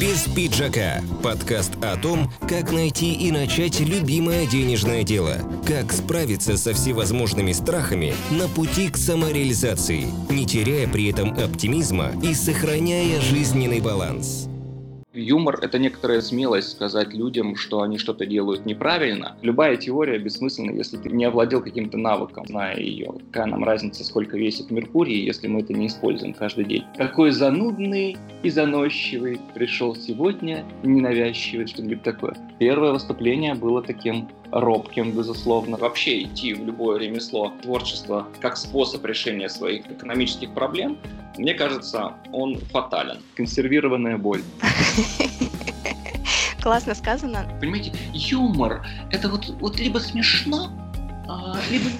«Без 0.00 0.28
пиджака»– 0.32 1.02
подкаст 1.24 1.72
о 1.82 1.96
том, 1.96 2.30
как 2.48 2.70
найти 2.70 3.14
и 3.14 3.32
начать 3.32 3.80
любимое 3.80 4.46
денежное 4.46 5.02
дело, 5.02 5.38
как 5.66 5.92
справиться 5.92 6.56
со 6.56 6.72
всевозможными 6.72 7.50
страхами 7.50 8.14
на 8.30 8.46
пути 8.46 8.90
к 8.90 8.96
самореализации, 8.96 10.06
не 10.30 10.46
теряя 10.46 10.86
при 10.86 11.10
этом 11.10 11.30
оптимизма 11.30 12.12
и 12.22 12.32
сохраняя 12.32 13.20
жизненный 13.20 13.80
баланс. 13.80 14.48
Юмор— 15.18 15.58
это 15.62 15.78
некоторая 15.80 16.20
смелость 16.20 16.70
сказать 16.70 17.12
людям, 17.12 17.56
что 17.56 17.82
они 17.82 17.98
что-то 17.98 18.24
делают 18.24 18.64
неправильно. 18.66 19.36
Любая 19.42 19.76
теория 19.76 20.18
бессмысленна, 20.18 20.70
если 20.70 20.96
ты 20.96 21.10
не 21.10 21.24
овладел 21.24 21.60
каким-то 21.60 21.98
навыком, 21.98 22.46
зная 22.46 22.76
ее. 22.76 23.12
Какая 23.32 23.46
нам 23.46 23.64
разница, 23.64 24.04
сколько 24.04 24.38
весит 24.38 24.70
Меркурий, 24.70 25.24
если 25.24 25.48
мы 25.48 25.60
это 25.60 25.72
не 25.72 25.88
используем 25.88 26.34
каждый 26.34 26.66
день. 26.66 26.84
Какой 26.96 27.32
занудный 27.32 28.16
и 28.44 28.50
заносчивый 28.50 29.40
пришел 29.54 29.96
сегодня, 29.96 30.64
ненавязчивый, 30.84 31.66
что-нибудь 31.66 32.02
такое. 32.02 32.36
Первое 32.60 32.92
выступление 32.92 33.54
было 33.54 33.82
таким 33.82 34.28
робким, 34.50 35.12
безусловно. 35.12 35.76
Вообще 35.76 36.22
идти 36.22 36.54
в 36.54 36.64
любое 36.64 36.98
ремесло, 36.98 37.52
творчество 37.62 38.26
как 38.40 38.56
способ 38.56 39.04
решения 39.04 39.48
своих 39.48 39.90
экономических 39.90 40.52
проблем, 40.54 40.98
мне 41.36 41.54
кажется, 41.54 42.14
он 42.32 42.58
фатален. 42.58 43.22
Консервированная 43.36 44.18
боль. 44.18 44.42
Классно 46.62 46.94
сказано. 46.94 47.46
Понимаете, 47.60 47.92
юмор— 48.12 48.84
это 49.10 49.28
вот, 49.28 49.48
вот 49.60 49.78
либо 49.78 49.98
смешно, 49.98 50.70
либо 51.70 51.90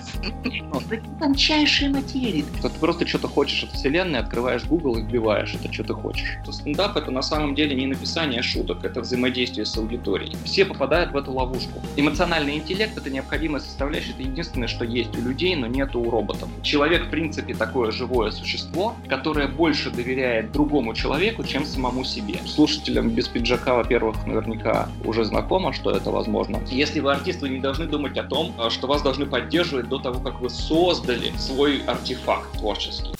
ну, 0.62 0.80
тончайшие 1.20 1.90
материи. 1.90 2.44
Ты 2.62 2.68
просто 2.80 3.06
что-то 3.06 3.28
хочешь 3.28 3.64
от 3.64 3.72
вселенной, 3.72 4.20
открываешь 4.20 4.64
Google 4.64 4.96
и 4.96 5.02
вбиваешь 5.02 5.54
это, 5.54 5.72
что 5.72 5.84
ты 5.84 5.94
хочешь. 5.94 6.38
То 6.44 6.52
стендап— 6.52 6.96
это 6.96 7.10
на 7.10 7.22
самом 7.22 7.54
деле 7.54 7.76
не 7.76 7.86
написание 7.86 8.42
шуток, 8.42 8.84
это 8.84 9.00
взаимодействие 9.00 9.66
с 9.66 9.76
аудиторией. 9.76 10.36
Все 10.44 10.64
попадают 10.64 11.12
в 11.12 11.16
эту 11.16 11.32
ловушку. 11.32 11.82
Эмоциональный 11.96 12.56
интеллект— 12.56 12.96
это 12.96 13.10
необходимая 13.10 13.60
составляющая, 13.60 14.12
это 14.12 14.22
единственное, 14.22 14.68
что 14.68 14.84
есть 14.84 15.16
у 15.16 15.20
людей, 15.20 15.54
но 15.56 15.66
нет 15.66 15.94
у 15.94 16.10
роботов. 16.10 16.48
Человек, 16.62 17.06
в 17.06 17.10
принципе, 17.10 17.54
такое 17.54 17.90
живое 17.90 18.30
существо, 18.30 18.94
которое 19.08 19.48
больше 19.48 19.90
доверяет 19.90 20.52
другому 20.52 20.94
человеку, 20.94 21.44
чем 21.44 21.64
самому 21.64 22.04
себе. 22.04 22.38
Слушателям 22.46 23.10
без 23.10 23.28
пиджака, 23.28 23.74
во-первых, 23.74 24.26
наверняка 24.26 24.88
уже 25.04 25.24
знакомо, 25.24 25.72
что 25.72 25.90
это 25.90 26.10
возможно. 26.10 26.60
Если 26.70 27.00
вы 27.00 27.12
артист, 27.12 27.42
вы 27.42 27.50
не 27.50 27.60
должны 27.60 27.86
думать 27.86 28.16
о 28.16 28.22
том, 28.22 28.54
что 28.70 28.86
вас 28.86 29.02
должны 29.02 29.17
должны 29.18 29.26
поддерживать 29.26 29.88
до 29.88 29.98
того, 29.98 30.20
как 30.20 30.40
вы 30.40 30.48
создали 30.48 31.36
свой 31.36 31.82
артефакт 31.86 32.58
творческий. 32.58 33.12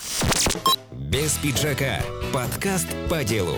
Без 0.93 1.37
пиджака. 1.39 2.01
Подкаст 2.33 2.87
по 3.11 3.25
делу. 3.25 3.57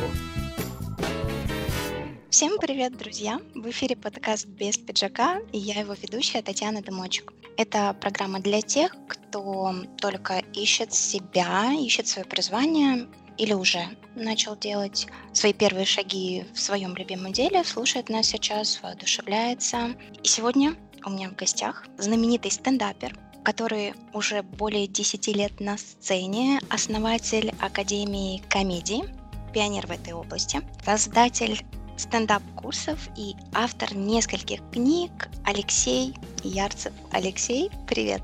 Всем 2.30 2.58
привет, 2.58 2.96
друзья! 2.96 3.40
В 3.54 3.68
эфире 3.70 3.96
подкаст 3.96 4.46
«Без 4.46 4.78
пиджака» 4.78 5.40
и 5.52 5.58
я 5.58 5.80
его 5.80 5.94
ведущая 5.94 6.42
Татьяна 6.42 6.80
Дымочек. 6.80 7.32
Это 7.56 7.94
программа 8.00 8.40
для 8.40 8.62
тех, 8.62 8.96
кто 9.08 9.74
только 10.00 10.42
ищет 10.54 10.94
себя, 10.94 11.72
ищет 11.74 12.06
свое 12.06 12.26
призвание 12.26 13.08
или 13.36 13.52
уже 13.52 13.80
начал 14.14 14.56
делать 14.56 15.08
свои 15.32 15.52
первые 15.52 15.84
шаги 15.84 16.44
в 16.54 16.60
своем 16.60 16.94
любимом 16.94 17.32
деле, 17.32 17.64
слушает 17.64 18.08
нас 18.08 18.26
сейчас, 18.28 18.80
воодушевляется. 18.82 19.94
И 20.22 20.28
сегодня 20.28 20.76
у 21.04 21.10
меня 21.10 21.30
в 21.30 21.36
гостях 21.36 21.86
знаменитый 21.98 22.50
стендапер, 22.50 23.16
который 23.42 23.94
уже 24.12 24.42
более 24.42 24.86
10 24.86 25.28
лет 25.28 25.60
на 25.60 25.78
сцене, 25.78 26.60
основатель 26.68 27.52
Академии 27.60 28.42
комедии, 28.48 29.04
пионер 29.52 29.86
в 29.86 29.90
этой 29.90 30.12
области, 30.12 30.60
создатель 30.84 31.64
стендап-курсов 31.96 33.08
и 33.16 33.34
автор 33.52 33.94
нескольких 33.94 34.60
книг 34.70 35.28
Алексей 35.44 36.14
Ярцев. 36.42 36.92
Алексей, 37.12 37.70
привет! 37.86 38.22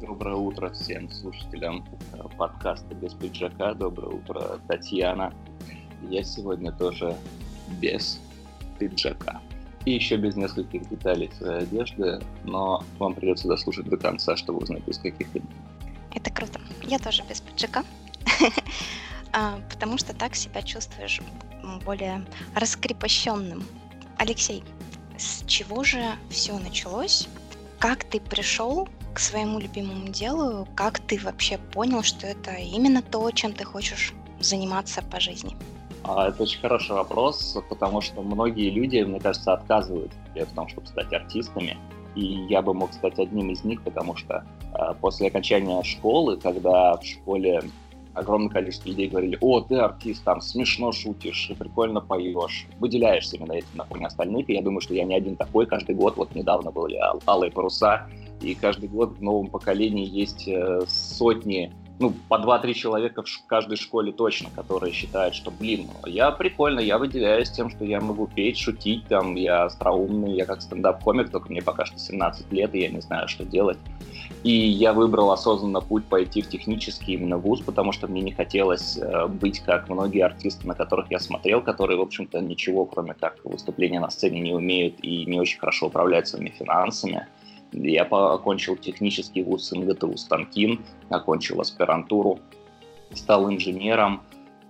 Доброе 0.00 0.36
утро 0.36 0.70
всем 0.70 1.10
слушателям 1.10 1.84
э, 2.12 2.22
подкаста 2.38 2.94
«Без 2.94 3.14
пиджака». 3.14 3.74
Доброе 3.74 4.14
утро, 4.14 4.60
Татьяна. 4.68 5.34
Я 6.08 6.22
сегодня 6.22 6.72
тоже 6.72 7.16
без 7.80 8.20
пиджака 8.78 9.42
и 9.88 9.94
еще 9.94 10.16
без 10.16 10.36
нескольких 10.36 10.86
деталей 10.90 11.30
своей 11.38 11.62
одежды, 11.62 12.20
но 12.44 12.84
вам 12.98 13.14
придется 13.14 13.48
дослушать 13.48 13.86
до 13.88 13.96
конца, 13.96 14.36
чтобы 14.36 14.58
узнать, 14.58 14.86
из 14.86 14.98
каких 14.98 15.34
именно. 15.34 15.48
Это 16.14 16.30
круто. 16.30 16.60
Я 16.82 16.98
тоже 16.98 17.22
без 17.26 17.40
пиджака, 17.40 17.84
а, 19.32 19.58
потому 19.70 19.96
что 19.96 20.14
так 20.14 20.34
себя 20.34 20.60
чувствуешь 20.60 21.22
более 21.86 22.26
раскрепощенным. 22.54 23.64
Алексей, 24.18 24.62
с 25.16 25.42
чего 25.46 25.84
же 25.84 26.04
все 26.28 26.58
началось? 26.58 27.26
Как 27.78 28.04
ты 28.04 28.20
пришел 28.20 28.88
к 29.14 29.18
своему 29.18 29.58
любимому 29.58 30.08
делу? 30.08 30.68
Как 30.74 30.98
ты 30.98 31.18
вообще 31.18 31.56
понял, 31.56 32.02
что 32.02 32.26
это 32.26 32.52
именно 32.52 33.00
то, 33.00 33.30
чем 33.30 33.54
ты 33.54 33.64
хочешь 33.64 34.12
заниматься 34.38 35.00
по 35.00 35.18
жизни? 35.18 35.56
А, 36.08 36.28
это 36.28 36.44
очень 36.44 36.60
хороший 36.60 36.92
вопрос, 36.92 37.58
потому 37.68 38.00
что 38.00 38.22
многие 38.22 38.70
люди, 38.70 39.02
мне 39.02 39.20
кажется, 39.20 39.52
отказывают 39.52 40.10
в 40.34 40.54
том, 40.54 40.66
чтобы 40.68 40.86
стать 40.86 41.12
артистами. 41.12 41.76
И 42.14 42.46
я 42.48 42.62
бы 42.62 42.72
мог 42.72 42.94
стать 42.94 43.18
одним 43.18 43.50
из 43.50 43.62
них, 43.62 43.82
потому 43.82 44.16
что 44.16 44.42
а, 44.72 44.94
после 44.94 45.28
окончания 45.28 45.82
школы, 45.82 46.38
когда 46.38 46.96
в 46.96 47.04
школе 47.04 47.60
огромное 48.14 48.48
количество 48.48 48.88
людей 48.88 49.08
говорили, 49.08 49.36
о, 49.42 49.60
ты 49.60 49.76
артист, 49.76 50.24
там 50.24 50.40
смешно 50.40 50.92
шутишь, 50.92 51.52
прикольно 51.58 52.00
поешь, 52.00 52.66
выделяешься 52.80 53.36
именно 53.36 53.52
этим 53.52 53.68
на 53.74 53.84
фоне 53.84 54.06
остальных, 54.06 54.48
и 54.48 54.54
я 54.54 54.62
думаю, 54.62 54.80
что 54.80 54.94
я 54.94 55.04
не 55.04 55.14
один 55.14 55.36
такой, 55.36 55.66
каждый 55.66 55.94
год, 55.94 56.16
вот 56.16 56.34
недавно 56.34 56.70
были 56.70 56.98
«Алые 57.26 57.52
паруса», 57.52 58.08
и 58.40 58.54
каждый 58.54 58.88
год 58.88 59.18
в 59.18 59.22
новом 59.22 59.48
поколении 59.48 60.08
есть 60.08 60.48
э, 60.48 60.80
сотни 60.88 61.72
ну, 61.98 62.14
по 62.28 62.36
2-3 62.36 62.74
человека 62.74 63.22
в 63.22 63.46
каждой 63.46 63.76
школе 63.76 64.12
точно, 64.12 64.50
которые 64.50 64.92
считают, 64.92 65.34
что, 65.34 65.50
блин, 65.50 65.88
я 66.06 66.30
прикольно, 66.30 66.80
я 66.80 66.98
выделяюсь 66.98 67.50
тем, 67.50 67.70
что 67.70 67.84
я 67.84 68.00
могу 68.00 68.26
петь, 68.26 68.58
шутить, 68.58 69.06
там, 69.08 69.34
я 69.34 69.64
остроумный, 69.64 70.32
я 70.32 70.46
как 70.46 70.62
стендап-комик, 70.62 71.30
только 71.30 71.50
мне 71.50 71.62
пока 71.62 71.86
что 71.86 71.98
17 71.98 72.52
лет, 72.52 72.74
и 72.74 72.80
я 72.80 72.88
не 72.88 73.00
знаю, 73.00 73.26
что 73.28 73.44
делать. 73.44 73.78
И 74.44 74.52
я 74.52 74.92
выбрал 74.92 75.32
осознанно 75.32 75.80
путь 75.80 76.04
пойти 76.04 76.42
в 76.42 76.48
технический 76.48 77.14
именно 77.14 77.38
вуз, 77.38 77.60
потому 77.60 77.90
что 77.90 78.06
мне 78.06 78.20
не 78.20 78.32
хотелось 78.32 78.96
э, 78.96 79.26
быть 79.26 79.60
как 79.60 79.88
многие 79.88 80.24
артисты, 80.24 80.66
на 80.66 80.74
которых 80.74 81.10
я 81.10 81.18
смотрел, 81.18 81.60
которые, 81.60 81.98
в 81.98 82.02
общем-то, 82.02 82.40
ничего, 82.40 82.84
кроме 82.84 83.14
как 83.14 83.36
выступления 83.44 83.98
на 83.98 84.10
сцене 84.10 84.40
не 84.40 84.52
умеют 84.52 84.94
и 85.02 85.24
не 85.26 85.40
очень 85.40 85.58
хорошо 85.58 85.86
управляют 85.86 86.28
своими 86.28 86.50
финансами. 86.50 87.26
Я 87.72 88.04
окончил 88.04 88.76
технический 88.76 89.42
вуз 89.42 89.70
МГТУ 89.72 90.16
Станкин, 90.16 90.80
окончил 91.10 91.60
аспирантуру, 91.60 92.40
стал 93.12 93.50
инженером. 93.50 94.22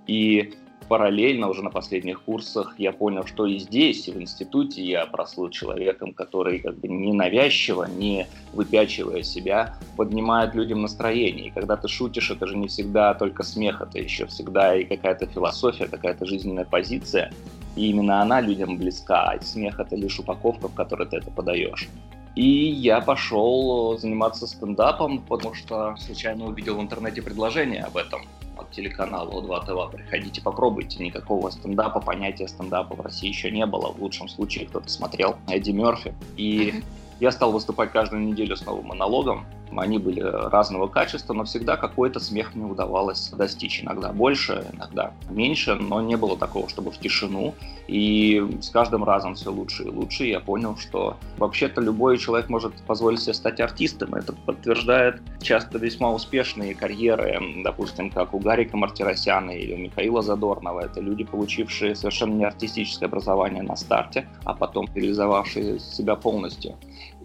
И 0.07 0.55
параллельно 0.89 1.49
уже 1.49 1.63
на 1.63 1.71
последних 1.71 2.23
курсах 2.23 2.75
я 2.79 2.93
понял, 2.93 3.25
что 3.27 3.47
и 3.47 3.59
здесь, 3.59 4.09
и 4.09 4.13
в 4.13 4.21
институте 4.21 4.83
я 4.83 5.07
прослыл 5.07 5.51
человеком, 5.51 6.13
который 6.13 6.59
как 6.61 6.79
бы 6.79 6.89
ненавязчиво, 6.89 7.85
не 7.85 8.27
выпячивая 8.53 9.23
себя, 9.23 9.77
поднимает 9.97 10.55
людям 10.55 10.83
настроение. 10.83 11.49
И 11.49 11.51
когда 11.51 11.77
ты 11.77 11.89
шутишь, 11.89 12.31
это 12.31 12.47
же 12.47 12.57
не 12.57 12.69
всегда 12.69 13.15
только 13.15 13.43
смех, 13.43 13.81
это 13.83 13.99
еще 13.99 14.27
всегда 14.27 14.75
и 14.77 14.85
какая-то 14.85 15.27
философия, 15.27 15.87
какая-то 15.87 16.25
жизненная 16.27 16.65
позиция. 16.65 17.33
И 17.79 17.91
именно 17.91 18.21
она 18.21 18.41
людям 18.41 18.77
близка, 18.77 19.31
а 19.31 19.41
смех— 19.41 19.79
это 19.79 19.95
лишь 19.95 20.19
упаковка, 20.19 20.69
в 20.69 20.75
которой 20.75 21.07
ты 21.07 21.19
это 21.19 21.31
подаешь. 21.31 21.89
И 22.35 22.45
я 22.45 23.01
пошел 23.01 23.97
заниматься 23.97 24.49
стендапом, 24.49 25.21
потому 25.21 25.55
что 25.55 25.95
случайно 25.97 26.47
увидел 26.47 26.77
в 26.77 26.81
интернете 26.81 27.23
предложение 27.23 27.85
об 27.85 27.97
этом 27.97 28.23
от 28.57 28.73
телеканала 28.73 29.31
О2 29.31 29.67
ТВ. 29.67 29.95
Приходите, 29.95 30.43
попробуйте. 30.43 31.05
Никакого 31.05 31.51
стендапа, 31.51 32.01
понятия 32.01 32.49
стендапа 32.49 32.97
в 32.97 33.01
России 33.01 33.29
еще 33.29 33.49
не 33.53 33.65
было. 33.65 33.93
В 33.93 34.03
лучшем 34.03 34.29
случае 34.29 34.67
кто-то 34.67 34.89
смотрел 34.89 35.37
Эдди 35.47 35.71
Мерфи. 35.71 36.13
И 36.37 36.83
я 37.21 37.33
стал 37.33 37.53
выступать 37.53 37.91
каждую 37.93 38.23
неделю 38.23 38.57
с 38.57 38.65
новым 38.65 38.87
монологом. 38.87 39.47
Они 39.77 39.99
были 39.99 40.21
разного 40.21 40.87
качества, 40.87 41.35
но 41.35 41.45
всегда 41.45 41.77
какой-то 41.77 42.21
смех 42.21 42.55
мне 42.55 42.65
удавалось 42.65 43.29
достичь. 43.31 43.83
Иногда 43.83 44.13
больше, 44.13 44.67
иногда 44.73 45.13
меньше, 45.29 45.75
но 45.75 46.01
не 46.01 46.17
было 46.17 46.39
такого, 46.39 46.69
чтобы 46.69 46.91
в 46.91 46.99
тишину. 46.99 47.55
И 47.87 48.43
с 48.61 48.71
каждым 48.71 49.05
разом 49.05 49.35
все 49.35 49.51
лучше 49.51 49.85
и 49.85 49.91
лучше. 49.91 50.27
Я 50.27 50.41
понял, 50.41 50.77
что 50.77 51.17
вообще-то 51.39 51.81
любой 51.81 52.19
человек 52.19 52.49
может 52.49 52.75
позволить 52.83 53.21
себе 53.21 53.35
стать 53.35 53.61
артистом. 53.61 54.15
Это 54.15 54.33
подтверждает 54.33 55.21
часто 55.41 55.79
весьма 55.79 56.13
успешные 56.13 56.75
карьеры, 56.75 57.41
допустим, 57.63 58.11
как 58.11 58.35
у 58.35 58.39
Гарика 58.39 58.77
Мартиросяна 58.77 59.51
или 59.51 59.75
у 59.75 59.79
Михаила 59.79 60.23
Задорнова. 60.23 60.81
Это 60.81 61.01
люди, 61.01 61.25
получившие 61.25 61.95
совершенно 61.95 62.35
не 62.35 62.45
артистическое 62.45 63.09
образование 63.09 63.63
на 63.63 63.77
старте, 63.77 64.29
а 64.45 64.55
потом 64.55 64.87
реализовавшие 64.95 65.79
себя 65.79 66.17
полностью. 66.17 66.77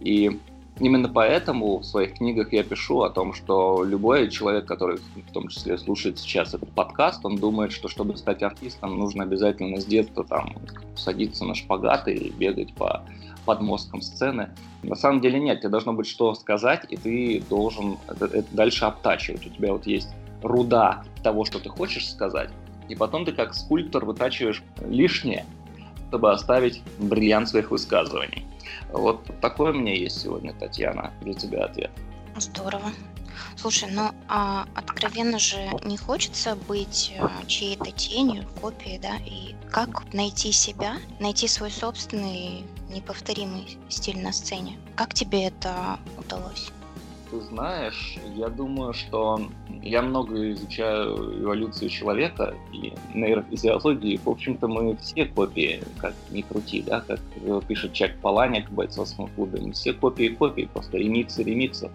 И 0.03 0.39
Именно 0.79 1.07
поэтому 1.07 1.77
в 1.77 1.85
своих 1.85 2.15
книгах 2.15 2.51
я 2.51 2.63
пишу 2.63 3.01
о 3.01 3.11
том, 3.11 3.33
что 3.33 3.83
любой 3.83 4.29
человек, 4.29 4.65
который 4.65 4.97
в 4.97 5.31
том 5.31 5.47
числе 5.47 5.77
слушает 5.77 6.17
сейчас 6.17 6.55
этот 6.55 6.71
подкаст, 6.71 7.23
он 7.23 7.35
думает, 7.35 7.71
что 7.71 7.88
чтобы 7.88 8.17
стать 8.17 8.41
артистом, 8.41 8.97
нужно 8.97 9.23
обязательно 9.23 9.79
с 9.79 9.85
детства 9.85 10.23
там 10.23 10.55
садиться 10.95 11.45
на 11.45 11.53
шпагаты 11.53 12.13
и 12.13 12.31
бегать 12.31 12.73
по 12.73 13.03
подмосткам 13.45 14.01
сцены. 14.01 14.50
На 14.81 14.95
самом 14.95 15.21
деле 15.21 15.39
нет, 15.39 15.59
тебе 15.59 15.69
должно 15.69 15.94
быть 15.94 16.07
что 16.07 16.33
сказать, 16.33 16.88
и 16.89 16.97
ты 16.97 17.44
должен 17.50 17.97
это, 18.07 18.44
дальше 18.51 18.85
обтачивать. 18.85 19.45
У 19.45 19.50
тебя 19.51 19.73
вот 19.73 19.85
есть 19.85 20.09
руда 20.41 21.03
того, 21.21 21.45
что 21.45 21.59
ты 21.59 21.69
хочешь 21.69 22.09
сказать, 22.09 22.50
и 22.89 22.95
потом 22.95 23.25
ты 23.25 23.31
как 23.31 23.53
скульптор 23.53 24.05
вытачиваешь 24.05 24.63
лишнее, 24.88 25.45
чтобы 26.09 26.31
оставить 26.31 26.81
бриллиант 26.97 27.50
своих 27.50 27.69
высказываний. 27.69 28.47
Вот 28.92 29.25
такой 29.42 29.71
у 29.71 29.74
меня 29.74 29.94
есть 29.94 30.21
сегодня, 30.21 30.54
Татьяна, 30.54 31.13
для 31.21 31.33
тебя 31.33 31.65
ответ. 31.65 31.92
Здорово. 32.38 32.92
Слушай, 33.56 33.89
ну 33.92 34.12
а 34.27 34.65
откровенно 34.75 35.39
же 35.39 35.69
не 35.83 35.98
хочется 35.98 36.56
быть 36.56 37.13
э, 37.15 37.27
чьей-то 37.48 37.92
тенью, 37.92 38.48
копией, 38.62 39.00
да? 39.00 39.18
И 39.25 39.56
как 39.71 40.13
найти 40.13 40.51
себя, 40.51 40.98
найти 41.19 41.48
свой 41.48 41.71
собственный 41.71 42.63
неповторимый 42.89 43.77
стиль 43.89 44.21
на 44.21 44.31
сцене? 44.31 44.77
Как 44.95 45.13
тебе 45.13 45.45
это 45.45 46.00
удалось? 46.18 46.71
Ты 47.33 47.41
знаешь, 47.41 48.15
я 48.35 48.47
думаю, 48.47 48.94
что 48.94 49.41
я 49.81 50.03
много 50.03 50.51
изучаю 50.51 51.41
эволюцию 51.41 51.89
человека 51.89 52.53
и 52.71 52.94
нейрофизиологии. 53.15 54.19
В 54.24 54.30
общем-то, 54.30 54.68
мы 54.68 54.95
все 54.97 55.25
копии, 55.25 55.81
как 55.97 56.13
ни 56.30 56.41
крути, 56.41 56.83
да, 56.83 57.01
как 57.01 57.19
пишет 57.68 57.94
Чак 57.94 58.19
Паланик 58.19 58.69
в 58.69 58.74
бойцовском 58.74 59.30
клубе. 59.30 59.62
Мы 59.62 59.71
все 59.71 59.94
копии 59.94 60.27
копии, 60.27 60.69
просто 60.71 61.00
ремиксы 61.00 61.41
ремиксов. 61.41 61.91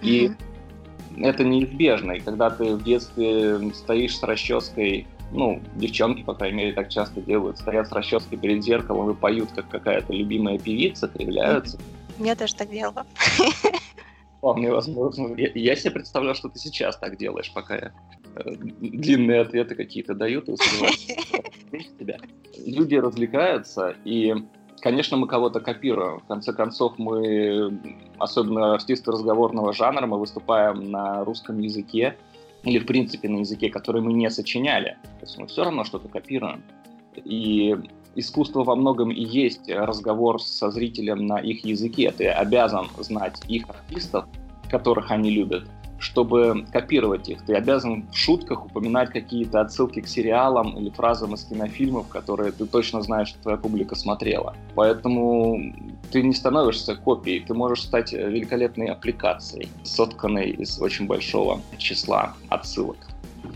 И 0.00 0.28
mm-hmm. 0.28 1.26
это 1.26 1.44
неизбежно. 1.44 2.12
И 2.12 2.20
когда 2.20 2.48
ты 2.48 2.76
в 2.76 2.82
детстве 2.82 3.60
стоишь 3.74 4.16
с 4.16 4.22
расческой 4.22 5.06
ну, 5.32 5.60
девчонки, 5.74 6.22
по 6.22 6.32
крайней 6.32 6.56
мере, 6.56 6.72
так 6.72 6.88
часто 6.88 7.20
делают, 7.20 7.58
стоят 7.58 7.88
с 7.88 7.92
расческой 7.92 8.38
перед 8.38 8.64
зеркалом 8.64 9.10
и 9.10 9.14
поют, 9.14 9.50
как 9.54 9.68
какая-то 9.68 10.14
любимая 10.14 10.58
певица, 10.58 11.08
кривляются. 11.08 11.78
Я 12.18 12.34
тоже 12.34 12.54
так 12.54 12.70
делала. 12.70 13.04
Вполне 14.38 14.70
возможно. 14.70 15.34
Я, 15.36 15.50
я 15.54 15.76
себе 15.76 15.92
представлял, 15.92 16.34
что 16.34 16.48
ты 16.48 16.58
сейчас 16.58 16.96
так 16.96 17.16
делаешь, 17.16 17.52
пока 17.54 17.74
я 17.74 17.92
э, 18.36 18.54
длинные 18.80 19.40
ответы 19.40 19.74
какие-то 19.74 20.14
дают. 20.14 20.48
Люди 22.66 22.94
развлекаются, 22.94 23.96
и, 24.04 24.34
конечно, 24.80 25.16
мы 25.16 25.26
кого-то 25.26 25.60
копируем. 25.60 26.20
В 26.20 26.26
конце 26.26 26.52
концов, 26.52 26.98
мы, 26.98 27.78
особенно 28.18 28.74
артисты 28.74 29.10
разговорного 29.10 29.72
жанра, 29.72 30.06
мы 30.06 30.18
выступаем 30.18 30.90
на 30.90 31.24
русском 31.24 31.58
языке, 31.58 32.16
или, 32.62 32.78
в 32.78 32.86
принципе, 32.86 33.28
на 33.28 33.38
языке, 33.38 33.70
который 33.70 34.02
мы 34.02 34.12
не 34.12 34.28
сочиняли. 34.30 34.96
То 35.20 35.26
есть 35.26 35.38
мы 35.38 35.46
все 35.46 35.64
равно 35.64 35.84
что-то 35.84 36.08
копируем. 36.08 36.62
И 37.14 37.76
искусство 38.16 38.64
во 38.64 38.74
многом 38.74 39.10
и 39.10 39.22
есть 39.22 39.68
разговор 39.68 40.42
со 40.42 40.70
зрителем 40.70 41.26
на 41.26 41.38
их 41.38 41.64
языке. 41.64 42.12
Ты 42.16 42.28
обязан 42.28 42.88
знать 42.98 43.40
их 43.48 43.68
артистов, 43.68 44.24
которых 44.70 45.10
они 45.10 45.30
любят, 45.30 45.68
чтобы 45.98 46.66
копировать 46.72 47.28
их. 47.28 47.42
Ты 47.42 47.54
обязан 47.54 48.08
в 48.10 48.16
шутках 48.16 48.66
упоминать 48.66 49.10
какие-то 49.10 49.60
отсылки 49.60 50.00
к 50.00 50.08
сериалам 50.08 50.76
или 50.78 50.90
фразам 50.90 51.34
из 51.34 51.44
кинофильмов, 51.44 52.08
которые 52.08 52.52
ты 52.52 52.66
точно 52.66 53.02
знаешь, 53.02 53.28
что 53.28 53.42
твоя 53.42 53.58
публика 53.58 53.94
смотрела. 53.94 54.54
Поэтому 54.74 55.60
ты 56.10 56.22
не 56.22 56.34
становишься 56.34 56.96
копией, 56.96 57.40
ты 57.40 57.54
можешь 57.54 57.82
стать 57.82 58.12
великолепной 58.12 58.86
аппликацией, 58.86 59.68
сотканной 59.84 60.50
из 60.50 60.80
очень 60.80 61.06
большого 61.06 61.60
числа 61.78 62.34
отсылок. 62.48 62.98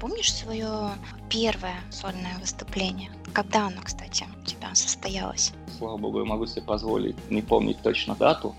Помнишь 0.01 0.33
свое 0.33 0.93
первое 1.29 1.77
сольное 1.91 2.39
выступление? 2.41 3.11
Когда 3.35 3.67
оно, 3.67 3.83
кстати, 3.85 4.25
у 4.43 4.47
тебя 4.47 4.75
состоялось? 4.75 5.53
Слава 5.77 5.99
богу, 5.99 6.21
я 6.21 6.25
могу 6.25 6.47
себе 6.47 6.63
позволить 6.63 7.17
не 7.31 7.43
помнить 7.43 7.83
точно 7.83 8.15
дату, 8.15 8.55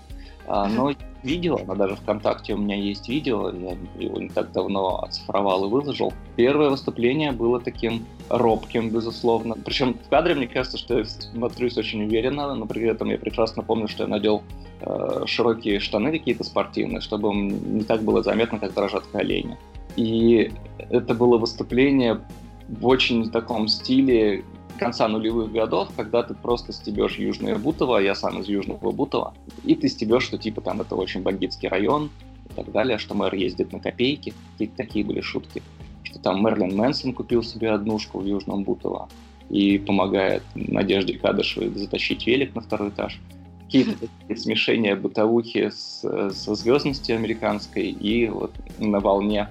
а, 0.46 0.68
но 0.68 0.94
видео, 1.24 1.58
но 1.66 1.74
даже 1.74 1.96
ВКонтакте 1.96 2.54
у 2.54 2.58
меня 2.58 2.76
есть 2.76 3.08
видео, 3.08 3.50
я 3.50 3.76
его 3.98 4.20
не 4.20 4.28
так 4.28 4.52
давно 4.52 5.02
оцифровал 5.02 5.64
и 5.64 5.68
выложил. 5.68 6.12
Первое 6.36 6.70
выступление 6.70 7.32
было 7.32 7.58
таким 7.58 8.06
робким, 8.28 8.90
безусловно. 8.90 9.56
Причем 9.64 9.94
в 9.94 10.08
кадре 10.08 10.36
мне 10.36 10.46
кажется, 10.46 10.78
что 10.78 10.98
я 10.98 11.04
смотрюсь 11.04 11.76
очень 11.76 12.04
уверенно, 12.04 12.54
но 12.54 12.66
при 12.66 12.86
этом 12.88 13.10
я 13.10 13.18
прекрасно 13.18 13.64
помню, 13.64 13.88
что 13.88 14.04
я 14.04 14.08
надел 14.08 14.42
э, 14.80 15.24
широкие 15.26 15.80
штаны 15.80 16.12
какие-то 16.12 16.44
спортивные, 16.44 17.00
чтобы 17.00 17.34
не 17.34 17.82
так 17.82 18.02
было 18.02 18.22
заметно, 18.22 18.60
как 18.60 18.74
дрожат 18.74 19.06
колени. 19.08 19.58
И 19.96 20.52
это 20.90 21.14
было 21.14 21.38
выступление 21.38 22.20
в 22.68 22.86
очень 22.86 23.30
таком 23.30 23.68
стиле 23.68 24.44
конца 24.78 25.06
нулевых 25.06 25.52
годов, 25.52 25.90
когда 25.96 26.22
ты 26.22 26.34
просто 26.34 26.72
стебешь 26.72 27.16
Южное 27.16 27.56
Бутово, 27.56 27.98
я 27.98 28.14
сам 28.14 28.40
из 28.40 28.48
Южного 28.48 28.90
Бутова, 28.90 29.34
и 29.64 29.74
ты 29.74 29.88
стебешь, 29.88 30.24
что 30.24 30.38
типа 30.38 30.60
там 30.60 30.80
это 30.80 30.96
очень 30.96 31.22
бандитский 31.22 31.68
район 31.68 32.10
и 32.50 32.54
так 32.54 32.72
далее, 32.72 32.98
что 32.98 33.14
мэр 33.14 33.34
ездит 33.34 33.72
на 33.72 33.78
копейки, 33.78 34.34
какие-то 34.52 34.76
такие 34.76 35.04
были 35.04 35.20
шутки, 35.20 35.62
что 36.02 36.18
там 36.18 36.44
Мерлин 36.44 36.76
Мэнсон 36.76 37.12
купил 37.12 37.42
себе 37.42 37.70
однушку 37.70 38.18
в 38.18 38.26
Южном 38.26 38.64
Бутово 38.64 39.08
и 39.50 39.78
помогает 39.78 40.42
Надежде 40.54 41.18
Кадышевой 41.18 41.68
затащить 41.68 42.26
велик 42.26 42.54
на 42.54 42.62
второй 42.62 42.88
этаж. 42.88 43.20
Какие-то 43.64 44.08
смешения 44.36 44.96
бытовухи 44.96 45.70
с, 45.70 46.02
со 46.32 46.54
звездностью 46.54 47.16
американской 47.16 47.90
и 47.90 48.28
вот 48.28 48.52
на 48.78 48.98
волне 49.00 49.48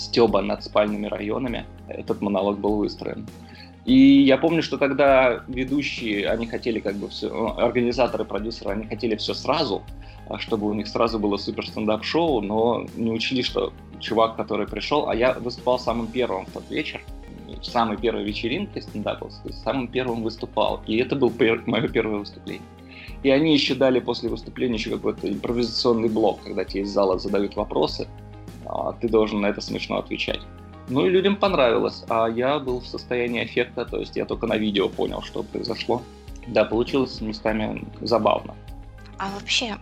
стеба 0.00 0.40
над 0.42 0.64
спальными 0.64 1.06
районами 1.06 1.66
этот 1.88 2.20
монолог 2.20 2.58
был 2.58 2.76
выстроен. 2.76 3.26
И 3.84 4.22
я 4.22 4.36
помню, 4.36 4.62
что 4.62 4.78
тогда 4.78 5.42
ведущие, 5.48 6.28
они 6.28 6.46
хотели 6.46 6.80
как 6.80 6.96
бы 6.96 7.08
все, 7.08 7.28
ну, 7.28 7.58
организаторы, 7.58 8.24
продюсеры, 8.24 8.70
они 8.70 8.86
хотели 8.86 9.16
все 9.16 9.34
сразу, 9.34 9.82
а 10.28 10.38
чтобы 10.38 10.68
у 10.68 10.74
них 10.74 10.86
сразу 10.86 11.18
было 11.18 11.36
супер 11.38 11.66
стендап-шоу, 11.66 12.40
но 12.40 12.86
не 12.96 13.10
учли, 13.10 13.42
что 13.42 13.72
чувак, 13.98 14.36
который 14.36 14.66
пришел, 14.66 15.08
а 15.08 15.14
я 15.14 15.32
выступал 15.32 15.78
самым 15.78 16.06
первым 16.06 16.46
в 16.46 16.52
тот 16.52 16.70
вечер, 16.70 17.00
в 17.48 17.64
самой 17.64 17.96
первой 17.96 18.24
вечеринке 18.24 18.80
стендаповской, 18.80 19.52
самым 19.52 19.88
первым 19.88 20.22
выступал. 20.22 20.82
И 20.86 20.96
это 20.98 21.16
был 21.16 21.30
пер- 21.30 21.62
мое 21.66 21.88
первое 21.88 22.20
выступление. 22.20 22.62
И 23.22 23.30
они 23.30 23.52
еще 23.52 23.74
дали 23.74 24.00
после 24.00 24.28
выступления 24.28 24.74
еще 24.74 24.90
какой-то 24.90 25.28
импровизационный 25.28 26.08
блок, 26.08 26.40
когда 26.44 26.64
тебе 26.64 26.82
из 26.82 26.90
зала 26.90 27.18
задают 27.18 27.56
вопросы, 27.56 28.08
ты 29.00 29.08
должен 29.08 29.40
на 29.40 29.46
это 29.46 29.60
смешно 29.60 29.98
отвечать. 29.98 30.40
Ну 30.88 31.06
и 31.06 31.10
людям 31.10 31.36
понравилось, 31.36 32.04
а 32.08 32.28
я 32.28 32.58
был 32.58 32.80
в 32.80 32.86
состоянии 32.86 33.44
эффекта, 33.44 33.84
то 33.84 33.98
есть 33.98 34.16
я 34.16 34.24
только 34.24 34.46
на 34.46 34.56
видео 34.56 34.88
понял, 34.88 35.22
что 35.22 35.42
произошло. 35.42 36.02
Да, 36.48 36.64
получилось 36.64 37.20
местами 37.20 37.84
забавно. 38.00 38.54
А 39.18 39.30
вообще, 39.34 39.76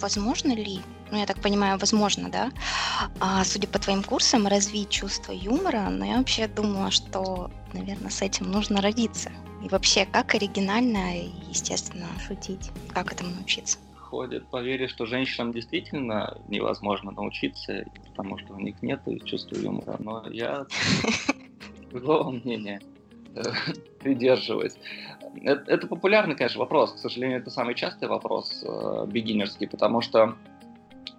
возможно 0.00 0.52
ли, 0.54 0.80
ну 1.10 1.18
я 1.18 1.26
так 1.26 1.40
понимаю, 1.40 1.78
возможно, 1.78 2.28
да, 2.30 2.52
а, 3.18 3.42
судя 3.44 3.66
по 3.66 3.78
твоим 3.78 4.02
курсам, 4.02 4.46
развить 4.46 4.90
чувство 4.90 5.32
юмора, 5.32 5.88
но 5.90 6.04
я 6.04 6.18
вообще 6.18 6.46
думала, 6.46 6.90
что, 6.90 7.50
наверное, 7.72 8.10
с 8.10 8.22
этим 8.22 8.50
нужно 8.52 8.80
родиться. 8.80 9.30
И 9.64 9.68
вообще, 9.68 10.06
как 10.06 10.34
оригинально 10.34 11.18
и, 11.18 11.30
естественно, 11.48 12.06
шутить, 12.26 12.70
как 12.92 13.12
этому 13.12 13.30
научиться? 13.30 13.78
Ходят 14.08 14.48
поверье, 14.48 14.88
что 14.88 15.06
женщинам 15.06 15.52
действительно 15.52 16.38
невозможно 16.48 17.10
научиться, 17.10 17.84
потому 18.10 18.38
что 18.38 18.54
у 18.54 18.58
них 18.58 18.82
нет 18.82 19.02
чувства 19.24 19.56
юмора. 19.56 19.96
Но 19.98 20.24
я 20.30 20.66
другого 21.90 22.30
мнения 22.30 22.80
э, 23.34 23.42
придерживаюсь. 24.00 24.76
Это, 25.42 25.70
это 25.70 25.86
популярный, 25.86 26.36
конечно, 26.36 26.60
вопрос. 26.60 26.92
К 26.92 26.98
сожалению, 26.98 27.40
это 27.40 27.50
самый 27.50 27.74
частый 27.74 28.08
вопрос 28.08 28.64
э, 28.66 29.06
бегинерский, 29.06 29.68
потому 29.68 30.00
что 30.00 30.36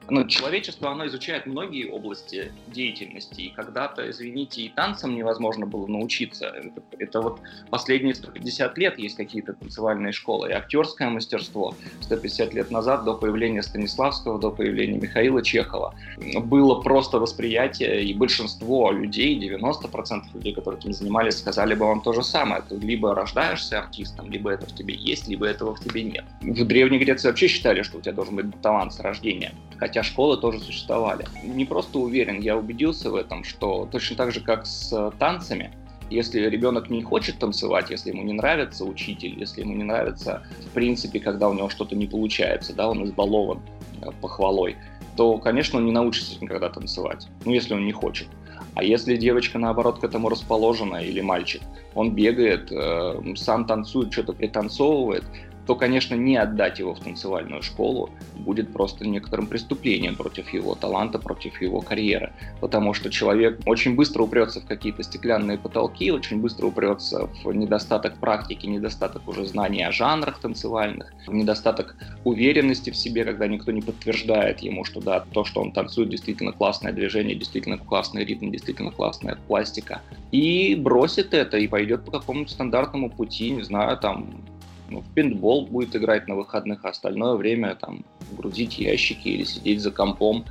ну, 0.10 0.28
человечество, 0.28 0.92
оно 0.92 1.08
изучает 1.08 1.46
многие 1.46 1.90
области 1.90 2.52
деятельности, 2.68 3.42
и 3.42 3.50
когда-то, 3.50 4.10
извините, 4.10 4.62
и 4.62 4.70
танцам 4.70 5.16
невозможно 5.16 5.66
было 5.66 5.88
научиться. 5.88 6.48
Это, 6.48 6.82
это 6.98 7.22
вот 7.22 7.40
последние 7.70 8.16
150 8.16 8.78
лет 8.78 9.00
есть 9.00 9.16
какие-то 9.16 9.54
танцевальные 9.54 10.12
школы, 10.14 10.50
и 10.50 10.54
актерское 10.54 11.10
мастерство 11.10 11.76
150 12.02 12.54
лет 12.54 12.72
назад, 12.72 13.04
до 13.04 13.14
появления 13.14 13.64
Станиславского, 13.64 14.40
до 14.40 14.52
появления 14.52 15.00
Михаила 15.00 15.42
Чехова, 15.44 15.96
было 16.44 16.82
просто 16.82 17.20
восприятие, 17.20 18.04
и 18.04 18.14
большинство 18.14 18.92
людей, 18.92 19.40
90% 19.40 20.24
людей, 20.34 20.54
которые 20.54 20.80
этим 20.80 20.94
занимались, 20.94 21.38
сказали 21.38 21.76
бы 21.76 21.86
вам 21.86 22.02
то 22.02 22.14
же 22.14 22.24
самое. 22.24 22.62
Ты 22.68 22.76
либо 22.76 23.14
рождаешься 23.16 23.80
артистом, 23.80 24.30
либо 24.32 24.52
это 24.52 24.66
в 24.66 24.76
тебе 24.76 24.96
есть, 24.96 25.28
либо 25.28 25.46
этого 25.46 25.76
в 25.76 25.80
тебе 25.80 26.04
нет. 26.04 26.26
В 26.42 26.66
Древней 26.66 27.00
Греции 27.00 27.28
вообще 27.28 27.48
считали, 27.48 27.84
что 27.84 27.98
у 27.98 28.02
тебя 28.02 28.14
должен 28.14 28.36
быть 28.36 28.62
талант 28.62 28.94
с 28.94 29.00
рождения. 29.00 29.54
Хотя 29.78 29.99
хотя 30.00 30.04
школы 30.04 30.38
тоже 30.38 30.60
существовали. 30.60 31.26
Не 31.44 31.66
просто 31.66 32.00
уверен, 32.00 32.40
я 32.42 32.58
убедился 32.58 33.10
в 33.10 33.16
этом, 33.16 33.44
что 33.44 33.88
точно 33.92 34.16
так 34.16 34.32
же, 34.32 34.40
как 34.40 34.66
с 34.66 35.12
танцами, 35.20 35.72
Если 36.12 36.50
ребенок 36.50 36.90
не 36.90 37.04
хочет 37.04 37.38
танцевать, 37.38 37.92
если 37.92 38.10
ему 38.10 38.24
не 38.24 38.34
нравится 38.34 38.84
учитель, 38.84 39.40
если 39.40 39.62
ему 39.62 39.76
не 39.76 39.84
нравится, 39.84 40.42
в 40.66 40.74
принципе, 40.74 41.20
когда 41.20 41.48
у 41.48 41.54
него 41.54 41.70
что-то 41.70 41.96
не 41.96 42.08
получается, 42.08 42.74
да, 42.74 42.90
он 42.90 43.04
избалован 43.04 43.60
э, 44.02 44.10
похвалой, 44.22 44.76
то, 45.16 45.38
конечно, 45.38 45.78
он 45.78 45.86
не 45.86 45.92
научится 45.92 46.42
никогда 46.42 46.70
танцевать, 46.70 47.28
ну, 47.46 47.54
если 47.54 47.76
он 47.76 47.86
не 47.86 47.92
хочет. 47.92 48.28
А 48.74 48.84
если 48.84 49.18
девочка, 49.18 49.60
наоборот, 49.60 50.00
к 50.00 50.04
этому 50.04 50.30
расположена, 50.30 51.04
или 51.04 51.22
мальчик, 51.22 51.62
он 51.94 52.16
бегает, 52.16 52.72
э, 52.72 53.36
сам 53.36 53.66
танцует, 53.66 54.12
что-то 54.12 54.34
пританцовывает, 54.34 55.24
то, 55.70 55.76
конечно, 55.76 56.16
не 56.16 56.36
отдать 56.36 56.80
его 56.80 56.96
в 56.96 57.00
танцевальную 57.00 57.62
школу 57.62 58.10
будет 58.38 58.74
просто 58.74 59.06
некоторым 59.06 59.46
преступлением 59.46 60.16
против 60.16 60.52
его 60.52 60.74
таланта, 60.74 61.20
против 61.20 61.62
его 61.62 61.82
карьеры. 61.82 62.34
Потому 62.60 62.96
что 62.96 63.12
человек 63.12 63.60
очень 63.68 63.94
быстро 63.94 64.24
упрется 64.24 64.62
в 64.62 64.66
какие-то 64.66 65.04
стеклянные 65.04 65.60
потолки, 65.60 66.10
очень 66.10 66.42
быстро 66.42 66.66
упрется 66.66 67.30
в 67.44 67.54
недостаток 67.54 68.18
практики, 68.18 68.66
недостаток 68.66 69.28
уже 69.28 69.46
знаний 69.46 69.84
о 69.84 69.92
жанрах 69.92 70.40
танцевальных, 70.40 71.14
в 71.28 71.34
недостаток 71.36 71.96
уверенности 72.24 72.90
в 72.90 72.96
себе, 72.96 73.24
когда 73.24 73.46
никто 73.46 73.72
не 73.72 73.84
подтверждает 73.84 74.62
ему, 74.62 74.86
что 74.86 75.02
да, 75.02 75.20
то, 75.20 75.46
что 75.46 75.62
он 75.62 75.72
танцует, 75.72 76.10
действительно 76.10 76.52
классное 76.52 76.94
движение, 76.94 77.36
действительно 77.36 77.78
классный 77.78 78.26
ритм, 78.26 78.50
действительно 78.50 78.90
классная 78.90 79.38
пластика. 79.48 80.02
И 80.32 80.74
бросит 80.74 81.36
это 81.36 81.58
и 81.58 81.68
пойдет 81.68 82.06
по 82.06 82.10
какому-то 82.10 82.50
стандартному 82.50 83.12
пути, 83.12 83.52
не 83.52 83.62
знаю, 83.62 84.00
там, 84.00 84.34
ну, 84.90 85.02
в 85.02 85.14
пинтбол 85.14 85.68
будет 85.68 85.96
играть 85.96 86.28
на 86.28 86.36
выходных, 86.36 86.86
а 86.86 86.90
остальное 86.90 87.36
время 87.36 87.76
там 87.76 88.06
грузить 88.32 88.78
ящики 88.80 89.28
или 89.28 89.44
сидеть 89.44 89.82
за 89.82 89.92
компом. 89.92 90.46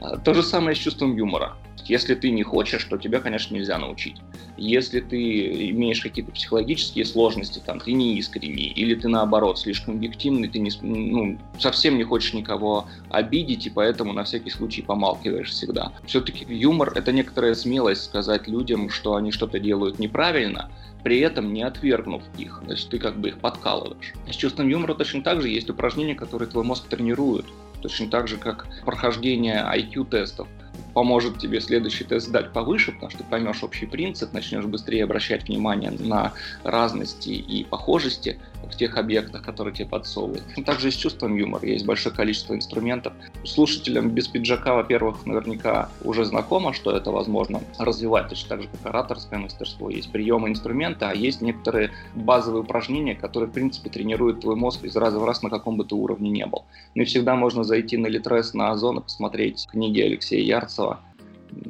А, 0.00 0.16
то 0.16 0.34
же 0.34 0.42
самое 0.42 0.74
с 0.74 0.78
чувством 0.78 1.16
юмора. 1.16 1.56
Если 1.84 2.14
ты 2.14 2.30
не 2.30 2.42
хочешь, 2.42 2.84
то 2.84 2.96
тебя, 2.96 3.20
конечно, 3.20 3.54
нельзя 3.54 3.78
научить. 3.78 4.16
Если 4.56 5.00
ты 5.00 5.70
имеешь 5.70 6.00
какие-то 6.00 6.30
психологические 6.30 7.04
сложности, 7.04 7.60
там, 7.64 7.80
ты 7.80 7.92
не 7.92 8.18
искренний, 8.18 8.68
или 8.68 8.94
ты, 8.94 9.08
наоборот, 9.08 9.58
слишком 9.58 9.94
объективный, 9.94 10.48
ты 10.48 10.58
не, 10.58 10.70
ну, 10.82 11.38
совсем 11.58 11.96
не 11.96 12.04
хочешь 12.04 12.34
никого 12.34 12.86
обидеть, 13.10 13.66
и 13.66 13.70
поэтому 13.70 14.12
на 14.12 14.24
всякий 14.24 14.50
случай 14.50 14.82
помалкиваешь 14.82 15.50
всегда. 15.50 15.92
Все-таки 16.06 16.46
юмор— 16.48 16.92
это 16.94 17.12
некоторая 17.12 17.54
смелость 17.54 18.04
сказать 18.04 18.46
людям, 18.46 18.88
что 18.88 19.16
они 19.16 19.32
что-то 19.32 19.58
делают 19.58 19.98
неправильно, 19.98 20.70
при 21.02 21.20
этом 21.20 21.52
не 21.52 21.62
отвергнув 21.62 22.22
их. 22.38 22.62
Значит, 22.64 22.90
ты 22.90 22.98
как 22.98 23.16
бы 23.18 23.28
их 23.28 23.38
подкалываешь. 23.38 24.14
С 24.30 24.34
чувством 24.34 24.68
юмора 24.68 24.94
точно 24.94 25.22
так 25.22 25.42
же 25.42 25.48
есть 25.48 25.68
упражнения, 25.70 26.14
которые 26.14 26.48
твой 26.48 26.64
мозг 26.64 26.86
тренируют. 26.88 27.46
Точно 27.80 28.08
так 28.08 28.28
же, 28.28 28.36
как 28.36 28.66
прохождение 28.84 29.66
IQ-тестов 29.74 30.46
поможет 30.94 31.38
тебе 31.38 31.60
следующий 31.60 32.04
тест 32.04 32.28
сдать 32.28 32.52
повыше, 32.52 32.92
потому 32.92 33.10
что 33.10 33.24
поймешь 33.24 33.62
общий 33.62 33.86
принцип, 33.86 34.32
начнешь 34.32 34.64
быстрее 34.64 35.04
обращать 35.04 35.48
внимание 35.48 35.90
на 35.90 36.32
разности 36.62 37.30
и 37.30 37.64
похожести 37.64 38.38
в 38.72 38.76
тех 38.76 38.96
объектах, 38.96 39.42
которые 39.42 39.74
тебе 39.74 39.88
подсовывают. 39.88 40.42
Также 40.64 40.88
и 40.88 40.90
с 40.90 40.94
чувством 40.94 41.36
юмора 41.36 41.66
есть 41.66 41.86
большое 41.86 42.14
количество 42.14 42.54
инструментов. 42.54 43.12
Слушателям 43.44 44.10
без 44.10 44.28
пиджака, 44.28 44.74
во-первых, 44.74 45.26
наверняка 45.26 45.90
уже 46.02 46.24
знакомо, 46.24 46.72
что 46.72 46.96
это 46.96 47.10
возможно 47.10 47.60
развивать, 47.78 48.28
точно 48.28 48.48
так 48.48 48.62
же, 48.62 48.68
как 48.68 48.86
ораторское 48.86 49.38
мастерство. 49.38 49.90
Есть 49.90 50.10
приемы, 50.10 50.48
инструменты, 50.48 51.04
а 51.04 51.14
есть 51.14 51.40
некоторые 51.40 51.90
базовые 52.14 52.62
упражнения, 52.62 53.14
которые, 53.14 53.48
в 53.48 53.52
принципе, 53.52 53.90
тренируют 53.90 54.40
твой 54.40 54.56
мозг 54.56 54.84
из 54.84 54.96
раза 54.96 55.18
в 55.18 55.24
раз 55.24 55.42
на 55.42 55.50
каком 55.50 55.76
бы 55.76 55.84
ты 55.84 55.94
уровне 55.94 56.30
не 56.30 56.46
был. 56.46 56.64
Ну 56.94 57.02
и 57.02 57.04
всегда 57.04 57.36
можно 57.36 57.64
зайти 57.64 57.96
на 57.96 58.06
Литрес, 58.06 58.54
на 58.54 58.70
Озон 58.70 58.98
и 58.98 59.02
посмотреть 59.02 59.66
книги 59.70 60.00
Алексея 60.00 60.42
Ярцева. 60.42 61.00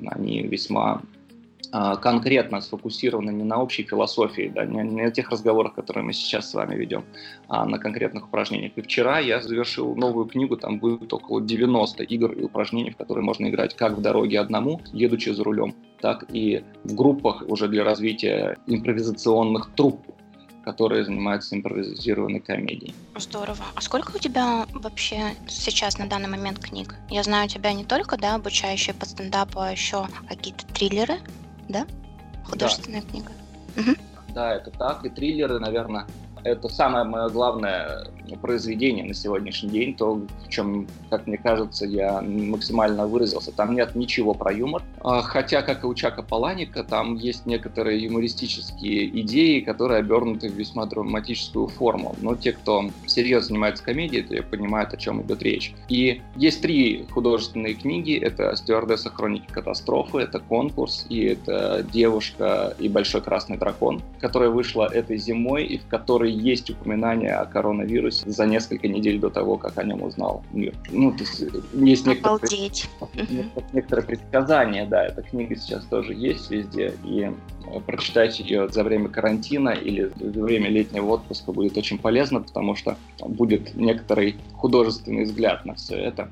Они 0.07 0.43
весьма 0.43 1.03
конкретно 1.73 2.61
сфокусированы 2.61 3.31
не 3.31 3.45
на 3.45 3.63
общей 3.63 3.83
философии, 3.83 4.53
да, 4.55 4.67
не, 4.67 4.83
на 4.83 5.11
тех 5.11 5.31
разговорах, 5.31 5.75
которые 5.75 6.05
мы 6.05 6.13
сейчас 6.13 6.51
с 6.51 6.55
вами 6.55 6.75
ведем, 6.75 7.05
а 7.49 7.65
на 7.65 7.79
конкретных 7.79 8.25
упражнениях. 8.25 8.73
И 8.77 8.83
вчера 8.83 9.21
я 9.21 9.41
завершил 9.41 9.97
новую 9.97 10.27
книгу, 10.27 10.57
там 10.57 10.79
будет 10.79 11.13
около 11.13 11.41
90 11.41 12.03
игр 12.05 12.33
и 12.33 12.43
упражнений, 12.43 12.91
в 12.91 12.97
которые 12.97 13.25
можно 13.25 13.49
играть 13.49 13.75
как 13.75 13.97
в 13.97 14.03
дороге 14.03 14.39
одному, 14.41 14.83
едучи 14.93 15.31
за 15.31 15.43
рулем, 15.45 15.75
так 16.01 16.27
и 16.31 16.63
в 16.85 16.95
группах 16.95 17.43
уже 17.49 17.69
для 17.69 17.85
развития 17.85 18.59
импровизационных 18.67 19.71
труп, 19.75 20.05
которые 20.65 21.05
занимаются 21.05 21.57
импровизированной 21.57 22.41
комедией. 22.41 22.95
Здорово. 23.17 23.65
А 23.75 23.81
сколько 23.81 24.15
у 24.15 24.19
тебя 24.19 24.67
вообще 24.75 25.35
сейчас 25.49 25.99
на 25.99 26.07
данный 26.07 26.29
момент 26.29 26.59
книг? 26.59 26.97
Я 27.09 27.23
знаю 27.23 27.47
у 27.47 27.49
тебя 27.49 27.73
не 27.73 27.85
только 27.85 28.19
да, 28.19 28.35
обучающие 28.35 28.95
по 28.95 29.07
стендапу, 29.07 29.61
а 29.61 29.73
еще 29.73 30.07
какие-то 30.29 30.67
триллеры 30.67 31.19
да? 31.73 31.87
Художественная 32.45 33.03
да. 33.03 33.09
книга. 33.09 33.33
Угу. 33.77 33.97
Да, 34.35 34.55
это 34.55 34.71
так. 34.71 35.05
И 35.05 35.09
триллеры, 35.09 35.59
наверное, 35.59 36.07
это 36.45 36.69
самое 36.69 37.05
мое 37.05 37.29
главное 37.29 38.07
произведение 38.37 39.05
на 39.05 39.15
сегодняшний 39.15 39.71
день, 39.71 39.95
то, 39.95 40.15
в 40.15 40.49
чем, 40.49 40.87
как 41.11 41.27
мне 41.27 41.37
кажется, 41.37 41.87
я 41.87 42.21
максимально 42.21 43.07
выразился. 43.07 43.53
Там 43.53 43.75
нет 43.75 43.95
ничего 43.95 44.35
про 44.35 44.53
юмор, 44.53 44.83
а, 45.01 45.23
хотя, 45.23 45.63
как 45.63 45.85
и 45.85 45.87
у 45.87 45.95
Чака 45.95 46.23
Паланика, 46.23 46.85
там 46.85 47.15
есть 47.17 47.47
некоторые 47.47 48.03
юмористические 48.03 49.21
идеи, 49.23 49.61
которые 49.61 50.01
обернуты 50.01 50.49
в 50.49 50.55
весьма 50.55 50.87
драматическую 50.87 51.69
форму. 51.69 52.15
Но 52.21 52.37
те, 52.37 52.53
кто 52.53 52.91
серьезно 53.07 53.49
занимается 53.49 53.85
комедией, 53.85 54.23
то 54.23 54.43
понимают, 54.43 54.93
о 54.93 54.97
чем 54.97 55.23
идет 55.23 55.43
речь. 55.43 55.75
И 55.89 56.21
есть 56.37 56.63
три 56.63 57.07
художественные 57.11 57.75
книги. 57.75 58.17
Это 58.17 58.55
«Стюардесса. 58.57 59.11
Хроники 59.11 59.47
катастрофы», 59.51 60.19
это 60.19 60.41
«Конкурс» 60.41 61.07
и 61.09 61.25
это 61.25 61.87
«Девушка 61.93 62.75
и 62.79 62.89
большой 62.89 63.21
красный 63.23 63.57
дракон», 63.57 64.03
которая 64.21 64.51
вышла 64.51 64.87
этой 64.93 65.17
зимой 65.19 65.65
и 65.65 65.79
в 65.79 65.87
которой 65.87 66.33
есть 66.33 66.71
упоминание 66.71 67.35
о 67.35 67.45
коронавирусе 67.47 68.22
за 68.27 68.47
несколько 68.47 68.89
недель 68.89 69.19
до 69.19 69.31
того, 69.31 69.57
как 69.57 69.79
о 69.79 69.85
нем 69.85 70.03
узнал 70.03 70.45
мир. 70.53 70.75
Ну, 70.91 71.13
то 71.13 71.25
есть 71.25 71.45
есть 71.75 72.07
некоторые, 72.07 72.71
некоторые 73.73 74.07
предсказания, 74.07 74.87
да, 74.87 75.05
эта 75.07 75.23
книга 75.23 75.57
сейчас 75.57 75.85
тоже 75.87 76.15
есть 76.15 76.51
везде, 76.51 76.95
и 77.05 77.31
э, 77.67 77.81
прочитать 77.81 78.39
ее 78.41 78.69
за 78.69 78.85
время 78.85 79.09
карантина 79.09 79.71
или 79.71 80.11
за 80.19 80.43
время 80.43 80.69
летнего 80.69 81.07
отпуска 81.07 81.53
будет 81.53 81.77
очень 81.77 81.99
полезно, 81.99 82.41
потому 82.41 82.75
что 82.75 82.97
будет 83.21 83.75
некоторый 83.75 84.37
художественный 84.55 85.25
взгляд 85.25 85.65
на 85.65 85.75
все 85.75 85.97
это. 85.97 86.31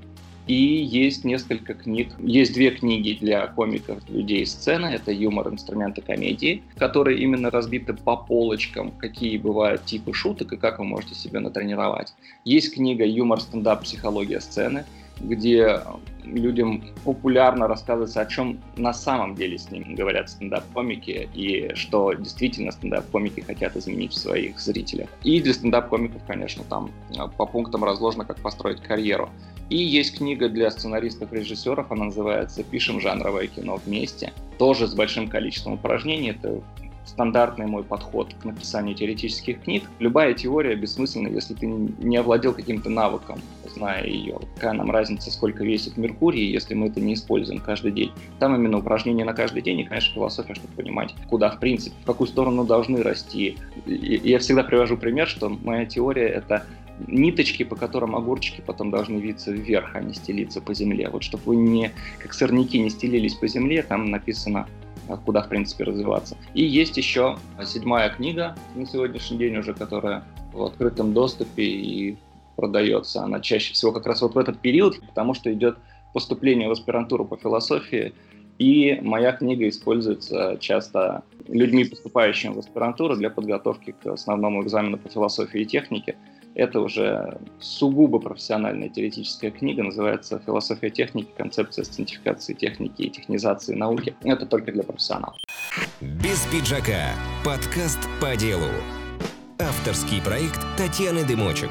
И 0.50 0.82
есть 0.82 1.22
несколько 1.22 1.74
книг, 1.74 2.12
есть 2.18 2.54
две 2.54 2.72
книги 2.72 3.16
для 3.20 3.46
комиков 3.46 4.00
людей 4.08 4.44
сцены, 4.44 4.86
это 4.86 5.12
«Юмор, 5.12 5.48
инструменты 5.48 6.02
комедии», 6.02 6.64
которые 6.76 7.20
именно 7.20 7.52
разбиты 7.52 7.92
по 7.92 8.16
полочкам, 8.16 8.90
какие 8.90 9.38
бывают 9.38 9.84
типы 9.84 10.12
шуток 10.12 10.52
и 10.52 10.56
как 10.56 10.80
вы 10.80 10.86
можете 10.86 11.14
себя 11.14 11.38
натренировать. 11.38 12.14
Есть 12.44 12.74
книга 12.74 13.04
«Юмор, 13.04 13.40
стендап, 13.40 13.84
психология 13.84 14.40
сцены», 14.40 14.86
где 15.20 15.80
людям 16.24 16.84
популярно 17.04 17.66
рассказывается, 17.66 18.20
о 18.20 18.26
чем 18.26 18.60
на 18.76 18.92
самом 18.92 19.34
деле 19.34 19.58
с 19.58 19.70
ними 19.70 19.94
говорят 19.94 20.30
стендап-комики 20.30 21.28
и 21.34 21.74
что 21.74 22.12
действительно 22.12 22.72
стендап-комики 22.72 23.40
хотят 23.40 23.76
изменить 23.76 24.12
в 24.12 24.18
своих 24.18 24.60
зрителях. 24.60 25.08
И 25.22 25.40
для 25.40 25.54
стендап-комиков, 25.54 26.22
конечно, 26.26 26.64
там 26.64 26.90
по 27.36 27.46
пунктам 27.46 27.84
разложено, 27.84 28.24
как 28.24 28.38
построить 28.38 28.80
карьеру. 28.80 29.30
И 29.68 29.76
есть 29.76 30.18
книга 30.18 30.48
для 30.48 30.70
сценаристов-режиссеров, 30.70 31.92
она 31.92 32.06
называется 32.06 32.64
«Пишем 32.64 33.00
жанровое 33.00 33.46
кино 33.46 33.80
вместе». 33.84 34.32
Тоже 34.58 34.88
с 34.88 34.94
большим 34.94 35.28
количеством 35.28 35.74
упражнений. 35.74 36.30
Это 36.30 36.60
стандартный 37.06 37.66
мой 37.66 37.82
подход 37.82 38.34
к 38.34 38.44
написанию 38.44 38.94
теоретических 38.94 39.62
книг. 39.62 39.84
Любая 40.00 40.34
теория 40.34 40.74
бессмысленна, 40.74 41.28
если 41.28 41.54
ты 41.54 41.66
не 41.66 42.16
овладел 42.16 42.52
каким-то 42.52 42.90
навыком, 42.90 43.40
зная 43.74 44.06
ее. 44.06 44.38
Какая 44.54 44.72
нам 44.72 44.90
разница, 44.90 45.30
сколько 45.30 45.64
весит 45.64 45.96
Меркурий, 45.96 46.50
если 46.50 46.74
мы 46.74 46.88
это 46.88 47.00
не 47.00 47.14
используем 47.14 47.60
каждый 47.60 47.92
день. 47.92 48.12
Там 48.38 48.54
именно 48.54 48.78
упражнения 48.78 49.24
на 49.24 49.32
каждый 49.32 49.62
день 49.62 49.80
и, 49.80 49.84
конечно, 49.84 50.14
философия, 50.14 50.54
чтобы 50.54 50.74
понимать, 50.74 51.14
куда, 51.28 51.50
в 51.50 51.60
принципе, 51.60 51.94
в 52.02 52.06
какую 52.06 52.28
сторону 52.28 52.64
должны 52.64 53.02
расти. 53.02 53.56
Я 53.86 54.38
всегда 54.38 54.62
привожу 54.62 54.96
пример, 54.96 55.28
что 55.28 55.48
моя 55.48 55.86
теория— 55.86 56.28
это 56.28 56.64
ниточки, 57.06 57.62
по 57.62 57.76
которым 57.76 58.14
огурчики 58.14 58.62
потом 58.64 58.90
должны 58.90 59.18
виться 59.18 59.52
вверх, 59.52 59.94
а 59.94 60.00
не 60.00 60.14
стелиться 60.14 60.60
по 60.60 60.74
земле. 60.74 61.08
Вот 61.10 61.22
чтобы 61.22 61.44
вы 61.46 61.56
не, 61.56 61.92
как 62.18 62.34
сорняки, 62.34 62.78
не 62.78 62.90
стелились 62.90 63.34
по 63.34 63.48
земле, 63.48 63.82
там 63.82 64.10
написано 64.10 64.66
а, 65.08 65.16
куда, 65.16 65.42
в 65.42 65.48
принципе, 65.48 65.84
развиваться. 65.84 66.36
И 66.54 66.64
есть 66.64 66.96
еще 66.96 67.38
седьмая 67.64 68.10
книга 68.10 68.54
на 68.74 68.86
сегодняшний 68.86 69.38
день 69.38 69.56
уже, 69.56 69.74
которая 69.74 70.24
в 70.52 70.62
открытом 70.62 71.12
доступе 71.12 71.64
и 71.64 72.18
продается. 72.60 73.22
Она 73.22 73.40
чаще 73.40 73.72
всего 73.72 73.92
как 73.92 74.06
раз 74.06 74.20
вот 74.20 74.34
в 74.34 74.38
этот 74.38 74.60
период, 74.60 75.00
потому 75.00 75.34
что 75.34 75.52
идет 75.52 75.78
поступление 76.12 76.68
в 76.68 76.72
аспирантуру 76.72 77.24
по 77.24 77.36
философии, 77.36 78.12
и 78.58 78.98
моя 79.00 79.32
книга 79.32 79.66
используется 79.66 80.58
часто 80.60 81.22
людьми, 81.48 81.84
поступающими 81.84 82.52
в 82.52 82.58
аспирантуру 82.58 83.16
для 83.16 83.30
подготовки 83.30 83.94
к 84.02 84.06
основному 84.06 84.62
экзамену 84.62 84.98
по 84.98 85.08
философии 85.08 85.62
и 85.62 85.64
технике. 85.64 86.16
Это 86.54 86.80
уже 86.80 87.38
сугубо 87.60 88.18
профессиональная 88.18 88.90
теоретическая 88.90 89.50
книга, 89.50 89.82
называется 89.82 90.42
«Философия 90.44 90.90
техники. 90.90 91.28
Концепция 91.38 91.84
сцентификации 91.84 92.52
техники 92.52 93.02
и 93.02 93.08
технизации 93.08 93.74
науки». 93.74 94.14
Это 94.24 94.44
только 94.44 94.72
для 94.72 94.82
профессионалов. 94.82 95.36
Без 96.00 96.40
пиджака. 96.52 97.14
Подкаст 97.44 98.00
по 98.20 98.36
делу. 98.36 98.68
Авторский 99.58 100.20
проект 100.20 100.60
Татьяны 100.76 101.24
Дымочек. 101.24 101.70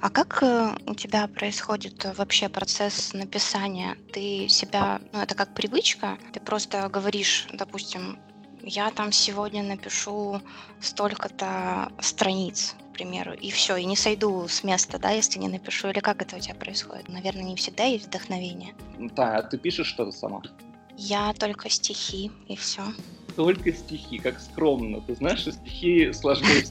А 0.00 0.10
как 0.10 0.42
э, 0.42 0.76
у 0.86 0.94
тебя 0.94 1.26
происходит 1.28 2.04
вообще 2.16 2.48
процесс 2.48 3.12
написания? 3.12 3.96
Ты 4.12 4.48
себя, 4.48 5.00
ну 5.12 5.20
это 5.20 5.34
как 5.34 5.54
привычка, 5.54 6.18
ты 6.32 6.40
просто 6.40 6.88
говоришь, 6.88 7.46
допустим, 7.52 8.18
я 8.62 8.90
там 8.90 9.12
сегодня 9.12 9.62
напишу 9.62 10.40
столько-то 10.80 11.92
страниц, 12.00 12.74
к 12.90 12.94
примеру, 12.94 13.32
и 13.32 13.50
все, 13.50 13.76
и 13.76 13.84
не 13.84 13.96
сойду 13.96 14.46
с 14.48 14.64
места, 14.64 14.98
да, 14.98 15.10
если 15.10 15.38
не 15.38 15.48
напишу, 15.48 15.88
или 15.88 16.00
как 16.00 16.22
это 16.22 16.36
у 16.36 16.40
тебя 16.40 16.54
происходит? 16.54 17.08
Наверное, 17.08 17.44
не 17.44 17.56
всегда 17.56 17.84
есть 17.84 18.06
вдохновение. 18.06 18.74
Да, 18.98 19.38
а 19.38 19.42
ты 19.42 19.58
пишешь 19.58 19.86
что-то 19.86 20.12
сама? 20.12 20.42
Я 20.96 21.32
только 21.32 21.70
стихи, 21.70 22.30
и 22.48 22.56
все. 22.56 22.82
Только 23.36 23.72
стихи, 23.72 24.18
как 24.18 24.40
скромно. 24.40 25.00
Ты 25.00 25.14
знаешь, 25.14 25.40
что 25.40 25.52
стихи 25.52 26.12
сложнее 26.12 26.64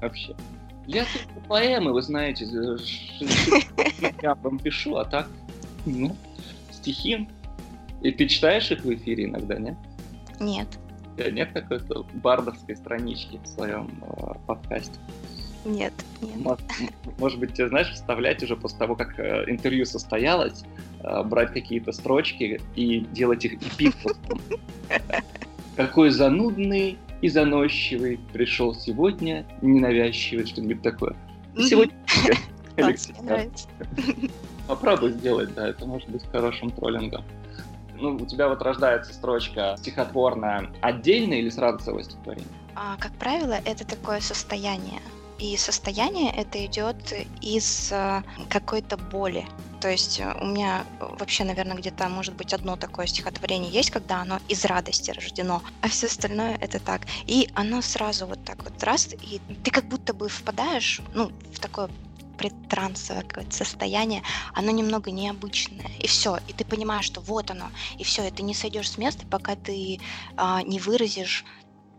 вообще. 0.00 0.36
Я 0.88 1.04
только 1.04 1.46
поэмы, 1.46 1.92
вы 1.92 2.00
знаете, 2.00 2.46
я 4.22 4.34
вам 4.36 4.58
пишу, 4.58 4.96
а 4.96 5.04
так, 5.04 5.28
ну, 5.84 6.16
стихи. 6.72 7.28
И 8.00 8.10
ты 8.10 8.26
читаешь 8.26 8.70
их 8.70 8.84
в 8.84 8.94
эфире 8.94 9.26
иногда, 9.26 9.58
нет? 9.58 9.76
Нет. 10.40 10.66
Нет 11.18 11.50
какой-то 11.52 12.06
бардовской 12.14 12.74
странички 12.74 13.38
в 13.44 13.46
своем 13.48 14.02
э, 14.02 14.32
подкасте? 14.46 14.98
Нет, 15.66 15.92
нет. 16.22 16.36
Может, 16.36 16.64
может 17.18 17.38
быть, 17.38 17.52
тебе, 17.52 17.68
знаешь, 17.68 17.90
вставлять 17.92 18.42
уже 18.42 18.56
после 18.56 18.78
того, 18.78 18.96
как 18.96 19.18
э, 19.18 19.44
интервью 19.46 19.84
состоялось, 19.84 20.64
э, 21.00 21.22
брать 21.22 21.52
какие-то 21.52 21.92
строчки 21.92 22.62
и 22.76 23.00
делать 23.12 23.44
их 23.44 23.60
эпитфосом. 23.60 24.40
Какой 25.76 26.08
занудный 26.08 26.96
и 27.20 27.28
заносчивый 27.28 28.18
пришел 28.32 28.74
сегодня, 28.74 29.46
ненавязчивый, 29.62 30.46
что-нибудь 30.46 30.82
такое. 30.82 31.16
Сегодня... 31.56 31.94
Попробуй 34.68 35.12
сделать, 35.12 35.54
да, 35.54 35.68
это 35.68 35.86
может 35.86 36.08
быть 36.10 36.22
хорошим 36.30 36.70
троллингом. 36.70 37.24
Ну, 37.96 38.14
у 38.14 38.26
тебя 38.26 38.48
вот 38.48 38.62
рождается 38.62 39.12
строчка 39.12 39.74
стихотворная 39.78 40.70
отдельно 40.82 41.34
или 41.34 41.48
сразу 41.48 41.84
целое 41.84 42.04
стихотворение? 42.04 42.48
А, 42.76 42.96
как 42.98 43.12
правило, 43.12 43.58
это 43.64 43.84
такое 43.84 44.20
состояние. 44.20 45.00
И 45.38 45.56
состояние 45.56 46.32
это 46.32 46.64
идет 46.66 46.96
из 47.40 47.92
э, 47.92 48.22
какой-то 48.48 48.96
боли. 48.96 49.46
То 49.80 49.88
есть 49.88 50.18
э, 50.18 50.34
у 50.40 50.46
меня 50.46 50.84
вообще, 50.98 51.44
наверное, 51.44 51.76
где-то, 51.76 52.08
может 52.08 52.34
быть, 52.34 52.52
одно 52.52 52.76
такое 52.76 53.06
стихотворение 53.06 53.70
есть, 53.70 53.90
когда 53.90 54.22
оно 54.22 54.40
из 54.48 54.64
радости 54.64 55.12
рождено, 55.12 55.62
а 55.80 55.88
все 55.88 56.06
остальное 56.06 56.56
это 56.60 56.80
так. 56.80 57.02
И 57.26 57.48
оно 57.54 57.82
сразу 57.82 58.26
вот 58.26 58.44
так 58.44 58.64
вот 58.64 58.82
раз, 58.82 59.08
и 59.12 59.40
ты 59.62 59.70
как 59.70 59.84
будто 59.84 60.12
бы 60.12 60.28
впадаешь, 60.28 61.00
ну, 61.14 61.30
в 61.52 61.60
такое 61.60 61.88
предтрансовое 62.38 63.22
какое-то 63.22 63.54
состояние, 63.54 64.22
оно 64.54 64.70
немного 64.70 65.10
необычное. 65.10 65.90
И 65.98 66.06
все, 66.06 66.38
и 66.48 66.52
ты 66.52 66.64
понимаешь, 66.64 67.04
что 67.04 67.20
вот 67.20 67.50
оно, 67.50 67.70
и 67.98 68.04
все, 68.04 68.26
и 68.26 68.30
ты 68.30 68.42
не 68.42 68.54
сойдешь 68.54 68.90
с 68.90 68.96
места, 68.96 69.26
пока 69.26 69.56
ты 69.56 70.00
а, 70.36 70.62
не 70.62 70.78
выразишь 70.78 71.44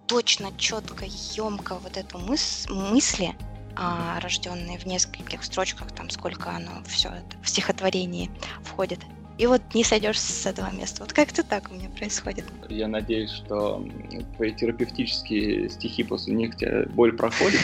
точно, 0.10 0.52
четко, 0.58 1.06
емко 1.06 1.76
вот 1.76 1.96
эту 1.96 2.18
мыс 2.18 2.66
мысли, 2.70 3.36
а, 3.76 4.20
рожденные 4.20 4.80
в 4.80 4.86
нескольких 4.86 5.44
строчках, 5.44 5.92
там 5.92 6.10
сколько 6.10 6.50
оно 6.50 6.84
все 6.88 7.10
это 7.10 7.38
в 7.44 7.48
стихотворении 7.48 8.30
входит. 8.64 9.00
И 9.38 9.46
вот 9.46 9.62
не 9.74 9.86
сойдешь 9.86 10.20
с 10.20 10.46
этого 10.46 10.70
места. 10.76 11.02
Вот 11.02 11.14
как-то 11.14 11.44
так 11.44 11.72
у 11.72 11.74
меня 11.74 11.88
происходит. 11.90 12.44
Я 12.68 12.90
надеюсь, 12.90 13.32
что 13.32 13.88
твои 14.36 14.52
терапевтические 14.52 15.70
стихи 15.70 16.04
после 16.04 16.34
них 16.34 16.58
тебя 16.58 16.84
боль 16.88 17.16
проходит 17.16 17.62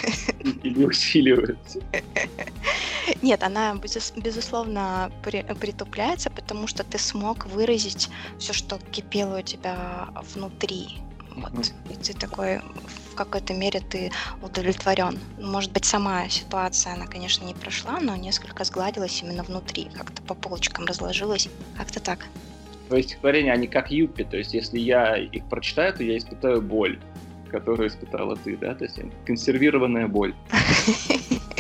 или 0.64 0.86
усиливается. 0.86 1.82
Нет, 3.22 3.44
она 3.44 3.76
безусловно 4.16 5.12
притупляется, 5.24 6.30
потому 6.30 6.68
что 6.68 6.86
ты 6.86 6.98
смог 6.98 7.46
выразить 7.48 8.10
все, 8.40 8.54
что 8.54 8.80
кипело 8.92 9.40
у 9.40 9.42
тебя 9.42 10.08
внутри. 10.34 11.00
Вот. 11.36 11.74
И 11.90 11.96
ты 11.96 12.14
такой, 12.14 12.60
в 13.12 13.16
какой-то 13.16 13.54
мере 13.54 13.82
ты 13.82 14.12
удовлетворен. 14.42 15.20
Может 15.40 15.72
быть, 15.72 15.86
сама 15.86 16.28
ситуация, 16.30 16.94
она, 16.94 17.06
конечно, 17.08 17.46
не 17.46 17.54
прошла, 17.54 18.00
но 18.00 18.16
несколько 18.16 18.64
сгладилась 18.64 19.22
именно 19.22 19.44
внутри, 19.44 19.90
как-то 19.94 20.22
по 20.22 20.34
полочкам 20.34 20.86
разложилась. 20.86 21.50
Как-то 21.78 22.00
так. 22.00 22.28
Твои 22.88 23.02
стихотворения, 23.04 23.52
они 23.52 23.68
как 23.68 23.92
юппи, 23.92 24.24
то 24.24 24.38
есть 24.38 24.54
если 24.54 24.80
я 24.80 25.18
их 25.18 25.46
прочитаю, 25.46 25.94
то 25.94 26.04
я 26.04 26.18
испытаю 26.18 26.62
боль, 26.62 27.00
которую 27.50 27.90
испытала 27.90 28.36
ты, 28.36 28.56
да? 28.58 28.76
То 28.76 28.86
есть 28.86 29.00
консервированная 29.26 30.08
боль. 30.08 30.36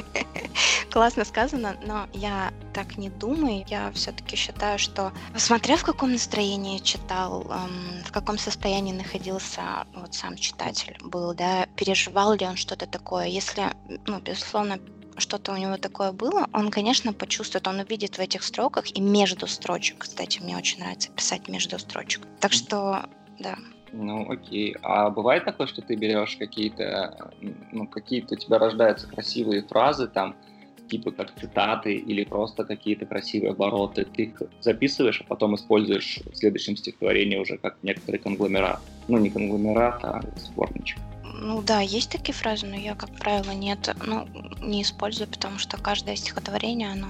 классно 0.95 1.25
сказано, 1.25 1.75
но 1.85 2.07
я 2.13 2.53
так 2.73 2.97
не 2.97 3.09
думаю. 3.09 3.65
Я 3.67 3.91
все-таки 3.91 4.37
считаю, 4.37 4.79
что 4.79 5.11
смотря 5.35 5.75
в 5.75 5.83
каком 5.83 6.13
настроении 6.13 6.77
читал, 6.77 7.41
эм, 7.41 8.01
в 8.05 8.13
каком 8.13 8.37
состоянии 8.37 8.93
находился 8.93 9.61
вот 9.93 10.13
сам 10.13 10.37
читатель 10.37 10.97
был, 11.03 11.33
да, 11.33 11.67
переживал 11.75 12.31
ли 12.31 12.45
он 12.45 12.55
что-то 12.55 12.87
такое. 12.87 13.25
Если, 13.25 13.63
ну, 14.07 14.21
безусловно, 14.21 14.79
что-то 15.17 15.51
у 15.51 15.57
него 15.57 15.75
такое 15.75 16.13
было, 16.13 16.47
он, 16.53 16.71
конечно, 16.71 17.11
почувствует, 17.11 17.67
он 17.67 17.79
увидит 17.79 18.17
в 18.17 18.19
этих 18.19 18.41
строках 18.41 18.85
и 18.95 19.01
между 19.01 19.47
строчек. 19.47 19.97
Кстати, 19.97 20.39
мне 20.39 20.55
очень 20.55 20.79
нравится 20.79 21.11
писать 21.11 21.49
между 21.49 21.77
строчек. 21.77 22.25
Так 22.39 22.53
что, 22.53 23.03
да. 23.39 23.57
Ну, 23.91 24.31
окей. 24.31 24.77
А 24.81 25.09
бывает 25.09 25.43
такое, 25.43 25.67
что 25.67 25.81
ты 25.81 25.95
берешь 25.95 26.37
какие-то, 26.37 27.33
ну, 27.73 27.85
какие-то 27.85 28.35
у 28.35 28.37
тебя 28.37 28.59
рождаются 28.59 29.07
красивые 29.07 29.61
фразы, 29.61 30.07
там, 30.07 30.37
типа 30.87 31.11
как 31.11 31.33
цитаты 31.39 31.93
или 31.93 32.23
просто 32.23 32.63
какие-то 32.63 33.05
красивые 33.05 33.51
обороты, 33.51 34.05
ты 34.05 34.23
их 34.23 34.41
записываешь, 34.61 35.21
а 35.21 35.23
потом 35.23 35.55
используешь 35.55 36.19
в 36.31 36.35
следующем 36.35 36.77
стихотворении 36.77 37.37
уже 37.37 37.57
как 37.57 37.77
некоторый 37.83 38.17
конгломерат. 38.17 38.81
Ну, 39.07 39.17
не 39.17 39.29
конгломерат, 39.29 40.03
а 40.03 40.21
сборничек. 40.37 40.97
Ну 41.23 41.61
да, 41.61 41.81
есть 41.81 42.11
такие 42.11 42.33
фразы, 42.33 42.65
но 42.65 42.75
я, 42.75 42.95
как 42.95 43.11
правило, 43.11 43.51
нет, 43.51 43.93
ну, 44.05 44.27
не 44.61 44.81
использую, 44.81 45.27
потому 45.27 45.59
что 45.59 45.77
каждое 45.77 46.15
стихотворение, 46.15 46.91
оно 46.91 47.09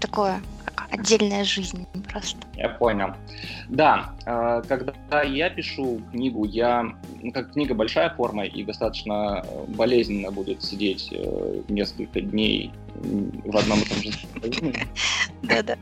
такое, 0.00 0.42
отдельная 0.90 1.44
жизнь 1.44 1.86
просто. 2.10 2.38
Я 2.56 2.70
понял. 2.70 3.14
Да, 3.68 4.12
э, 4.26 4.62
когда 4.68 5.22
я 5.22 5.50
пишу 5.50 6.00
книгу, 6.10 6.44
я, 6.44 6.92
ну, 7.22 7.32
как 7.32 7.52
книга 7.52 7.74
большая 7.74 8.10
форма 8.10 8.44
и 8.44 8.62
достаточно 8.64 9.44
э, 9.44 9.64
болезненно 9.68 10.30
будет 10.30 10.62
сидеть 10.62 11.08
э, 11.12 11.62
несколько 11.68 12.20
дней 12.20 12.72
в 12.94 13.56
одном 13.56 13.80
и 13.80 13.84
том 13.84 13.98
же 14.02 14.72
Да-да. 15.42 15.76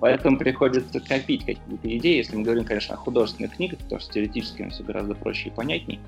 Поэтому 0.00 0.38
приходится 0.38 1.00
копить 1.00 1.44
какие-то 1.44 1.96
идеи. 1.96 2.18
Если 2.18 2.36
мы 2.36 2.44
говорим, 2.44 2.64
конечно, 2.64 2.94
о 2.94 2.98
художественных 2.98 3.56
книгах, 3.56 3.80
потому 3.80 4.00
что 4.00 4.12
теоретически 4.12 4.68
все 4.68 4.84
гораздо 4.84 5.14
проще 5.14 5.48
и 5.48 5.52
понятней 5.52 5.98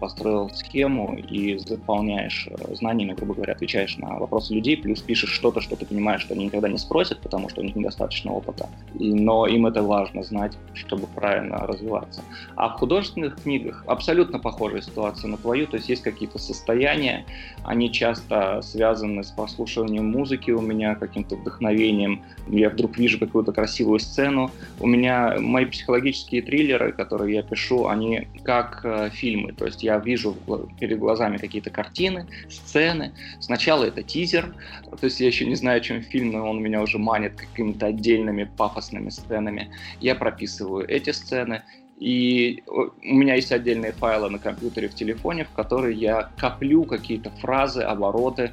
построил 0.00 0.50
схему 0.50 1.16
и 1.16 1.58
заполняешь 1.58 2.48
э, 2.50 2.74
знаниями, 2.74 3.14
грубо 3.14 3.34
говоря, 3.34 3.54
отвечаешь 3.54 3.96
на 3.98 4.18
вопросы 4.18 4.54
людей, 4.54 4.76
плюс 4.76 5.00
пишешь 5.00 5.30
что-то, 5.30 5.60
что 5.60 5.76
ты 5.76 5.86
понимаешь, 5.86 6.22
что 6.22 6.34
они 6.34 6.46
никогда 6.46 6.68
не 6.68 6.78
спросят, 6.78 7.20
потому 7.20 7.48
что 7.48 7.60
у 7.60 7.64
них 7.64 7.76
недостаточно 7.76 8.32
опыта. 8.32 8.68
И, 8.98 9.12
но 9.14 9.46
им 9.46 9.66
это 9.66 9.82
важно 9.82 10.22
знать, 10.22 10.56
чтобы 10.74 11.06
правильно 11.06 11.58
развиваться. 11.66 12.22
А 12.56 12.68
в 12.68 12.78
художественных 12.78 13.42
книгах 13.42 13.84
абсолютно 13.86 14.38
похожая 14.38 14.82
ситуация 14.82 15.28
на 15.28 15.36
твою, 15.36 15.66
то 15.66 15.76
есть 15.76 15.88
есть 15.88 16.02
какие-то 16.02 16.38
состояния, 16.38 17.24
они 17.64 17.92
часто 17.92 18.60
связаны 18.62 19.24
с 19.24 19.30
прослушиванием 19.30 20.06
музыки 20.06 20.50
у 20.50 20.60
меня, 20.60 20.94
каким-то 20.94 21.36
вдохновением, 21.36 22.22
я 22.48 22.70
вдруг 22.70 22.96
вижу 22.98 23.18
какую-то 23.18 23.52
красивую 23.52 23.98
сцену. 23.98 24.50
У 24.80 24.86
меня 24.86 25.36
мои 25.38 25.64
психологические 25.64 26.42
триллеры, 26.42 26.92
которые 26.92 27.34
я 27.36 27.42
пишу, 27.42 27.86
они 27.86 28.28
как 28.44 28.80
э, 28.84 29.10
фильмы, 29.10 29.52
то 29.52 29.66
есть 29.66 29.75
я 29.82 29.98
вижу 29.98 30.36
перед 30.78 30.98
глазами 30.98 31.38
какие-то 31.38 31.70
картины, 31.70 32.26
сцены. 32.48 33.12
Сначала 33.40 33.84
это 33.84 34.02
тизер, 34.02 34.54
то 34.90 35.04
есть 35.06 35.20
я 35.20 35.26
еще 35.26 35.46
не 35.46 35.54
знаю, 35.54 35.80
чем 35.80 36.02
фильм, 36.02 36.32
но 36.32 36.50
он 36.50 36.62
меня 36.62 36.82
уже 36.82 36.98
манит 36.98 37.34
какими-то 37.34 37.86
отдельными 37.86 38.44
пафосными 38.44 39.10
сценами. 39.10 39.70
Я 40.00 40.14
прописываю 40.14 40.88
эти 40.88 41.10
сцены, 41.10 41.62
И 41.98 42.62
у 42.66 43.14
меня 43.14 43.36
есть 43.36 43.52
отдельные 43.52 43.92
файлы 43.92 44.28
на 44.28 44.38
компьютере 44.38 44.88
в 44.88 44.94
телефоне, 44.94 45.44
в 45.44 45.52
которые 45.52 45.96
я 45.96 46.30
коплю 46.36 46.84
какие-то 46.84 47.30
фразы, 47.30 47.80
обороты, 47.80 48.52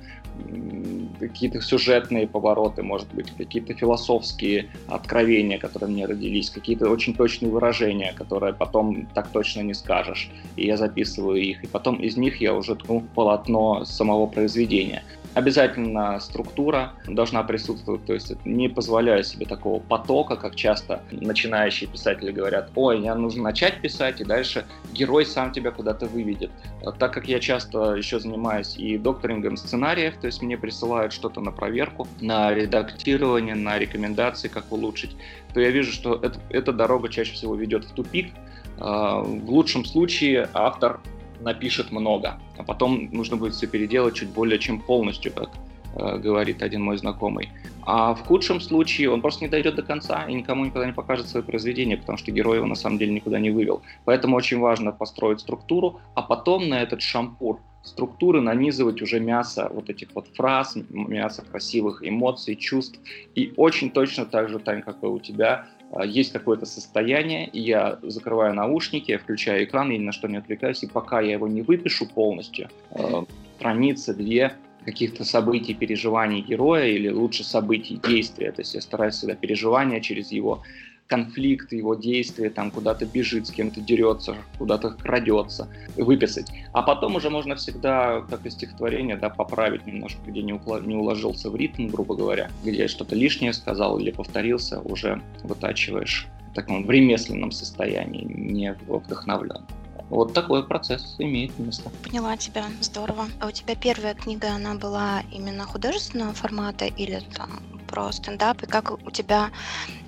какие-то 1.19 1.61
сюжетные 1.61 2.27
повороты, 2.27 2.83
может 2.83 3.07
быть, 3.13 3.31
какие-то 3.31 3.73
философские 3.73 4.69
откровения, 4.87 5.57
которые 5.57 5.89
мне 5.89 6.05
родились, 6.05 6.49
какие-то 6.49 6.89
очень 6.89 7.13
точные 7.13 7.51
выражения, 7.51 8.13
которые 8.13 8.53
потом 8.53 9.07
так 9.13 9.29
точно 9.29 9.61
не 9.61 9.73
скажешь. 9.73 10.29
И 10.55 10.65
я 10.65 10.77
записываю 10.77 11.41
их, 11.41 11.63
и 11.63 11.67
потом 11.67 11.95
из 11.95 12.17
них 12.17 12.41
я 12.41 12.53
уже 12.53 12.75
ткну 12.75 13.01
полотно 13.15 13.85
самого 13.85 14.27
произведения. 14.27 15.03
Обязательно 15.33 16.19
структура 16.19 16.93
должна 17.07 17.41
присутствовать, 17.43 18.05
то 18.05 18.13
есть 18.13 18.33
не 18.45 18.69
позволяю 18.69 19.23
себе 19.23 19.47
такого 19.47 19.79
потока, 19.79 20.35
как 20.35 20.55
часто 20.55 21.01
начинающие 21.09 21.89
писатели 21.89 22.31
говорят, 22.31 22.69
ой, 22.75 23.01
я 23.01 23.15
нужно 23.15 23.43
начать 23.43 23.81
писать, 23.81 24.21
и 24.21 24.23
дальше 24.23 24.65
герой 24.91 25.25
сам 25.25 25.51
тебя 25.51 25.71
куда-то 25.71 26.05
выведет. 26.05 26.51
Так 26.99 27.13
как 27.13 27.27
я 27.27 27.39
часто 27.39 27.95
еще 27.95 28.19
занимаюсь 28.19 28.77
и 28.77 28.97
докторингом 28.99 29.57
сценариев, 29.57 30.17
то 30.17 30.27
есть 30.27 30.43
мне 30.43 30.55
присылают 30.55 31.13
что-то 31.13 31.41
на 31.41 31.51
проверку, 31.51 32.07
на 32.21 32.53
редактирование, 32.53 33.55
на 33.55 33.79
рекомендации, 33.79 34.49
как 34.49 34.71
улучшить, 34.71 35.15
то 35.53 35.59
я 35.59 35.71
вижу, 35.71 35.91
что 35.91 36.15
это, 36.15 36.39
эта 36.49 36.71
дорога 36.71 37.09
чаще 37.09 37.33
всего 37.33 37.55
ведет 37.55 37.85
в 37.85 37.91
тупик. 37.93 38.33
А, 38.79 39.21
в 39.21 39.49
лучшем 39.49 39.85
случае 39.85 40.49
автор 40.53 40.99
напишет 41.43 41.91
много, 41.91 42.39
а 42.57 42.63
потом 42.63 43.09
нужно 43.11 43.37
будет 43.37 43.53
все 43.53 43.67
переделать 43.67 44.15
чуть 44.15 44.29
более 44.29 44.59
чем 44.59 44.79
полностью, 44.79 45.31
как 45.33 45.49
э, 45.95 46.17
говорит 46.17 46.63
один 46.63 46.83
мой 46.83 46.97
знакомый. 46.97 47.49
А 47.85 48.13
в 48.15 48.21
худшем 48.21 48.61
случае 48.61 49.09
он 49.11 49.21
просто 49.21 49.43
не 49.43 49.49
дойдет 49.49 49.75
до 49.75 49.83
конца 49.83 50.25
и 50.25 50.33
никому 50.33 50.65
никогда 50.65 50.87
не 50.87 50.93
покажет 50.93 51.27
свое 51.27 51.43
произведение, 51.43 51.97
потому 51.97 52.17
что 52.17 52.31
герой 52.31 52.57
его 52.57 52.67
на 52.67 52.75
самом 52.75 52.97
деле 52.97 53.13
никуда 53.13 53.39
не 53.39 53.51
вывел. 53.51 53.81
Поэтому 54.05 54.37
очень 54.37 54.59
важно 54.59 54.91
построить 54.91 55.41
структуру, 55.41 55.99
а 56.15 56.21
потом 56.21 56.69
на 56.69 56.81
этот 56.81 57.01
шампур 57.01 57.59
структуры 57.83 58.41
нанизывать 58.41 59.01
уже 59.01 59.19
мясо 59.19 59.69
вот 59.73 59.89
этих 59.89 60.15
вот 60.15 60.27
фраз, 60.35 60.77
мясо 60.89 61.43
красивых 61.43 62.01
эмоций, 62.07 62.55
чувств. 62.55 62.97
И 63.35 63.53
очень 63.57 63.91
точно 63.91 64.25
так 64.25 64.49
же, 64.49 64.59
Тань, 64.59 64.81
как 64.81 65.03
и 65.03 65.05
у 65.05 65.19
тебя, 65.19 65.67
есть 66.01 66.33
какое-то 66.33 66.65
состояние, 66.65 67.49
я 67.53 67.99
закрываю 68.01 68.53
наушники, 68.53 69.11
я 69.11 69.19
включаю 69.19 69.63
экран, 69.65 69.91
я 69.91 69.97
ни 69.97 70.03
на 70.03 70.11
что 70.11 70.27
не 70.27 70.37
отвлекаюсь, 70.37 70.83
и 70.83 70.87
пока 70.87 71.21
я 71.21 71.33
его 71.33 71.47
не 71.47 71.61
выпишу 71.61 72.07
полностью, 72.07 72.69
э, 72.91 73.23
страницы, 73.57 74.13
две 74.13 74.53
каких-то 74.85 75.23
событий, 75.23 75.73
переживаний 75.73 76.41
героя, 76.41 76.87
или 76.87 77.09
лучше 77.09 77.43
событий, 77.43 77.99
действия, 78.03 78.51
то 78.51 78.61
есть 78.61 78.75
я 78.75 78.81
стараюсь 78.81 79.15
всегда 79.15 79.35
переживания 79.35 80.01
через 80.01 80.31
его 80.31 80.63
конфликт, 81.07 81.71
его 81.71 81.95
действия, 81.95 82.49
там 82.49 82.71
куда-то 82.71 83.05
бежит, 83.05 83.47
с 83.47 83.51
кем-то 83.51 83.81
дерется, 83.81 84.35
куда-то 84.57 84.91
крадется, 84.91 85.67
выписать. 85.95 86.51
А 86.71 86.81
потом 86.81 87.15
уже 87.15 87.29
можно 87.29 87.55
всегда, 87.55 88.21
как 88.29 88.45
и 88.45 88.49
стихотворение, 88.49 89.17
да, 89.17 89.29
поправить 89.29 89.85
немножко, 89.85 90.19
где 90.25 90.41
не, 90.41 90.53
укла- 90.53 90.85
не 90.85 90.95
уложился 90.95 91.49
в 91.49 91.55
ритм, 91.55 91.87
грубо 91.87 92.15
говоря, 92.15 92.49
где 92.63 92.87
что-то 92.87 93.15
лишнее 93.15 93.53
сказал 93.53 93.99
или 93.99 94.11
повторился, 94.11 94.79
уже 94.81 95.21
вытачиваешь 95.43 96.27
в 96.51 96.55
таком 96.55 96.85
в 96.85 96.89
ремесленном 96.89 97.51
состоянии, 97.51 98.23
не 98.23 98.75
вдохновленном. 98.87 99.67
Вот 100.09 100.33
такой 100.33 100.67
процесс 100.67 101.15
имеет 101.17 101.57
место. 101.57 101.89
Поняла 102.03 102.37
тебя, 102.37 102.65
здорово. 102.81 103.27
А 103.39 103.47
у 103.47 103.51
тебя 103.51 103.75
первая 103.75 104.13
книга, 104.13 104.53
она 104.53 104.75
была 104.75 105.23
именно 105.31 105.65
художественного 105.65 106.33
формата 106.33 106.85
или 106.85 107.19
там 107.35 107.63
про 107.87 108.11
стендап, 108.11 108.63
и 108.63 108.67
как 108.67 108.91
у 108.91 109.11
тебя, 109.11 109.51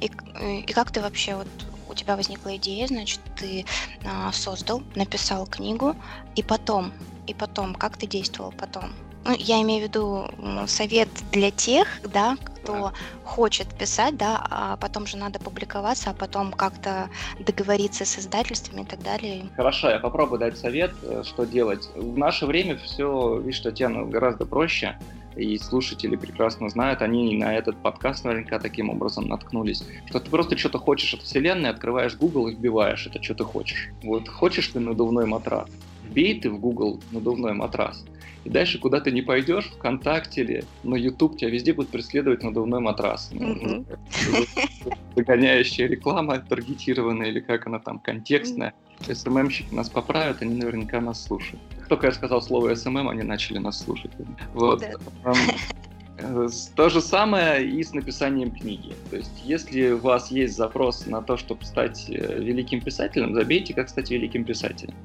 и, 0.02 0.12
и 0.62 0.74
как 0.74 0.92
ты 0.92 1.02
вообще 1.02 1.36
вот 1.36 1.48
у 1.88 1.94
тебя 1.94 2.16
возникла 2.16 2.56
идея, 2.58 2.88
значит, 2.88 3.20
ты 3.36 3.66
а, 4.06 4.32
создал, 4.32 4.82
написал 4.96 5.46
книгу, 5.48 5.96
и 6.36 6.44
потом, 6.44 6.92
и 7.28 7.34
потом, 7.34 7.76
как 7.76 7.98
ты 7.98 8.08
действовал 8.08 8.54
потом? 8.58 8.92
Ну, 9.24 9.36
я 9.38 9.62
имею 9.62 9.82
в 9.82 9.88
виду 9.88 10.68
совет 10.68 11.10
для 11.32 11.52
тех, 11.52 11.88
да, 12.04 12.38
кто 12.66 12.92
хочет 13.24 13.68
писать, 13.68 14.18
да, 14.18 14.46
а 14.50 14.78
потом 14.78 15.06
же 15.06 15.18
надо 15.18 15.40
публиковаться, 15.40 16.10
а 16.10 16.14
потом 16.14 16.52
как-то 16.52 17.10
договориться 17.40 18.06
с 18.06 18.18
издательствами 18.18 18.82
и 18.82 18.86
так 18.86 19.04
далее. 19.04 19.46
Хорошо, 19.56 19.90
я 19.90 20.00
попробую 20.00 20.40
дать 20.40 20.58
совет, 20.58 20.92
э, 21.04 21.24
что 21.24 21.46
делать. 21.46 21.88
В 21.96 22.18
наше 22.18 22.46
время 22.46 22.78
все, 22.78 23.40
видишь, 23.40 23.60
Татьяна, 23.60 24.06
гораздо 24.06 24.46
проще 24.46 24.98
и 25.36 25.58
слушатели 25.58 26.16
прекрасно 26.16 26.70
знают, 26.70 27.02
они 27.02 27.38
на 27.38 27.54
этот 27.54 27.76
подкаст 27.78 28.24
наверняка 28.24 28.58
таким 28.58 28.90
образом 28.90 29.28
наткнулись, 29.28 29.84
что 30.08 30.20
ты 30.20 30.30
просто 30.30 30.58
что-то 30.58 30.80
хочешь 30.80 31.14
от 31.14 31.22
вселенной, 31.22 31.70
открываешь 31.70 32.16
Google 32.16 32.48
и 32.48 32.56
вбиваешь 32.56 33.06
это, 33.06 33.22
что 33.22 33.36
ты 33.36 33.44
хочешь. 33.44 33.90
Вот 34.02 34.30
хочешь 34.30 34.68
ты 34.70 34.80
надувной 34.80 35.26
матрас, 35.26 35.70
вбей 36.10 36.40
ты 36.40 36.50
в 36.50 36.58
Google 36.58 37.02
надувной 37.12 37.54
матрас, 37.54 38.06
и 38.46 38.50
дальше 38.50 38.78
куда 38.78 39.02
ты 39.02 39.12
не 39.12 39.24
пойдешь, 39.24 39.66
ВКонтакте 39.66 40.42
или 40.42 40.66
на 40.84 40.96
YouTube 40.96 41.38
тебя 41.38 41.50
везде 41.50 41.74
будет 41.74 41.90
преследовать 41.90 42.44
надувной 42.44 42.80
матрас. 42.80 43.32
Загоняющая 45.16 45.88
реклама 45.88 46.38
таргетированная 46.40 47.28
или 47.28 47.40
как 47.40 47.66
она 47.66 47.80
там, 47.80 48.00
контекстная. 48.00 48.74
SMM 49.12 49.30
щики 49.30 49.74
нас 49.74 49.90
поправят, 49.90 50.42
они 50.42 50.56
наверняка 50.56 51.02
нас 51.02 51.24
слушают. 51.24 51.62
Только 51.90 52.08
я 52.08 52.14
сказал 52.14 52.42
слово 52.42 52.76
SMM, 52.76 53.10
они 53.10 53.24
начали 53.24 53.58
нас 53.58 53.84
слушать. 53.84 54.12
Вот. 54.54 54.84
Э, 56.18 56.48
то 56.76 56.90
же 56.90 57.02
самое 57.02 57.68
и 57.68 57.84
с 57.84 57.94
написанием 57.94 58.52
книги. 58.52 58.94
То 59.10 59.18
есть, 59.18 59.32
если 59.44 59.92
у 59.92 59.98
вас 59.98 60.32
есть 60.32 60.56
запрос 60.56 61.06
на 61.08 61.22
то, 61.22 61.36
чтобы 61.36 61.66
стать 61.66 62.06
э, 62.10 62.40
великим 62.42 62.80
писателем, 62.80 63.34
забейте, 63.34 63.74
как 63.74 63.90
стать 63.90 64.12
великим 64.12 64.46
писателем. 64.46 64.96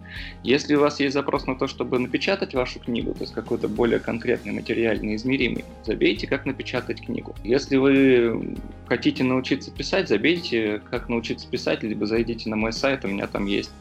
Если 0.45 0.77
у 0.77 0.81
вас 0.81 1.01
есть 1.01 1.15
запрос 1.15 1.47
на 1.47 1.57
то, 1.57 1.67
чтобы 1.67 1.99
напечатать 1.99 2.55
вашу 2.55 2.79
книгу, 2.79 3.13
то 3.13 3.23
есть 3.23 3.35
какой-то 3.35 3.67
более 3.67 3.99
конкретный, 3.99 4.53
материальный, 4.53 5.17
измеримый, 5.17 5.65
забейте, 5.85 6.29
как 6.29 6.47
напечатать 6.47 7.01
книгу. 7.01 7.35
Если 7.43 7.77
вы 7.77 8.57
хотите 8.87 9.25
научиться 9.25 9.73
писать, 9.73 10.09
забейте, 10.09 10.81
как 10.91 11.09
научиться 11.09 11.49
писать, 11.49 11.83
либо 11.83 12.07
зайдите 12.07 12.49
на 12.49 12.57
мой 12.57 12.73
сайт, 12.73 13.05
у 13.05 13.09
меня 13.09 13.27
там 13.27 13.47
есть 13.47 13.73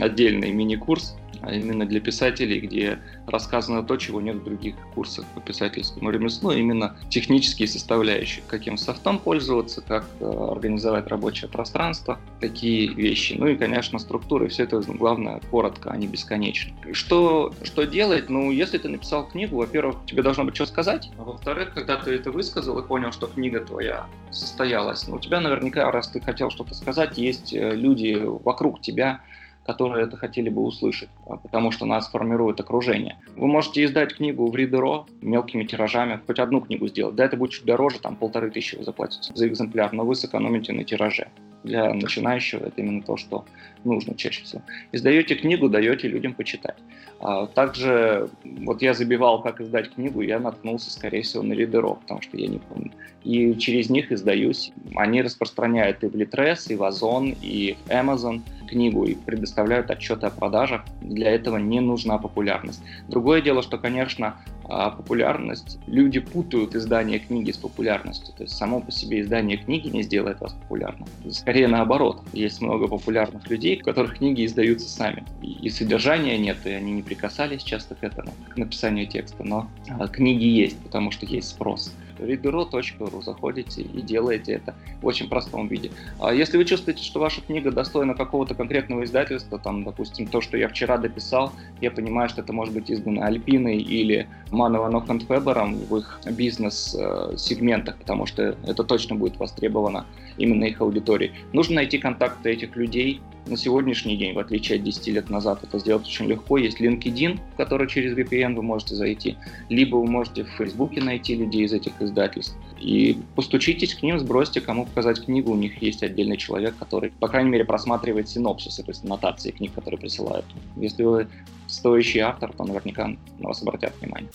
отдельный 0.00 0.50
мини-курс 0.50 1.16
а 1.42 1.52
именно 1.52 1.86
для 1.86 2.00
писателей, 2.00 2.60
где 2.60 2.98
рассказано 3.26 3.82
то, 3.82 3.96
чего 3.96 4.20
нет 4.20 4.36
в 4.36 4.44
других 4.44 4.76
курсах 4.94 5.24
по 5.34 5.40
писательскому 5.40 6.10
ремеслу, 6.10 6.52
именно 6.52 6.96
технические 7.08 7.68
составляющие, 7.68 8.44
каким 8.46 8.76
софтом 8.76 9.18
пользоваться, 9.18 9.82
как 9.82 10.06
э, 10.20 10.24
организовать 10.24 11.08
рабочее 11.08 11.50
пространство, 11.50 12.18
такие 12.40 12.92
вещи. 12.92 13.34
Ну 13.38 13.48
и, 13.48 13.56
конечно, 13.56 13.98
структуры, 13.98 14.48
все 14.48 14.64
это, 14.64 14.80
главное, 14.80 15.40
коротко, 15.50 15.90
а 15.90 15.96
не 15.96 16.06
бесконечно. 16.06 16.72
Что, 16.92 17.52
что 17.62 17.84
делать? 17.84 18.28
Ну, 18.28 18.50
если 18.50 18.78
ты 18.78 18.88
написал 18.88 19.26
книгу, 19.26 19.56
во-первых, 19.56 19.96
тебе 20.06 20.22
должно 20.22 20.44
быть 20.44 20.54
что 20.54 20.66
сказать, 20.66 21.10
а 21.18 21.24
во-вторых, 21.24 21.74
когда 21.74 21.96
ты 21.96 22.12
это 22.12 22.30
высказал 22.30 22.78
и 22.78 22.86
понял, 22.86 23.12
что 23.12 23.26
книга 23.26 23.60
твоя 23.60 24.06
состоялась, 24.30 25.06
ну, 25.06 25.16
у 25.16 25.18
тебя 25.18 25.40
наверняка, 25.40 25.90
раз 25.90 26.08
ты 26.08 26.20
хотел 26.20 26.50
что-то 26.50 26.74
сказать, 26.74 27.18
есть 27.18 27.52
э, 27.52 27.74
люди 27.74 28.20
вокруг 28.22 28.80
тебя, 28.80 29.20
которые 29.66 30.06
это 30.06 30.16
хотели 30.16 30.48
бы 30.48 30.62
услышать, 30.62 31.08
а, 31.26 31.36
потому 31.36 31.70
что 31.70 31.86
нас 31.86 32.08
формирует 32.08 32.60
окружение. 32.60 33.18
Вы 33.36 33.48
можете 33.48 33.84
издать 33.84 34.14
книгу 34.14 34.46
в 34.46 34.54
Ридеро 34.54 35.06
мелкими 35.20 35.64
тиражами, 35.64 36.20
хоть 36.26 36.38
одну 36.38 36.60
книгу 36.60 36.86
сделать. 36.88 37.16
Да, 37.16 37.24
это 37.24 37.36
будет 37.36 37.50
чуть 37.50 37.64
дороже, 37.64 37.98
там 38.00 38.16
полторы 38.16 38.50
тысячи 38.50 38.76
вы 38.76 38.84
заплатите 38.84 39.32
за 39.34 39.48
экземпляр, 39.48 39.92
но 39.92 40.04
вы 40.04 40.14
сэкономите 40.14 40.72
на 40.72 40.84
тираже. 40.84 41.28
Для 41.64 41.92
начинающего 41.92 42.66
это 42.66 42.80
именно 42.80 43.02
то, 43.02 43.16
что 43.16 43.44
нужно 43.84 44.14
чаще 44.14 44.42
всего. 44.44 44.62
Издаете 44.92 45.34
книгу, 45.34 45.68
даете 45.68 46.08
людям 46.08 46.34
почитать. 46.34 46.76
А 47.18 47.46
также, 47.46 48.28
вот 48.44 48.82
я 48.82 48.92
забивал, 48.92 49.42
как 49.42 49.60
издать 49.60 49.90
книгу, 49.90 50.20
я 50.20 50.38
наткнулся, 50.38 50.90
скорее 50.90 51.22
всего, 51.22 51.42
на 51.42 51.54
Ридеро, 51.54 51.94
потому 51.94 52.20
что 52.20 52.36
я 52.36 52.46
не 52.46 52.58
помню. 52.58 52.92
И 53.24 53.56
через 53.56 53.90
них 53.90 54.12
издаюсь. 54.12 54.72
Они 54.94 55.22
распространяют 55.22 56.04
и 56.04 56.08
в 56.08 56.14
Litres, 56.14 56.72
и 56.72 56.76
в 56.76 56.84
Озон, 56.84 57.34
и 57.42 57.76
в 57.86 57.90
Amazon 57.90 58.42
книгу 58.68 59.04
и 59.04 59.14
предоставляют 59.14 59.90
отчеты 59.90 60.26
о 60.26 60.30
продажах. 60.30 60.84
Для 61.00 61.30
этого 61.30 61.56
не 61.56 61.80
нужна 61.80 62.18
популярность. 62.18 62.82
Другое 63.08 63.40
дело, 63.40 63.62
что, 63.62 63.78
конечно, 63.78 64.36
а, 64.68 64.90
популярность, 64.90 65.78
люди 65.86 66.18
путают 66.18 66.74
издание 66.74 67.18
книги 67.18 67.50
с 67.50 67.56
популярностью. 67.56 68.34
То 68.36 68.42
есть 68.42 68.56
само 68.56 68.80
по 68.80 68.90
себе 68.90 69.20
издание 69.20 69.56
книги 69.56 69.88
не 69.88 70.02
сделает 70.02 70.40
вас 70.40 70.52
популярным. 70.54 71.08
Скорее 71.30 71.68
наоборот. 71.68 72.22
Есть 72.32 72.60
много 72.60 72.88
популярных 72.88 73.48
людей, 73.48 73.65
у 73.74 73.84
которых 73.84 74.18
книги 74.18 74.44
издаются 74.44 74.88
сами. 74.88 75.24
И 75.42 75.68
содержания 75.70 76.38
нет, 76.38 76.58
и 76.64 76.70
они 76.70 76.92
не 76.92 77.02
прикасались 77.02 77.62
часто 77.62 77.94
к 77.94 78.02
этому, 78.02 78.32
к 78.52 78.56
написанию 78.56 79.06
текста. 79.06 79.44
Но 79.44 79.70
а, 79.88 80.08
книги 80.08 80.44
есть, 80.44 80.78
потому 80.82 81.10
что 81.10 81.26
есть 81.26 81.48
спрос 81.48 81.92
readero.ru 82.18 83.22
заходите 83.22 83.82
и 83.82 84.02
делаете 84.02 84.52
это 84.52 84.74
в 85.02 85.06
очень 85.06 85.28
простом 85.28 85.68
виде. 85.68 85.90
А 86.20 86.32
если 86.32 86.56
вы 86.56 86.64
чувствуете, 86.64 87.02
что 87.02 87.20
ваша 87.20 87.40
книга 87.40 87.70
достойна 87.70 88.14
какого-то 88.14 88.54
конкретного 88.54 89.04
издательства, 89.04 89.58
там, 89.58 89.84
допустим, 89.84 90.26
то, 90.26 90.40
что 90.40 90.56
я 90.56 90.68
вчера 90.68 90.98
дописал, 90.98 91.52
я 91.80 91.90
понимаю, 91.90 92.28
что 92.28 92.42
это 92.42 92.52
может 92.52 92.74
быть 92.74 92.90
издано 92.90 93.22
Альпиной 93.22 93.78
или 93.78 94.28
Мановано 94.50 95.00
Фебером 95.00 95.76
в 95.76 95.96
их 95.96 96.20
бизнес-сегментах, 96.30 97.96
потому 97.96 98.26
что 98.26 98.56
это 98.66 98.84
точно 98.84 99.16
будет 99.16 99.36
востребовано 99.38 100.06
именно 100.38 100.64
их 100.64 100.80
аудиторией. 100.80 101.32
Нужно 101.52 101.76
найти 101.76 101.98
контакты 101.98 102.50
этих 102.50 102.76
людей, 102.76 103.20
на 103.48 103.56
сегодняшний 103.56 104.16
день, 104.16 104.34
в 104.34 104.38
отличие 104.38 104.78
от 104.78 104.84
10 104.84 105.06
лет 105.08 105.30
назад, 105.30 105.60
это 105.62 105.78
сделать 105.78 106.04
очень 106.06 106.26
легко. 106.26 106.58
Есть 106.58 106.80
LinkedIn, 106.80 107.38
в 107.54 107.56
который 107.56 107.88
через 107.88 108.16
VPN 108.16 108.54
вы 108.54 108.62
можете 108.62 108.94
зайти, 108.94 109.36
либо 109.68 109.96
вы 109.96 110.06
можете 110.06 110.44
в 110.44 110.48
Фейсбуке 110.48 111.00
найти 111.00 111.36
людей 111.36 111.64
из 111.64 111.72
этих 111.72 111.92
издательств. 112.06 112.56
И 112.80 113.18
постучитесь 113.34 113.94
к 113.94 114.02
ним, 114.02 114.18
сбросьте, 114.18 114.60
кому 114.60 114.86
показать 114.86 115.24
книгу. 115.24 115.52
У 115.52 115.56
них 115.56 115.82
есть 115.82 116.02
отдельный 116.02 116.36
человек, 116.36 116.76
который, 116.78 117.10
по 117.10 117.28
крайней 117.28 117.50
мере, 117.50 117.64
просматривает 117.64 118.28
синопсисы, 118.28 118.82
то 118.82 118.90
есть 118.90 119.04
аннотации 119.04 119.50
книг, 119.50 119.74
которые 119.74 119.98
присылают. 119.98 120.44
Если 120.76 121.02
вы 121.02 121.28
стоящий 121.66 122.20
автор, 122.20 122.52
то 122.52 122.64
наверняка 122.64 123.08
на 123.38 123.48
вас 123.48 123.62
обратят 123.62 123.92
внимание. 124.00 124.30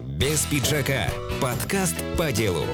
Без 0.00 0.46
пиджака. 0.46 1.08
Подкаст 1.40 1.96
по 2.16 2.32
делу. 2.32 2.64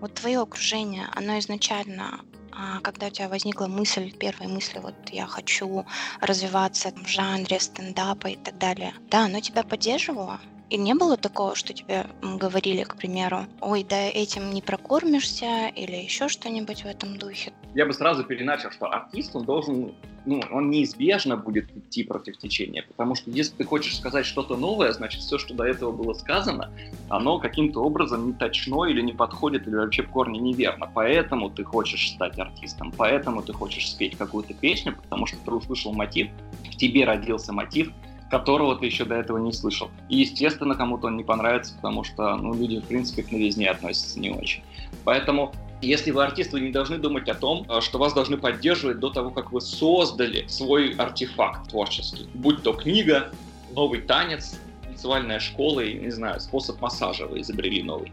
Вот 0.00 0.14
твое 0.14 0.40
окружение, 0.40 1.06
оно 1.14 1.38
изначально 1.38 2.20
а, 2.56 2.80
когда 2.80 3.08
у 3.08 3.10
тебя 3.10 3.28
возникла 3.28 3.66
мысль, 3.66 4.12
первая 4.12 4.48
мысль, 4.48 4.78
вот 4.78 4.94
я 5.10 5.26
хочу 5.26 5.84
развиваться 6.20 6.92
в 6.92 7.08
жанре 7.08 7.58
стендапа 7.58 8.28
и 8.28 8.36
так 8.36 8.58
далее, 8.58 8.94
да, 9.10 9.24
оно 9.24 9.40
тебя 9.40 9.64
поддерживало? 9.64 10.40
И 10.74 10.76
не 10.76 10.94
было 10.94 11.16
такого, 11.16 11.54
что 11.54 11.72
тебе 11.72 12.04
говорили, 12.20 12.82
к 12.82 12.96
примеру, 12.96 13.46
ой, 13.60 13.86
да 13.88 13.96
этим 13.96 14.50
не 14.50 14.60
прокормишься 14.60 15.68
или 15.68 15.94
еще 15.94 16.26
что-нибудь 16.26 16.82
в 16.82 16.86
этом 16.86 17.16
духе? 17.16 17.52
Я 17.76 17.86
бы 17.86 17.92
сразу 17.92 18.24
переначал, 18.24 18.72
что 18.72 18.86
артист, 18.86 19.36
он 19.36 19.44
должен, 19.44 19.94
ну, 20.26 20.42
он 20.50 20.70
неизбежно 20.70 21.36
будет 21.36 21.70
идти 21.76 22.02
против 22.02 22.38
течения, 22.38 22.84
потому 22.88 23.14
что 23.14 23.30
если 23.30 23.54
ты 23.54 23.62
хочешь 23.62 23.96
сказать 23.96 24.26
что-то 24.26 24.56
новое, 24.56 24.92
значит, 24.92 25.20
все, 25.20 25.38
что 25.38 25.54
до 25.54 25.62
этого 25.62 25.92
было 25.92 26.12
сказано, 26.12 26.72
оно 27.08 27.38
каким-то 27.38 27.78
образом 27.80 28.26
не 28.26 28.32
точно 28.32 28.86
или 28.86 29.00
не 29.00 29.12
подходит, 29.12 29.68
или 29.68 29.76
вообще 29.76 30.02
в 30.02 30.10
корне 30.10 30.40
неверно. 30.40 30.90
Поэтому 30.92 31.50
ты 31.50 31.62
хочешь 31.62 32.10
стать 32.10 32.36
артистом, 32.36 32.92
поэтому 32.96 33.42
ты 33.42 33.52
хочешь 33.52 33.88
спеть 33.88 34.16
какую-то 34.16 34.54
песню, 34.54 34.96
потому 35.00 35.26
что 35.26 35.36
ты 35.44 35.52
услышал 35.52 35.92
мотив, 35.92 36.30
в 36.68 36.76
тебе 36.76 37.04
родился 37.04 37.52
мотив, 37.52 37.92
которого 38.30 38.76
ты 38.76 38.86
еще 38.86 39.04
до 39.04 39.14
этого 39.14 39.38
не 39.38 39.52
слышал. 39.52 39.90
И, 40.08 40.18
естественно, 40.18 40.74
кому-то 40.74 41.08
он 41.08 41.16
не 41.16 41.24
понравится, 41.24 41.74
потому 41.76 42.04
что 42.04 42.36
ну, 42.36 42.54
люди, 42.54 42.80
в 42.80 42.84
принципе, 42.84 43.22
к 43.22 43.30
новизне 43.30 43.70
относятся 43.70 44.18
не 44.18 44.30
очень. 44.30 44.62
Поэтому 45.04 45.52
если 45.84 46.10
вы 46.10 46.24
артист, 46.24 46.52
вы 46.52 46.60
не 46.60 46.70
должны 46.70 46.98
думать 46.98 47.28
о 47.28 47.34
том, 47.34 47.66
э, 47.68 47.80
что 47.80 47.98
вас 47.98 48.12
должны 48.12 48.38
поддерживать 48.38 48.98
до 48.98 49.10
того, 49.10 49.30
как 49.30 49.52
вы 49.52 49.60
создали 49.60 50.46
свой 50.46 50.94
артефакт 50.94 51.70
творческий. 51.70 52.26
Будь 52.34 52.62
то 52.62 52.72
книга, 52.72 53.32
новый 53.72 54.00
танец, 54.00 54.58
танцевальная 54.82 55.40
школа 55.40 55.80
и, 55.80 55.94
не 55.94 56.10
знаю, 56.10 56.40
способ 56.40 56.80
массажа 56.80 57.26
вы 57.26 57.40
изобрели 57.40 57.82
новый. 57.82 58.12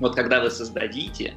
Вот 0.00 0.14
когда 0.14 0.40
вы 0.40 0.50
создадите, 0.50 1.34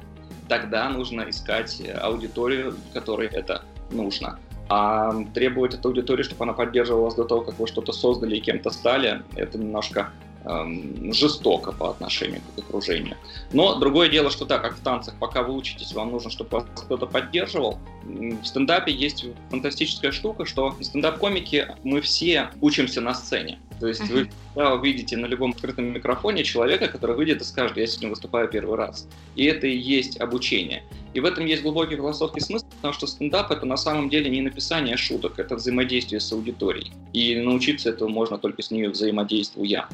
тогда 0.48 0.88
нужно 0.88 1.28
искать 1.30 1.80
аудиторию, 2.00 2.76
которой 2.92 3.28
это 3.28 3.62
нужно. 3.90 4.38
А 4.68 5.12
требовать 5.34 5.74
от 5.74 5.84
аудитории, 5.84 6.22
чтобы 6.22 6.44
она 6.44 6.52
поддерживала 6.52 7.04
вас 7.04 7.14
до 7.14 7.24
того, 7.24 7.42
как 7.42 7.58
вы 7.58 7.66
что-то 7.66 7.92
создали 7.92 8.36
и 8.36 8.40
кем-то 8.40 8.70
стали, 8.70 9.22
это 9.36 9.58
немножко 9.58 10.10
эм, 10.44 11.12
жестоко 11.12 11.72
по 11.72 11.90
отношению 11.90 12.40
к 12.56 12.58
окружению. 12.60 13.16
Но 13.52 13.78
другое 13.78 14.08
дело, 14.08 14.30
что 14.30 14.46
так, 14.46 14.62
как 14.62 14.76
в 14.76 14.80
танцах, 14.80 15.14
пока 15.18 15.42
вы 15.42 15.54
учитесь, 15.54 15.92
вам 15.92 16.10
нужно, 16.10 16.30
чтобы 16.30 16.50
вас 16.50 16.64
кто-то 16.74 17.06
поддерживал. 17.06 17.78
В 18.04 18.44
стендапе 18.44 18.92
есть 18.92 19.26
фантастическая 19.50 20.12
штука, 20.12 20.46
что 20.46 20.70
в 20.70 20.82
стендап-комике 20.82 21.76
мы 21.84 22.00
все 22.00 22.50
учимся 22.60 23.00
на 23.00 23.14
сцене. 23.14 23.58
То 23.82 23.88
есть 23.88 24.08
вы 24.08 24.28
всегда 24.28 24.74
увидите 24.74 25.16
на 25.16 25.26
любом 25.26 25.50
открытом 25.50 25.86
микрофоне 25.86 26.44
человека, 26.44 26.86
который 26.86 27.16
выйдет 27.16 27.40
и 27.40 27.44
скажет, 27.44 27.76
я 27.76 27.86
сегодня 27.88 28.10
выступаю 28.10 28.48
первый 28.48 28.76
раз. 28.76 29.08
И 29.34 29.44
это 29.44 29.66
и 29.66 29.76
есть 29.76 30.20
обучение. 30.20 30.84
И 31.14 31.20
в 31.20 31.24
этом 31.24 31.46
есть 31.46 31.62
глубокий 31.62 31.96
философский 31.96 32.38
смысл, 32.38 32.64
потому 32.82 32.94
что 32.94 33.06
стендап— 33.06 33.50
это 33.52 33.64
на 33.64 33.76
самом 33.76 34.08
деле 34.08 34.28
не 34.28 34.42
написание 34.42 34.96
шуток, 34.96 35.38
это 35.38 35.54
взаимодействие 35.54 36.18
с 36.18 36.32
аудиторией. 36.32 36.92
И 37.12 37.36
научиться 37.36 37.90
этому 37.90 38.10
можно 38.10 38.38
только 38.38 38.60
с 38.60 38.72
нее 38.72 38.90
взаимодействуя. 38.90 39.86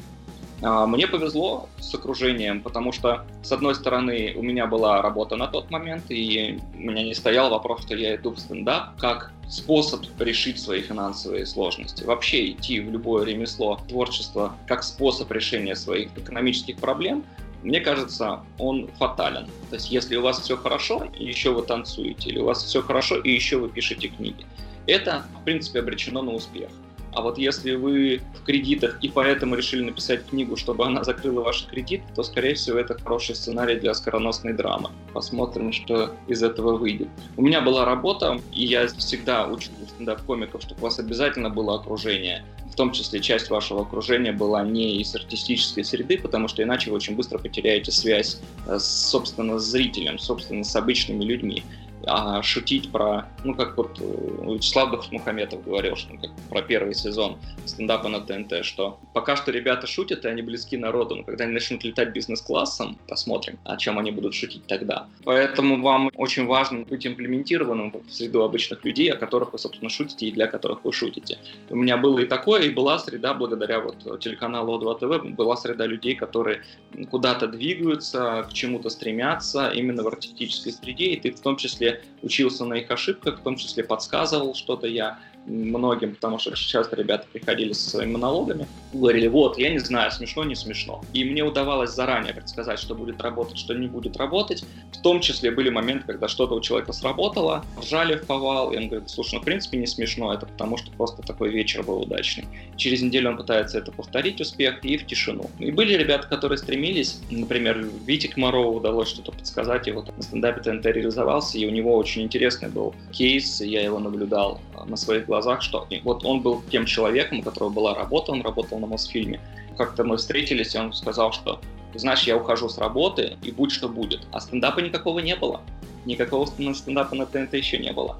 А, 0.63 0.87
мне 0.87 1.05
повезло 1.05 1.69
с 1.79 1.93
окружением, 1.93 2.61
потому 2.61 2.91
что, 2.91 3.27
с 3.43 3.51
одной 3.51 3.75
стороны, 3.75 4.33
у 4.35 4.41
меня 4.41 4.65
была 4.65 5.03
работа 5.03 5.35
на 5.35 5.45
тот 5.45 5.69
момент, 5.69 6.05
и 6.09 6.57
у 6.73 6.79
меня 6.79 7.03
не 7.03 7.13
стоял 7.13 7.51
вопрос, 7.51 7.83
что 7.83 7.95
я 7.95 8.15
иду 8.15 8.31
в 8.31 8.39
стендап 8.39 8.97
как 8.97 9.33
способ 9.47 10.01
решить 10.19 10.59
свои 10.59 10.81
финансовые 10.81 11.45
сложности. 11.45 12.03
Вообще 12.03 12.49
идти 12.49 12.79
в 12.79 12.89
любое 12.89 13.23
ремесло, 13.23 13.79
творчество 13.87 14.55
как 14.67 14.81
способ 14.81 15.31
решения 15.31 15.75
своих 15.75 16.09
экономических 16.17 16.77
проблем, 16.77 17.23
мне 17.63 17.81
кажется, 17.81 18.43
он 18.57 18.89
фатален. 18.97 19.45
То 19.69 19.75
есть, 19.75 19.91
если 19.91 20.15
у 20.15 20.21
вас 20.21 20.39
все 20.39 20.57
хорошо, 20.57 21.07
и 21.17 21.25
еще 21.25 21.51
вы 21.51 21.63
танцуете, 21.63 22.29
или 22.29 22.39
у 22.39 22.45
вас 22.45 22.63
все 22.63 22.81
хорошо, 22.81 23.17
и 23.17 23.31
еще 23.31 23.57
вы 23.57 23.69
пишете 23.69 24.07
книги, 24.07 24.45
это, 24.87 25.25
в 25.39 25.43
принципе, 25.43 25.79
обречено 25.79 26.21
на 26.21 26.31
успех. 26.31 26.69
А 27.13 27.21
вот 27.21 27.37
если 27.37 27.75
вы 27.75 28.21
в 28.35 28.43
кредитах 28.45 28.97
и 29.01 29.09
поэтому 29.09 29.55
решили 29.55 29.83
написать 29.83 30.25
книгу, 30.25 30.55
чтобы 30.55 30.85
она 30.85 31.03
закрыла 31.03 31.41
ваш 31.41 31.65
кредит, 31.65 32.01
то, 32.15 32.23
скорее 32.23 32.55
всего, 32.55 32.77
это 32.77 32.97
хороший 33.01 33.35
сценарий 33.35 33.79
для 33.79 33.93
скороносной 33.93 34.53
драмы. 34.53 34.89
Посмотрим, 35.13 35.71
что 35.71 36.15
из 36.27 36.43
этого 36.43 36.77
выйдет. 36.77 37.09
У 37.37 37.41
меня 37.41 37.61
была 37.61 37.85
работа, 37.85 38.39
и 38.53 38.65
я 38.65 38.87
всегда 38.87 39.47
учу 39.47 39.69
стендап-комиков, 39.87 40.61
чтобы 40.61 40.81
у 40.81 40.83
вас 40.83 40.99
обязательно 40.99 41.49
было 41.49 41.75
окружение 41.75 42.43
в 42.71 42.75
том 42.75 42.91
числе 42.91 43.19
часть 43.19 43.49
вашего 43.49 43.81
окружения 43.81 44.31
была 44.31 44.63
не 44.63 45.01
из 45.01 45.13
артистической 45.13 45.83
среды, 45.83 46.17
потому 46.17 46.47
что 46.47 46.63
иначе 46.63 46.91
вы 46.91 46.95
очень 46.95 47.15
быстро 47.15 47.37
потеряете 47.37 47.91
связь, 47.91 48.39
э, 48.67 48.77
собственно, 48.79 49.59
с 49.59 49.65
зрителем, 49.65 50.17
собственно, 50.17 50.63
с 50.63 50.73
обычными 50.75 51.25
людьми 51.25 51.63
а 52.05 52.41
шутить 52.41 52.91
про, 52.91 53.25
ну, 53.43 53.53
как 53.53 53.77
вот 53.77 53.99
э, 53.99 54.53
Вячеслав 54.53 55.11
Мухаметов 55.11 55.63
говорил, 55.63 55.95
что 55.95 56.13
ну, 56.13 56.19
как 56.19 56.31
про 56.49 56.61
первый 56.61 56.93
сезон 56.93 57.37
стендапа 57.65 58.07
на 58.07 58.21
ТНТ, 58.21 58.65
что 58.65 58.99
пока 59.13 59.35
что 59.35 59.51
ребята 59.51 59.87
шутят, 59.87 60.25
и 60.25 60.27
они 60.27 60.41
близки 60.41 60.77
народу, 60.77 61.15
но 61.15 61.23
когда 61.23 61.43
они 61.43 61.53
начнут 61.53 61.83
летать 61.83 62.13
бизнес-классом, 62.13 62.97
посмотрим, 63.07 63.59
о 63.63 63.77
чем 63.77 63.99
они 63.99 64.11
будут 64.11 64.33
шутить 64.33 64.65
тогда. 64.67 65.07
Поэтому 65.23 65.81
вам 65.81 66.09
очень 66.15 66.45
важно 66.45 66.79
быть 66.79 67.05
имплементированным 67.05 67.93
в 68.07 68.11
среду 68.11 68.43
обычных 68.43 68.83
людей, 68.85 69.11
о 69.11 69.17
которых 69.17 69.53
вы, 69.53 69.59
собственно, 69.59 69.89
шутите 69.89 70.27
и 70.27 70.31
для 70.31 70.47
которых 70.47 70.83
вы 70.83 70.93
шутите. 70.93 71.37
У 71.69 71.75
меня 71.75 71.97
было 71.97 72.19
и 72.19 72.25
такое, 72.25 72.63
и 72.63 72.69
была 72.69 72.99
среда, 72.99 73.33
благодаря 73.33 73.79
вот 73.79 74.19
телеканалу 74.19 74.79
О2 74.79 74.99
ТВ, 74.99 75.35
была 75.35 75.55
среда 75.57 75.85
людей, 75.85 76.15
которые 76.15 76.63
куда-то 77.09 77.47
двигаются, 77.47 78.47
к 78.49 78.53
чему-то 78.53 78.89
стремятся, 78.89 79.69
именно 79.69 80.03
в 80.03 80.07
артистической 80.07 80.71
среде, 80.71 81.05
и 81.05 81.19
ты 81.19 81.31
в 81.31 81.39
том 81.39 81.57
числе 81.57 81.88
учился 82.21 82.65
на 82.65 82.75
их 82.75 82.91
ошибках, 82.91 83.39
в 83.39 83.43
том 83.43 83.55
числе 83.55 83.83
подсказывал 83.83 84.55
что-то 84.55 84.87
я 84.87 85.19
многим, 85.45 86.15
потому 86.15 86.39
что 86.39 86.55
часто 86.55 86.95
ребята 86.95 87.25
приходили 87.31 87.73
со 87.73 87.89
своими 87.89 88.11
монологами, 88.11 88.67
говорили, 88.93 89.27
вот, 89.27 89.57
я 89.57 89.69
не 89.69 89.79
знаю, 89.79 90.11
смешно, 90.11 90.43
не 90.43 90.55
смешно. 90.55 91.03
И 91.13 91.23
мне 91.23 91.43
удавалось 91.43 91.91
заранее 91.91 92.33
предсказать, 92.33 92.79
что 92.79 92.95
будет 92.95 93.21
работать, 93.21 93.57
что 93.57 93.73
не 93.73 93.87
будет 93.87 94.17
работать. 94.17 94.63
В 94.93 95.01
том 95.01 95.21
числе 95.21 95.51
были 95.51 95.69
моменты, 95.69 96.05
когда 96.05 96.27
что-то 96.27 96.55
у 96.55 96.61
человека 96.61 96.93
сработало, 96.93 97.63
ржали 97.79 98.15
в 98.15 98.25
повал, 98.25 98.71
и 98.71 98.77
он 98.77 98.89
говорит, 98.89 99.09
слушай, 99.09 99.35
ну, 99.35 99.41
в 99.41 99.45
принципе, 99.45 99.77
не 99.77 99.87
смешно, 99.87 100.33
это 100.33 100.45
потому 100.45 100.77
что 100.77 100.91
просто 100.91 101.21
такой 101.21 101.49
вечер 101.49 101.83
был 101.83 102.01
удачный. 102.01 102.45
Через 102.77 103.01
неделю 103.01 103.31
он 103.31 103.37
пытается 103.37 103.77
это 103.77 103.91
повторить, 103.91 104.41
успех, 104.41 104.83
и 104.83 104.97
в 104.97 105.05
тишину. 105.05 105.49
И 105.59 105.71
были 105.71 105.93
ребята, 105.93 106.27
которые 106.27 106.57
стремились, 106.57 107.21
например, 107.29 107.87
Вите 108.05 108.27
Комарову 108.27 108.77
удалось 108.77 109.09
что-то 109.09 109.31
подсказать, 109.31 109.87
и 109.87 109.91
вот 109.91 110.15
на 110.15 110.23
стендапе 110.23 110.61
ТНТ 110.61 110.85
реализовался, 110.85 111.57
и 111.57 111.65
у 111.65 111.69
него 111.69 111.95
очень 111.95 112.23
интересный 112.23 112.69
был 112.69 112.93
кейс, 113.11 113.61
я 113.61 113.81
его 113.81 113.99
наблюдал 113.99 114.59
на 114.85 114.95
своих 114.95 115.25
глазах, 115.29 115.61
что 115.61 115.87
вот 116.03 116.25
он 116.25 116.41
был 116.41 116.61
тем 116.69 116.85
человеком, 116.85 117.39
у 117.39 117.43
которого 117.43 117.69
была 117.69 117.95
работа, 117.95 118.31
он 118.31 118.41
работал 118.41 118.79
на 118.79 118.87
Мосфильме. 118.87 119.39
Как-то 119.77 120.03
мы 120.03 120.17
встретились, 120.17 120.75
и 120.75 120.77
он 120.77 120.93
сказал, 120.93 121.31
что 121.31 121.59
знаешь, 121.95 122.23
я 122.23 122.37
ухожу 122.37 122.69
с 122.69 122.77
работы, 122.77 123.37
и 123.41 123.51
будь 123.51 123.71
что 123.71 123.89
будет. 123.89 124.27
А 124.31 124.39
стендапа 124.39 124.79
никакого 124.79 125.19
не 125.19 125.35
было. 125.35 125.61
Никакого 126.05 126.45
стендапа 126.45 127.15
на 127.15 127.25
ТНТ 127.25 127.53
еще 127.53 127.77
не 127.77 127.91
было. 127.91 128.17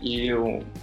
И 0.00 0.32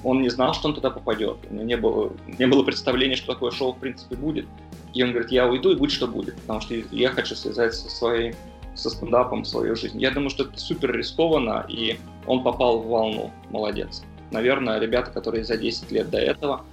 он 0.03 0.21
не 0.21 0.29
знал, 0.29 0.53
что 0.53 0.69
он 0.69 0.75
туда 0.75 0.89
попадет. 0.89 1.37
У 1.49 1.53
него 1.53 1.65
не 1.65 1.77
было, 1.77 2.11
не 2.27 2.47
было 2.47 2.63
представления, 2.63 3.15
что 3.15 3.33
такое 3.33 3.51
шоу 3.51 3.73
в 3.73 3.79
принципе 3.79 4.15
будет. 4.15 4.45
И 4.93 5.03
он 5.03 5.11
говорит, 5.11 5.31
я 5.31 5.47
уйду, 5.47 5.71
и 5.71 5.75
будь 5.75 5.91
что 5.91 6.07
будет. 6.07 6.35
Потому 6.41 6.61
что 6.61 6.75
я 6.75 7.09
хочу 7.09 7.35
связать 7.35 7.73
со 7.73 7.89
своей 7.89 8.33
со 8.75 8.89
стендапом 8.89 9.43
свою 9.43 9.75
жизнь. 9.75 9.99
Я 9.99 10.11
думаю, 10.11 10.29
что 10.29 10.43
это 10.43 10.57
супер 10.57 10.95
рискованно, 10.95 11.65
и 11.67 11.99
он 12.25 12.43
попал 12.43 12.79
в 12.79 12.87
волну. 12.87 13.31
Молодец 13.49 14.03
наверное, 14.31 14.79
ребята, 14.79 15.11
которые 15.11 15.43
за 15.43 15.57
10 15.57 15.91
лет 15.91 16.09
до 16.09 16.17
этого 16.17 16.63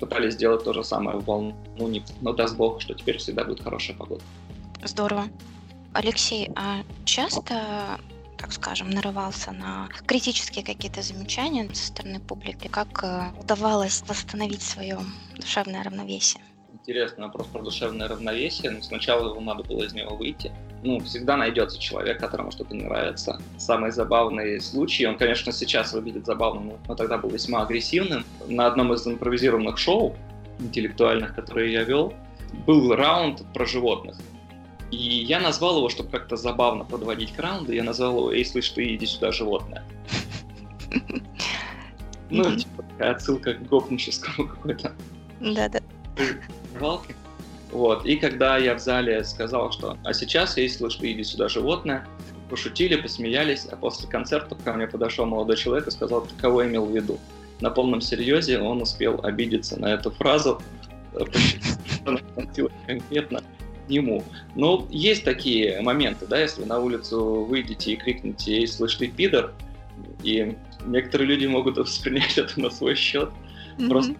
пытались 0.00 0.34
сделать 0.34 0.64
то 0.64 0.72
же 0.72 0.84
самое 0.84 1.18
в 1.18 1.24
волну, 1.24 1.54
не, 1.78 2.02
но 2.20 2.32
даст 2.32 2.56
бог, 2.56 2.80
что 2.80 2.94
теперь 2.94 3.18
всегда 3.18 3.44
будет 3.44 3.62
хорошая 3.62 3.96
погода. 3.96 4.22
Здорово. 4.84 5.24
Алексей, 5.92 6.50
а 6.54 6.82
часто 7.04 7.98
так 8.36 8.52
скажем, 8.52 8.90
нарывался 8.90 9.52
на 9.52 9.88
критические 10.06 10.64
какие-то 10.64 11.02
замечания 11.02 11.68
со 11.72 11.86
стороны 11.86 12.20
публики. 12.20 12.68
Как 12.68 13.02
э, 13.02 13.30
удавалось 13.40 14.02
восстановить 14.06 14.62
свое 14.62 14.98
душевное 15.34 15.82
равновесие? 15.82 16.42
Интересный 16.86 17.24
вопрос 17.24 17.48
про 17.48 17.62
душевное 17.62 18.06
равновесие. 18.06 18.70
Но 18.70 18.80
сначала 18.80 19.30
его 19.30 19.40
надо 19.40 19.64
было 19.64 19.82
из 19.82 19.92
него 19.92 20.14
выйти. 20.14 20.52
ну, 20.84 21.00
всегда 21.00 21.36
найдется 21.36 21.80
человек, 21.80 22.20
которому 22.20 22.52
что-то 22.52 22.76
не 22.76 22.84
нравится. 22.84 23.40
Самый 23.58 23.90
забавный 23.90 24.60
случай, 24.60 25.04
он, 25.04 25.18
конечно, 25.18 25.50
сейчас 25.50 25.92
выглядит 25.92 26.26
забавным, 26.26 26.74
но 26.86 26.94
тогда 26.94 27.18
был 27.18 27.30
весьма 27.30 27.62
агрессивным. 27.62 28.24
На 28.46 28.68
одном 28.68 28.92
из 28.94 29.04
импровизированных 29.04 29.78
шоу 29.78 30.14
интеллектуальных, 30.60 31.34
которые 31.34 31.72
я 31.72 31.82
вел, 31.82 32.14
был 32.68 32.94
раунд 32.94 33.42
про 33.52 33.66
животных. 33.66 34.16
И 34.92 34.96
я 34.96 35.40
назвал 35.40 35.78
его, 35.78 35.88
чтобы 35.88 36.10
как-то 36.10 36.36
забавно 36.36 36.84
подводить 36.84 37.32
к 37.32 37.40
раунду, 37.40 37.72
я 37.72 37.82
назвал 37.82 38.16
его 38.16 38.32
«Эй, 38.32 38.44
слышь, 38.44 38.68
ты 38.68 38.94
иди 38.94 39.06
сюда, 39.06 39.32
животное». 39.32 39.84
Ну, 42.30 42.44
типа, 42.56 42.84
такая 42.84 43.10
отсылка 43.10 43.54
к 43.54 43.66
гопническому 43.66 44.48
какой-то. 44.54 44.92
Да-да. 45.40 45.80
Валки. 46.80 47.14
Вот. 47.72 48.06
И 48.06 48.16
когда 48.16 48.58
я 48.58 48.74
в 48.74 48.78
зале 48.78 49.24
сказал, 49.24 49.72
что 49.72 49.96
«А 50.04 50.12
сейчас, 50.12 50.54
слышь, 50.54 50.96
ты 50.96 51.12
иди 51.12 51.24
сюда, 51.24 51.48
животное», 51.48 52.06
пошутили, 52.48 52.96
посмеялись, 52.96 53.66
а 53.66 53.76
после 53.76 54.08
концерта 54.08 54.54
ко 54.54 54.72
мне 54.72 54.86
подошел 54.86 55.26
молодой 55.26 55.56
человек 55.56 55.88
и 55.88 55.90
сказал, 55.90 56.22
ты 56.22 56.34
кого 56.40 56.64
имел 56.64 56.86
в 56.86 56.94
виду. 56.94 57.18
На 57.60 57.70
полном 57.70 58.00
серьезе 58.00 58.60
он 58.60 58.82
успел 58.82 59.20
обидеться 59.24 59.80
на 59.80 59.94
эту 59.94 60.10
фразу, 60.10 60.60
конкретно 62.86 63.42
нему. 63.88 64.22
Но 64.54 64.86
есть 64.90 65.24
такие 65.24 65.80
моменты, 65.80 66.26
да, 66.26 66.40
если 66.40 66.64
на 66.64 66.78
улицу 66.80 67.44
выйдете 67.44 67.92
и 67.92 67.96
крикнете 67.96 68.58
«Эй, 68.58 68.66
слышь, 68.68 68.96
ты 68.96 69.08
пидор!» 69.08 69.52
и 70.22 70.56
некоторые 70.84 71.28
люди 71.28 71.46
могут 71.46 71.78
воспринять 71.78 72.36
это 72.36 72.60
на 72.60 72.70
свой 72.70 72.94
счет, 72.94 73.30
mm-hmm. 73.78 73.88
просто 73.88 74.14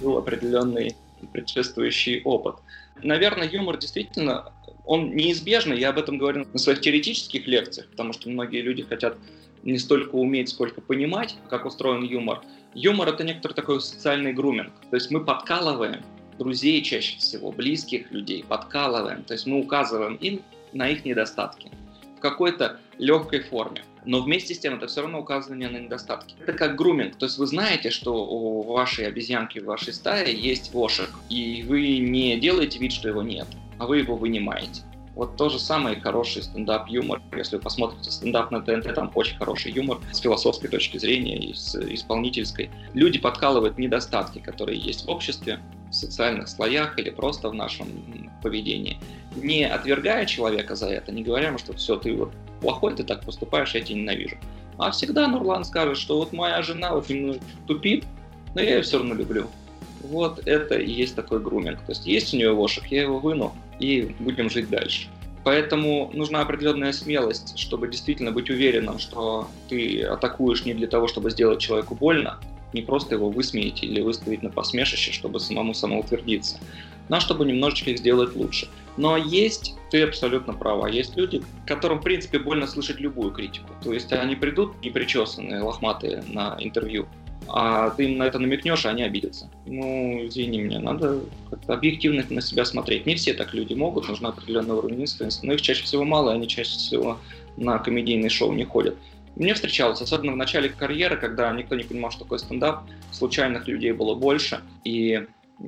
был 0.00 0.18
определенный 0.18 0.96
предшествующий 1.26 2.22
опыт. 2.22 2.56
Наверное, 3.02 3.48
юмор 3.48 3.78
действительно, 3.78 4.52
он 4.84 5.14
неизбежный, 5.14 5.78
я 5.78 5.90
об 5.90 5.98
этом 5.98 6.18
говорю 6.18 6.46
на 6.52 6.58
своих 6.58 6.80
теоретических 6.80 7.46
лекциях, 7.46 7.88
потому 7.90 8.12
что 8.12 8.28
многие 8.28 8.60
люди 8.60 8.82
хотят 8.82 9.16
не 9.62 9.78
столько 9.78 10.14
уметь, 10.14 10.50
сколько 10.50 10.80
понимать, 10.80 11.36
как 11.48 11.64
устроен 11.64 12.04
юмор. 12.04 12.42
Юмор— 12.74 13.08
это 13.10 13.24
некоторый 13.24 13.54
такой 13.54 13.80
социальный 13.80 14.32
груминг. 14.32 14.72
То 14.90 14.96
есть 14.96 15.10
мы 15.10 15.24
подкалываем 15.24 16.02
друзей 16.38 16.82
чаще 16.82 17.18
всего, 17.18 17.50
близких 17.52 18.10
людей, 18.10 18.44
подкалываем. 18.46 19.22
То 19.24 19.34
есть 19.34 19.46
мы 19.46 19.60
указываем 19.60 20.16
им 20.16 20.42
на 20.72 20.88
их 20.88 21.04
недостатки 21.04 21.70
в 22.16 22.20
какой-то 22.20 22.80
легкой 22.98 23.40
форме. 23.40 23.82
Но 24.04 24.22
вместе 24.22 24.54
с 24.54 24.58
тем 24.58 24.74
это 24.74 24.86
все 24.86 25.02
равно 25.02 25.20
указывание 25.20 25.68
на 25.68 25.78
недостатки. 25.78 26.34
Это 26.40 26.52
как 26.52 26.76
груминг. 26.76 27.16
То 27.16 27.26
есть 27.26 27.38
вы 27.38 27.46
знаете, 27.46 27.90
что 27.90 28.26
у 28.26 28.62
вашей 28.62 29.06
обезьянки, 29.06 29.58
в 29.58 29.64
вашей 29.64 29.92
стае 29.92 30.34
есть 30.34 30.72
вошек, 30.72 31.10
и 31.28 31.64
вы 31.66 31.98
не 31.98 32.38
делаете 32.38 32.78
вид, 32.78 32.92
что 32.92 33.08
его 33.08 33.22
нет, 33.22 33.46
а 33.78 33.86
вы 33.86 33.98
его 33.98 34.16
вынимаете. 34.16 34.82
Вот 35.14 35.36
то 35.36 35.48
же 35.48 35.58
самое 35.58 36.00
хороший 36.00 36.42
стендап-юмор. 36.42 37.22
Если 37.36 37.56
вы 37.56 37.62
посмотрите 37.62 38.10
стендап 38.10 38.50
на 38.50 38.60
ТНТ, 38.60 38.94
там 38.94 39.12
очень 39.14 39.36
хороший 39.36 39.70
юмор 39.70 39.98
с 40.12 40.18
философской 40.18 40.68
точки 40.68 40.98
зрения 40.98 41.38
и 41.38 41.54
с 41.54 41.76
исполнительской. 41.76 42.70
Люди 42.94 43.20
подкалывают 43.20 43.78
недостатки, 43.78 44.40
которые 44.40 44.78
есть 44.78 45.06
в 45.06 45.08
обществе, 45.08 45.60
в 45.90 45.94
социальных 45.94 46.48
слоях 46.48 46.98
или 46.98 47.10
просто 47.10 47.48
в 47.48 47.54
нашем 47.54 47.86
поведении. 48.42 48.98
Не 49.36 49.64
отвергая 49.64 50.26
человека 50.26 50.74
за 50.74 50.88
это, 50.88 51.12
не 51.12 51.22
говоря 51.22 51.48
ему, 51.48 51.58
что 51.58 51.72
все, 51.74 51.96
ты 51.96 52.16
вот 52.16 52.32
плохой, 52.60 52.94
ты 52.96 53.04
так 53.04 53.24
поступаешь, 53.24 53.74
я 53.74 53.80
тебя 53.82 53.98
ненавижу. 53.98 54.36
А 54.78 54.90
всегда 54.90 55.28
Нурлан 55.28 55.64
скажет, 55.64 55.96
что 55.96 56.18
вот 56.18 56.32
моя 56.32 56.60
жена 56.62 56.92
вот 56.92 57.08
немного 57.08 57.38
тупит, 57.68 58.04
но 58.54 58.60
я 58.60 58.76
ее 58.76 58.82
все 58.82 58.98
равно 58.98 59.14
люблю. 59.14 59.48
Вот 60.04 60.46
это 60.46 60.76
и 60.76 60.90
есть 60.90 61.14
такой 61.14 61.40
груминг. 61.40 61.80
То 61.80 61.92
есть 61.92 62.06
есть 62.06 62.34
у 62.34 62.36
нее 62.36 62.52
вошек, 62.52 62.84
я 62.86 63.02
его 63.02 63.18
выну, 63.18 63.54
и 63.80 64.14
будем 64.18 64.50
жить 64.50 64.68
дальше. 64.68 65.08
Поэтому 65.44 66.10
нужна 66.14 66.40
определенная 66.40 66.92
смелость, 66.92 67.58
чтобы 67.58 67.88
действительно 67.88 68.32
быть 68.32 68.48
уверенным, 68.48 68.98
что 68.98 69.48
ты 69.68 70.02
атакуешь 70.02 70.64
не 70.64 70.72
для 70.72 70.86
того, 70.86 71.06
чтобы 71.06 71.30
сделать 71.30 71.60
человеку 71.60 71.94
больно, 71.94 72.38
не 72.72 72.82
просто 72.82 73.14
его 73.14 73.28
высмеять 73.30 73.82
или 73.82 74.00
выставить 74.00 74.42
на 74.42 74.50
посмешище, 74.50 75.12
чтобы 75.12 75.40
самому 75.40 75.74
самоутвердиться, 75.74 76.58
но 77.08 77.20
чтобы 77.20 77.44
немножечко 77.44 77.90
их 77.90 77.98
сделать 77.98 78.34
лучше. 78.34 78.68
Но 78.96 79.16
есть, 79.16 79.74
ты 79.90 80.02
абсолютно 80.02 80.54
права, 80.54 80.88
есть 80.88 81.16
люди, 81.16 81.42
которым, 81.66 82.00
в 82.00 82.02
принципе, 82.02 82.38
больно 82.38 82.66
слышать 82.66 83.00
любую 83.00 83.30
критику. 83.30 83.68
То 83.82 83.92
есть 83.92 84.12
они 84.12 84.36
придут 84.36 84.80
непричесанные, 84.82 85.60
лохматые 85.60 86.24
на 86.28 86.56
интервью, 86.58 87.06
а 87.48 87.90
ты 87.90 88.04
им 88.04 88.18
на 88.18 88.24
это 88.24 88.38
намекнешь, 88.38 88.86
а 88.86 88.90
они 88.90 89.02
обидятся. 89.02 89.50
Ну, 89.66 90.26
извини 90.26 90.60
меня, 90.60 90.80
надо 90.80 91.20
как-то 91.50 91.74
объективно 91.74 92.24
на 92.28 92.40
себя 92.40 92.64
смотреть. 92.64 93.06
Не 93.06 93.14
все 93.14 93.34
так 93.34 93.54
люди 93.54 93.74
могут, 93.74 94.08
нужна 94.08 94.30
определенный 94.30 94.74
уровень 94.74 95.02
искренности, 95.02 95.44
но 95.44 95.54
их 95.54 95.62
чаще 95.62 95.84
всего 95.84 96.04
мало, 96.04 96.30
и 96.30 96.34
они 96.34 96.48
чаще 96.48 96.76
всего 96.76 97.18
на 97.56 97.78
комедийные 97.78 98.30
шоу 98.30 98.52
не 98.52 98.64
ходят. 98.64 98.96
Мне 99.36 99.54
встречалось, 99.54 100.00
особенно 100.00 100.32
в 100.32 100.36
начале 100.36 100.68
карьеры, 100.68 101.16
когда 101.16 101.52
никто 101.52 101.74
не 101.74 101.82
понимал, 101.82 102.10
что 102.10 102.20
такое 102.20 102.38
стендап, 102.38 102.84
случайных 103.10 103.66
людей 103.66 103.92
было 103.92 104.14
больше, 104.14 104.60
и 104.84 105.26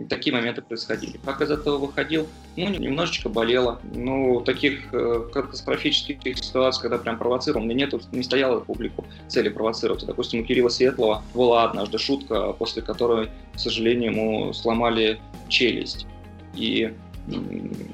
такие 0.09 0.35
моменты 0.35 0.63
происходили. 0.63 1.19
Как 1.25 1.41
из 1.41 1.51
этого 1.51 1.79
выходил? 1.79 2.27
Ну, 2.57 2.69
немножечко 2.71 3.29
болело. 3.29 3.81
Ну, 3.95 4.41
таких 4.41 4.93
э, 4.93 5.29
катастрофических 5.33 6.39
ситуаций, 6.39 6.83
когда 6.83 6.99
прям 6.99 7.19
провоцировал, 7.19 7.65
мне 7.65 7.75
нет, 7.75 7.95
не 8.13 8.23
стояло 8.23 8.61
публику 8.61 9.05
цели 9.29 9.49
провоцировать. 9.49 10.05
Допустим, 10.05 10.41
у 10.41 10.45
Кирилла 10.45 10.69
Светлого 10.69 11.23
была 11.35 11.65
однажды 11.65 11.99
шутка, 11.99 12.53
после 12.53 12.83
которой, 12.83 13.29
к 13.55 13.59
сожалению, 13.59 14.13
ему 14.13 14.53
сломали 14.53 15.21
челюсть. 15.49 16.07
И 16.55 16.93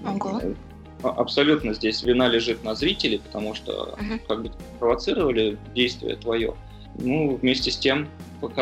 Ого. 0.06 0.40
А, 1.02 1.08
абсолютно 1.08 1.74
здесь 1.74 2.02
вина 2.02 2.28
лежит 2.28 2.64
на 2.64 2.74
зрителе, 2.74 3.18
потому 3.18 3.54
что 3.54 3.96
uh-huh. 3.98 4.20
как 4.28 4.42
бы 4.42 4.52
провоцировали 4.78 5.58
действие 5.74 6.16
твое. 6.16 6.54
Ну, 6.98 7.36
вместе 7.36 7.70
с 7.70 7.76
тем, 7.76 8.08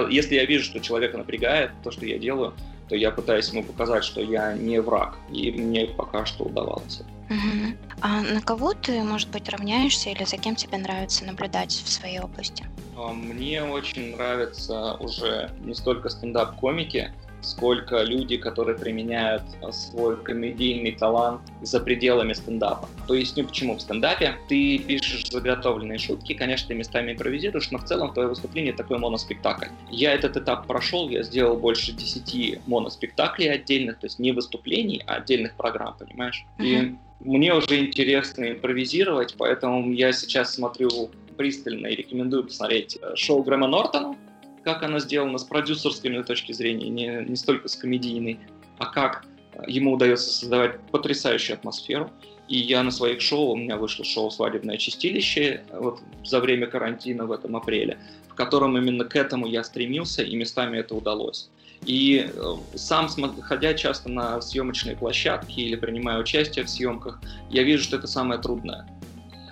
если 0.08 0.36
я 0.36 0.44
вижу, 0.44 0.64
что 0.64 0.80
человека 0.80 1.18
напрягает 1.18 1.72
то, 1.82 1.90
что 1.90 2.06
я 2.06 2.18
делаю, 2.18 2.54
то 2.90 2.96
я 2.96 3.12
пытаюсь 3.12 3.48
ему 3.50 3.62
показать, 3.62 4.02
что 4.02 4.20
я 4.20 4.52
не 4.52 4.80
враг, 4.82 5.16
и 5.30 5.52
мне 5.52 5.86
пока 5.86 6.26
что 6.26 6.44
удавалось. 6.44 7.02
Uh-huh. 7.28 7.76
А 8.00 8.20
на 8.22 8.40
кого 8.40 8.74
ты, 8.74 9.04
может 9.04 9.30
быть, 9.30 9.48
равняешься 9.48 10.10
или 10.10 10.24
за 10.24 10.36
кем 10.36 10.56
тебе 10.56 10.76
нравится 10.76 11.24
наблюдать 11.24 11.70
в 11.70 11.88
своей 11.88 12.18
области? 12.18 12.66
А, 12.96 13.12
мне 13.12 13.62
очень 13.62 14.16
нравятся 14.16 14.94
уже 14.94 15.52
не 15.60 15.74
столько 15.74 16.08
стендап-комики, 16.08 17.12
сколько 17.42 18.02
люди, 18.02 18.36
которые 18.36 18.76
применяют 18.78 19.42
свой 19.72 20.16
комедийный 20.22 20.92
талант 20.92 21.40
за 21.62 21.80
пределами 21.80 22.32
стендапа. 22.32 22.88
Поясню, 23.08 23.46
почему 23.46 23.76
в 23.76 23.80
стендапе 23.80 24.36
ты 24.48 24.78
пишешь 24.78 25.30
заготовленные 25.30 25.98
шутки, 25.98 26.34
конечно, 26.34 26.68
ты 26.68 26.74
местами 26.74 27.12
импровизируешь, 27.12 27.70
но 27.70 27.78
в 27.78 27.84
целом 27.84 28.12
твое 28.12 28.28
выступление 28.28 28.72
такой 28.72 28.98
моноспектакль. 28.98 29.68
Я 29.90 30.12
этот 30.12 30.36
этап 30.36 30.66
прошел, 30.66 31.08
я 31.08 31.22
сделал 31.22 31.56
больше 31.56 31.92
10 31.92 32.66
моноспектаклей 32.66 33.50
отдельных, 33.50 33.98
то 33.98 34.06
есть 34.06 34.18
не 34.18 34.32
выступлений, 34.32 35.02
а 35.06 35.16
отдельных 35.16 35.54
программ, 35.54 35.96
понимаешь? 35.98 36.44
И 36.58 36.94
мне 37.20 37.54
уже 37.54 37.80
интересно 37.80 38.50
импровизировать, 38.50 39.34
поэтому 39.36 39.92
я 39.92 40.12
сейчас 40.12 40.54
смотрю 40.54 41.10
пристально 41.36 41.88
и 41.88 41.96
рекомендую 41.96 42.44
посмотреть 42.44 42.98
э, 43.00 43.16
шоу 43.16 43.42
Грэма 43.42 43.66
Нортона, 43.66 44.16
как 44.64 44.82
она 44.82 44.98
сделана 45.00 45.38
с 45.38 45.44
продюсерской 45.44 46.22
точки 46.22 46.52
зрения, 46.52 46.88
не, 46.88 47.24
не 47.28 47.36
столько 47.36 47.68
с 47.68 47.76
комедийной, 47.76 48.38
а 48.78 48.86
как 48.86 49.24
ему 49.66 49.92
удается 49.92 50.30
создавать 50.30 50.80
потрясающую 50.90 51.54
атмосферу. 51.54 52.10
И 52.48 52.58
я 52.58 52.82
на 52.82 52.90
своих 52.90 53.20
шоу, 53.20 53.52
у 53.52 53.56
меня 53.56 53.76
вышло 53.76 54.04
шоу 54.04 54.30
«Свадебное 54.30 54.76
чистилище» 54.76 55.62
вот 55.72 56.00
за 56.24 56.40
время 56.40 56.66
карантина 56.66 57.26
в 57.26 57.32
этом 57.32 57.54
апреле, 57.54 57.98
в 58.28 58.34
котором 58.34 58.76
именно 58.76 59.04
к 59.04 59.14
этому 59.14 59.46
я 59.46 59.62
стремился, 59.62 60.22
и 60.22 60.34
местами 60.34 60.78
это 60.78 60.96
удалось. 60.96 61.48
И 61.86 62.28
э, 62.28 62.54
сам, 62.74 63.08
ходя 63.40 63.72
часто 63.74 64.10
на 64.10 64.40
съемочные 64.40 64.96
площадки 64.96 65.60
или 65.60 65.76
принимая 65.76 66.18
участие 66.18 66.64
в 66.64 66.70
съемках, 66.70 67.20
я 67.50 67.62
вижу, 67.62 67.84
что 67.84 67.96
это 67.96 68.08
самое 68.08 68.40
трудное 68.40 68.86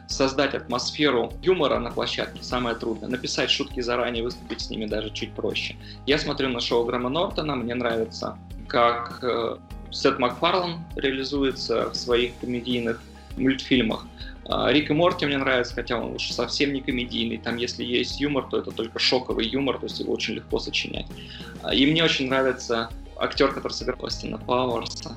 создать 0.08 0.54
атмосферу 0.54 1.32
юмора 1.42 1.78
на 1.78 1.90
площадке 1.90 2.42
самое 2.42 2.74
трудное. 2.74 3.08
Написать 3.08 3.50
шутки 3.50 3.80
заранее, 3.80 4.24
выступить 4.24 4.62
с 4.62 4.70
ними 4.70 4.86
даже 4.86 5.10
чуть 5.10 5.32
проще. 5.32 5.76
Я 6.06 6.18
смотрю 6.18 6.48
на 6.48 6.60
шоу 6.60 6.84
Грэма 6.84 7.10
Нортона, 7.10 7.54
мне 7.54 7.74
нравится, 7.74 8.38
как 8.66 9.20
э, 9.22 9.58
Сет 9.90 10.18
Макфарлан 10.18 10.84
реализуется 10.96 11.90
в 11.90 11.94
своих 11.94 12.32
комедийных 12.40 13.00
мультфильмах. 13.36 14.06
А, 14.46 14.72
Рик 14.72 14.90
и 14.90 14.94
Морти 14.94 15.26
мне 15.26 15.36
нравится, 15.36 15.74
хотя 15.74 15.98
он 15.98 16.14
уж 16.14 16.30
совсем 16.30 16.72
не 16.72 16.80
комедийный. 16.80 17.36
Там, 17.36 17.56
если 17.56 17.84
есть 17.84 18.20
юмор, 18.20 18.48
то 18.48 18.58
это 18.58 18.70
только 18.70 18.98
шоковый 18.98 19.46
юмор, 19.46 19.78
то 19.78 19.84
есть 19.84 20.00
его 20.00 20.12
очень 20.12 20.34
легко 20.34 20.58
сочинять. 20.58 21.06
А, 21.62 21.74
и 21.74 21.84
мне 21.90 22.02
очень 22.02 22.28
нравится 22.28 22.88
актер, 23.18 23.52
который 23.52 23.72
сыграл 23.72 24.06
Остина 24.06 24.38
Пауэрса. 24.38 25.16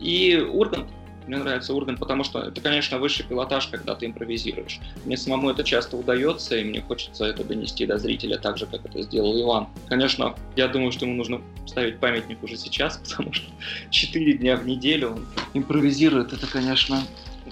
И 0.00 0.36
Ургант, 0.36 0.88
мне 1.26 1.38
нравится 1.38 1.74
Ургант, 1.74 1.98
потому 1.98 2.24
что 2.24 2.40
это, 2.40 2.60
конечно, 2.60 2.98
высший 2.98 3.24
пилотаж, 3.24 3.68
когда 3.68 3.94
ты 3.94 4.06
импровизируешь. 4.06 4.80
Мне 5.04 5.16
самому 5.16 5.50
это 5.50 5.64
часто 5.64 5.96
удается, 5.96 6.56
и 6.56 6.64
мне 6.64 6.80
хочется 6.82 7.24
это 7.24 7.44
донести 7.44 7.86
до 7.86 7.98
зрителя 7.98 8.38
так 8.38 8.58
же, 8.58 8.66
как 8.66 8.84
это 8.84 9.02
сделал 9.02 9.40
Иван. 9.40 9.68
Конечно, 9.88 10.34
я 10.56 10.68
думаю, 10.68 10.92
что 10.92 11.06
ему 11.06 11.14
нужно 11.14 11.40
ставить 11.66 11.98
памятник 11.98 12.42
уже 12.42 12.56
сейчас, 12.56 12.96
потому 13.08 13.32
что 13.32 13.50
4 13.90 14.34
дня 14.34 14.56
в 14.56 14.66
неделю 14.66 15.12
он 15.12 15.26
импровизирует. 15.54 16.32
Это, 16.32 16.46
конечно, 16.46 17.02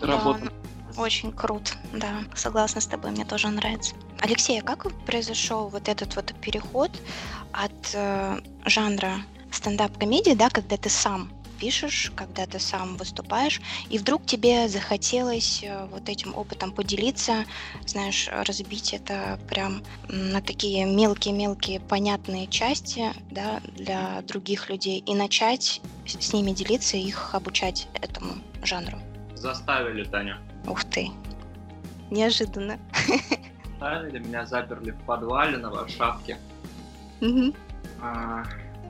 работа 0.01 0.53
Очень 0.97 1.33
круто, 1.33 1.73
да, 1.93 2.25
согласна 2.35 2.81
с 2.81 2.87
тобой, 2.87 3.11
мне 3.11 3.25
тоже 3.25 3.49
нравится. 3.49 3.95
Алексей, 4.21 4.61
а 4.61 4.63
как 4.63 4.93
произошел 5.05 5.69
вот 5.69 5.89
этот 5.89 6.15
вот 6.17 6.33
переход 6.41 6.91
от 7.53 7.73
э, 7.95 8.39
жанра 8.67 9.17
стендап-комедии, 9.51 10.35
да, 10.35 10.49
когда 10.49 10.77
ты 10.77 10.89
сам 10.89 11.31
пишешь, 11.63 12.11
когда 12.17 12.45
ты 12.45 12.59
сам 12.59 12.97
выступаешь, 12.97 13.61
и 13.89 13.97
вдруг 13.97 14.27
тебе 14.27 14.69
захотелось 14.69 15.63
э, 15.63 15.87
вот 15.93 16.09
этим 16.09 16.35
опытом 16.35 16.73
поделиться, 16.73 17.45
знаешь, 17.87 18.29
разбить 18.33 18.93
это 18.93 19.39
прям 19.49 19.81
на 20.09 20.41
такие 20.41 20.85
мелкие-мелкие 20.85 21.79
понятные 21.79 22.49
части, 22.49 23.13
да, 23.31 23.61
для 23.77 24.23
других 24.23 24.71
людей, 24.71 24.99
и 25.07 25.15
начать 25.15 25.81
с 26.05 26.33
ними 26.33 26.51
делиться 26.51 26.97
и 26.97 27.03
их 27.03 27.33
обучать 27.33 27.87
этому 28.01 28.33
жанру. 28.65 28.99
Заставили, 29.37 30.03
Таня. 30.03 30.41
Ух 30.67 30.85
ты, 30.85 31.11
неожиданно. 32.11 32.81
Заставили, 33.71 34.19
меня 34.19 34.47
заперли 34.47 34.91
в 34.91 35.01
подвале 35.05 35.59
на 35.59 35.71
Варшавке. 35.71 36.39
А, 38.01 38.43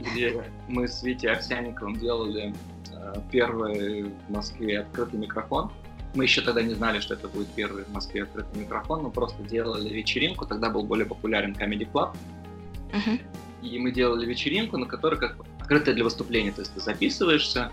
где 0.03 0.45
мы 0.69 0.89
с 0.89 1.03
Витей 1.03 1.31
Овсяниковым 1.31 1.97
делали 1.99 2.55
э, 2.91 3.15
первый 3.31 4.05
в 4.05 4.31
Москве 4.31 4.81
открытый 4.81 5.19
микрофон. 5.19 5.71
Мы 6.15 6.25
еще 6.25 6.43
тогда 6.43 6.63
не 6.63 6.75
знали, 6.75 7.01
что 7.01 7.15
это 7.15 7.29
будет 7.29 7.49
первый 7.49 7.85
в 7.85 7.93
Москве 7.93 8.25
открытый 8.25 8.61
микрофон, 8.61 9.03
мы 9.03 9.11
просто 9.11 9.43
делали 9.45 9.89
вечеринку, 9.89 10.45
тогда 10.45 10.69
был 10.69 10.83
более 10.83 11.07
популярен 11.07 11.53
Comedy 11.53 11.91
Club. 11.91 12.15
Uh-huh. 12.93 13.21
И 13.63 13.79
мы 13.79 13.93
делали 13.93 14.27
вечеринку, 14.27 14.77
на 14.77 14.87
которой 14.87 15.19
как 15.19 15.37
открытая 15.61 15.95
для 15.95 16.05
выступления, 16.05 16.53
то 16.53 16.61
есть 16.61 16.75
ты 16.75 16.81
записываешься 16.81 17.71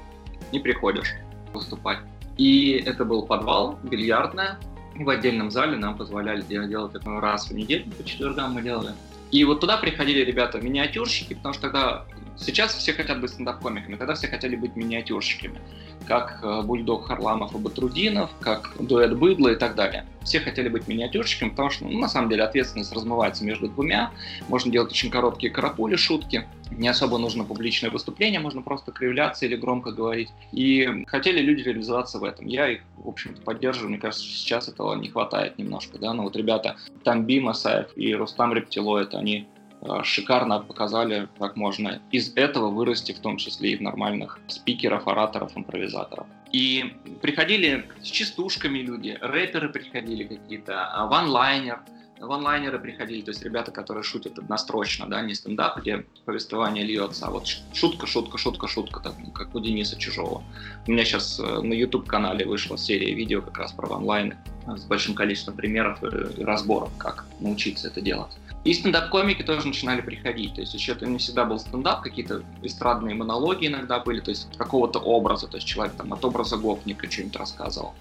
и 0.53 0.59
приходишь 0.59 1.15
выступать. 1.53 1.99
И 2.37 2.81
это 2.85 3.03
был 3.03 3.25
подвал, 3.25 3.77
бильярдная, 3.83 4.57
и 4.95 5.03
в 5.03 5.09
отдельном 5.09 5.51
зале 5.51 5.75
нам 5.75 5.97
позволяли 5.97 6.41
делать 6.41 6.95
это 6.95 7.19
раз 7.19 7.49
в 7.49 7.53
неделю, 7.53 7.91
по 7.91 8.03
четвергам 8.03 8.53
мы 8.53 8.61
делали. 8.61 8.93
И 9.31 9.43
вот 9.43 9.61
туда 9.61 9.77
приходили 9.77 10.23
ребята 10.23 10.59
миниатюрщики, 10.59 11.33
потому 11.33 11.53
что 11.53 11.63
тогда 11.63 12.05
сейчас 12.39 12.73
все 12.73 12.93
хотят 12.93 13.21
быть 13.21 13.31
стендап-комиками, 13.31 13.95
тогда 13.95 14.15
все 14.15 14.27
хотели 14.27 14.55
быть 14.55 14.75
миниатюрщиками, 14.75 15.59
как 16.07 16.39
э, 16.43 16.61
Бульдог 16.63 17.07
Харламов 17.07 17.53
и 17.55 17.57
Батрудинов, 17.57 18.31
как 18.39 18.71
дуэт 18.79 19.17
Быдла 19.17 19.49
и 19.49 19.55
так 19.55 19.75
далее. 19.75 20.05
Все 20.23 20.39
хотели 20.39 20.69
быть 20.69 20.87
миниатюрщиками, 20.87 21.49
потому 21.49 21.69
что, 21.69 21.85
ну, 21.85 21.99
на 21.99 22.07
самом 22.07 22.29
деле, 22.29 22.43
ответственность 22.43 22.93
размывается 22.93 23.43
между 23.43 23.67
двумя, 23.67 24.11
можно 24.47 24.71
делать 24.71 24.91
очень 24.91 25.09
короткие 25.09 25.51
карапули, 25.51 25.95
шутки, 25.95 26.47
не 26.71 26.87
особо 26.87 27.17
нужно 27.17 27.43
публичное 27.43 27.89
выступление, 27.89 28.39
можно 28.39 28.61
просто 28.61 28.91
кривляться 28.91 29.45
или 29.45 29.55
громко 29.55 29.91
говорить. 29.91 30.29
И 30.51 31.05
хотели 31.07 31.41
люди 31.41 31.61
реализоваться 31.61 32.19
в 32.19 32.23
этом. 32.23 32.45
Я 32.45 32.69
их, 32.69 32.81
в 32.97 33.07
общем-то, 33.07 33.41
поддерживаю. 33.41 33.89
Мне 33.89 33.99
кажется, 33.99 34.25
сейчас 34.25 34.67
этого 34.67 34.95
не 34.95 35.09
хватает 35.09 35.57
немножко. 35.57 35.97
Да? 35.97 36.13
Но 36.13 36.23
вот 36.23 36.35
ребята 36.35 36.77
Тамби 37.03 37.39
Масаев 37.39 37.87
и 37.95 38.13
Рустам 38.13 38.53
Рептилоид, 38.53 39.15
они 39.15 39.47
э, 39.55 39.58
шикарно 40.03 40.59
показали, 40.59 41.27
как 41.37 41.55
можно 41.55 42.01
из 42.11 42.33
этого 42.35 42.69
вырасти, 42.69 43.13
в 43.13 43.19
том 43.19 43.37
числе 43.37 43.71
и 43.71 43.77
в 43.77 43.81
нормальных 43.81 44.39
спикеров, 44.47 45.07
ораторов, 45.07 45.51
импровизаторов. 45.55 46.27
И 46.51 46.95
приходили 47.21 47.89
с 48.01 48.07
частушками 48.07 48.79
люди, 48.79 49.17
рэперы 49.21 49.69
приходили 49.69 50.23
какие-то, 50.23 50.85
а 50.87 51.05
ванлайнер– 51.05 51.79
ванлайнеры 52.25 52.79
приходили, 52.79 53.21
то 53.21 53.31
есть 53.31 53.43
ребята, 53.43 53.71
которые 53.71 54.03
шутят 54.03 54.37
однострочно, 54.37 55.07
да, 55.07 55.21
не 55.21 55.33
стендап, 55.33 55.79
где 55.79 56.05
повествование 56.25 56.83
льется, 56.83 57.27
а 57.27 57.31
вот 57.31 57.47
шутка, 57.73 58.07
шутка, 58.07 58.37
шутка, 58.37 58.67
шутка, 58.67 58.99
так, 58.99 59.13
как 59.33 59.55
у 59.55 59.59
Дениса 59.59 59.97
Чужого. 59.97 60.43
У 60.87 60.91
меня 60.91 61.05
сейчас 61.05 61.39
э, 61.39 61.61
на 61.61 61.73
YouTube-канале 61.73 62.45
вышла 62.45 62.77
серия 62.77 63.13
видео 63.13 63.41
как 63.41 63.57
раз 63.57 63.71
про 63.71 63.87
ванлайны 63.87 64.37
э, 64.67 64.77
с 64.77 64.83
большим 64.83 65.15
количеством 65.15 65.55
примеров 65.55 66.03
и 66.03 66.43
разборов, 66.43 66.91
как 66.97 67.25
научиться 67.39 67.87
это 67.87 68.01
делать. 68.01 68.31
И 68.65 68.73
стендап-комики 68.73 69.41
тоже 69.41 69.67
начинали 69.67 70.01
приходить. 70.01 70.55
То 70.55 70.61
есть 70.61 70.73
еще 70.73 70.91
это 70.91 71.05
не 71.05 71.17
всегда 71.17 71.45
был 71.45 71.59
стендап, 71.59 72.01
какие-то 72.01 72.43
эстрадные 72.61 73.15
монологи 73.15 73.67
иногда 73.67 73.99
были, 73.99 74.19
то 74.19 74.31
есть 74.31 74.49
какого-то 74.57 74.99
образа. 74.99 75.47
То 75.47 75.57
есть 75.57 75.67
человек 75.67 75.95
там 75.95 76.11
от 76.13 76.23
образа 76.25 76.57
гопника 76.57 77.09
что-нибудь 77.09 77.37
рассказывал. 77.37 77.93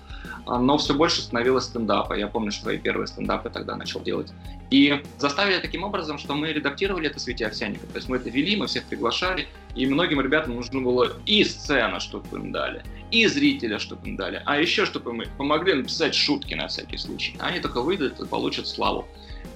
А, 0.47 0.59
но 0.59 0.77
все 0.79 0.95
больше 0.95 1.21
становилось 1.21 1.65
стендапа. 1.65 2.15
Я 2.15 2.27
помню, 2.27 2.51
что 2.51 2.63
свои 2.63 2.79
первые 2.79 3.07
стендапы 3.07 3.51
тогда 3.51 3.77
начал 3.77 4.01
делать. 4.01 4.33
И 4.71 5.01
заставили 5.17 5.59
таким 5.59 5.85
образом, 5.85 6.19
что 6.19 6.35
мы 6.35 6.53
редактировали 6.53 7.09
это 7.09 7.21
с 7.21 7.27
Витей 7.27 7.47
Овсянником. 7.47 7.89
То 7.91 7.97
есть 7.97 8.09
мы 8.09 8.17
это 8.17 8.29
вели, 8.29 8.57
мы 8.57 8.67
всех 8.67 8.85
приглашали, 8.85 9.49
и 9.75 9.87
многим 9.87 10.21
ребятам 10.21 10.57
нужно 10.57 10.81
было 10.81 11.13
и 11.25 11.45
сцена, 11.45 12.01
чтобы 12.01 12.37
им 12.37 12.53
дали, 12.53 12.83
и 13.11 13.27
зрителя, 13.27 13.79
чтобы 13.79 14.09
им 14.09 14.17
дали, 14.17 14.43
а 14.45 14.59
еще, 14.59 14.85
чтобы 14.85 15.13
мы 15.13 15.27
помогли 15.39 15.75
написать 15.75 16.15
шутки 16.15 16.55
на 16.55 16.69
всякий 16.69 16.99
случай. 16.99 17.37
Они 17.39 17.61
только 17.61 17.81
выйдут 17.81 18.21
и 18.21 18.27
получат 18.27 18.67
славу. 18.67 19.07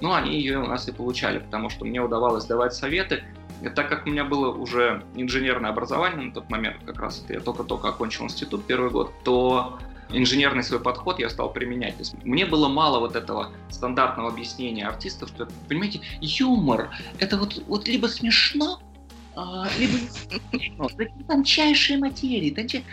Но 0.03 0.13
они 0.15 0.37
ее 0.37 0.59
у 0.59 0.67
нас 0.67 0.85
и 0.89 0.91
получали, 0.91 1.39
потому 1.39 1.69
что 1.69 1.85
мне 1.85 2.01
удавалось 2.01 2.43
давать 2.43 2.73
советы, 2.73 3.23
и 3.61 3.69
так 3.69 3.87
как 3.87 4.05
у 4.05 4.09
меня 4.09 4.25
было 4.25 4.49
уже 4.53 5.01
инженерное 5.15 5.69
образование 5.69 6.27
на 6.27 6.33
тот 6.33 6.49
момент, 6.49 6.75
как 6.85 6.99
раз 6.99 7.21
это 7.23 7.35
я 7.35 7.39
только-только 7.39 7.87
окончил 7.87 8.25
институт 8.25 8.65
первый 8.65 8.91
год, 8.91 9.13
то 9.23 9.79
инженерный 10.09 10.61
свой 10.61 10.81
подход 10.81 11.19
я 11.19 11.29
стал 11.29 11.53
применять. 11.53 11.93
То 11.93 11.99
есть 11.99 12.15
мне 12.25 12.45
было 12.45 12.67
мало 12.67 12.99
вот 12.99 13.15
этого 13.15 13.53
стандартного 13.69 14.27
объяснения 14.27 14.85
артистов, 14.85 15.29
что, 15.29 15.47
понимаете, 15.69 16.01
юмор— 16.19 16.89
это 17.19 17.37
вот, 17.37 17.63
вот 17.65 17.87
либо 17.87 18.07
смешно, 18.07 18.81
а, 19.37 19.69
либо 19.79 19.93
ну, 20.77 20.89
тончайшие 21.29 21.97
материи. 21.97 22.49
Тончай... 22.49 22.83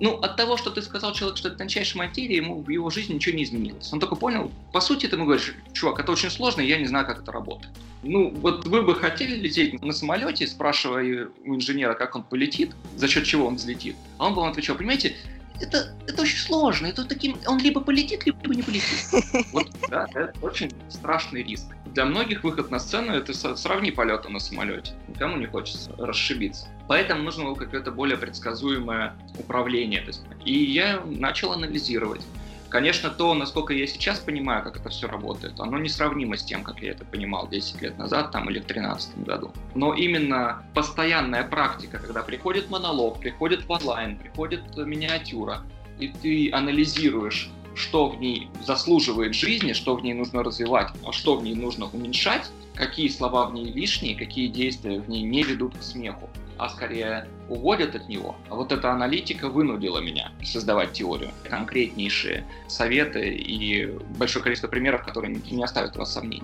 Ну, 0.00 0.14
от 0.16 0.36
того, 0.36 0.56
что 0.56 0.70
ты 0.70 0.80
сказал 0.82 1.12
человеку, 1.12 1.38
что 1.38 1.48
это 1.48 1.58
тончайшая 1.58 2.06
материя, 2.06 2.36
ему 2.36 2.62
в 2.62 2.68
его 2.68 2.88
жизни 2.90 3.14
ничего 3.14 3.36
не 3.36 3.44
изменилось. 3.44 3.92
Он 3.92 4.00
только 4.00 4.14
понял, 4.14 4.50
по 4.72 4.80
сути, 4.80 5.06
ты 5.06 5.16
ему 5.16 5.24
говоришь, 5.24 5.54
чувак, 5.72 6.00
это 6.00 6.12
очень 6.12 6.30
сложно, 6.30 6.60
я 6.60 6.78
не 6.78 6.86
знаю, 6.86 7.06
как 7.06 7.22
это 7.22 7.32
работает. 7.32 7.72
Ну, 8.04 8.30
вот 8.30 8.66
вы 8.66 8.82
бы 8.82 8.94
хотели 8.94 9.34
лететь 9.34 9.82
на 9.82 9.92
самолете, 9.92 10.46
спрашивая 10.46 11.28
у 11.44 11.54
инженера, 11.56 11.94
как 11.94 12.14
он 12.14 12.22
полетит, 12.22 12.70
за 12.96 13.08
счет 13.08 13.24
чего 13.24 13.46
он 13.46 13.56
взлетит. 13.56 13.96
А 14.18 14.26
он 14.26 14.34
бы 14.34 14.40
вам 14.42 14.50
отвечал, 14.50 14.76
понимаете, 14.76 15.16
это, 15.60 15.94
это 16.06 16.22
очень 16.22 16.38
сложно. 16.38 16.86
Это 16.86 17.04
таким, 17.04 17.36
он 17.46 17.58
либо 17.58 17.80
полетит, 17.80 18.26
либо 18.26 18.54
не 18.54 18.62
полетит. 18.62 18.98
Вот, 19.52 19.68
да, 19.88 20.06
это 20.14 20.32
очень 20.42 20.70
страшный 20.88 21.42
риск. 21.42 21.66
Для 21.94 22.04
многих 22.04 22.44
выход 22.44 22.70
на 22.70 22.78
сцену 22.78 23.12
это 23.12 23.32
сравни 23.56 23.90
полета 23.90 24.28
на 24.28 24.38
самолете. 24.38 24.92
Никому 25.08 25.36
не 25.36 25.46
хочется 25.46 25.92
расшибиться. 25.98 26.68
Поэтому 26.86 27.22
нужно 27.22 27.44
было 27.44 27.54
какое-то 27.54 27.90
более 27.90 28.16
предсказуемое 28.16 29.14
управление. 29.38 30.04
И 30.44 30.64
я 30.64 31.02
начал 31.04 31.52
анализировать. 31.52 32.22
Конечно, 32.70 33.08
то, 33.08 33.32
насколько 33.34 33.72
я 33.72 33.86
сейчас 33.86 34.18
понимаю, 34.18 34.62
как 34.62 34.76
это 34.76 34.90
все 34.90 35.08
работает, 35.08 35.58
оно 35.58 35.78
несравнимо 35.78 36.36
с 36.36 36.44
тем, 36.44 36.62
как 36.62 36.80
я 36.80 36.90
это 36.90 37.04
понимал 37.04 37.48
10 37.48 37.80
лет 37.80 37.98
назад 37.98 38.30
там, 38.30 38.50
или 38.50 38.58
в 38.58 38.66
2013 38.66 39.24
году. 39.24 39.52
Но 39.74 39.94
именно 39.94 40.62
постоянная 40.74 41.44
практика, 41.44 41.98
когда 41.98 42.22
приходит 42.22 42.68
монолог, 42.68 43.20
приходит 43.20 43.64
в 43.64 43.70
онлайн, 43.70 44.16
приходит 44.16 44.76
миниатюра, 44.76 45.62
и 45.98 46.08
ты 46.08 46.52
анализируешь, 46.52 47.50
что 47.78 48.08
в 48.08 48.20
ней 48.20 48.48
заслуживает 48.66 49.34
жизни, 49.34 49.72
что 49.72 49.96
в 49.96 50.02
ней 50.02 50.14
нужно 50.14 50.42
развивать, 50.42 50.88
а 51.06 51.12
что 51.12 51.36
в 51.36 51.42
ней 51.42 51.54
нужно 51.54 51.86
уменьшать, 51.86 52.50
какие 52.74 53.08
слова 53.08 53.46
в 53.46 53.54
ней 53.54 53.72
лишние, 53.72 54.14
какие 54.14 54.48
действия 54.48 55.00
в 55.00 55.08
ней 55.08 55.22
не 55.22 55.42
ведут 55.42 55.76
к 55.76 55.82
смеху 55.82 56.28
а 56.58 56.68
скорее 56.68 57.26
уводят 57.48 57.94
от 57.94 58.08
него. 58.08 58.36
Вот 58.50 58.72
эта 58.72 58.92
аналитика 58.92 59.48
вынудила 59.48 60.00
меня 60.00 60.32
создавать 60.44 60.92
теорию. 60.92 61.30
Конкретнейшие 61.48 62.44
советы 62.66 63.30
и 63.30 63.86
большое 64.18 64.42
количество 64.42 64.68
примеров, 64.68 65.04
которые 65.04 65.34
не 65.34 65.62
оставят 65.62 65.96
у 65.96 66.00
вас 66.00 66.12
сомнений. 66.12 66.42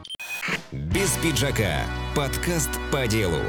Без 0.72 1.10
пиджака. 1.22 1.84
Подкаст 2.14 2.70
по 2.90 3.06
делу. 3.06 3.40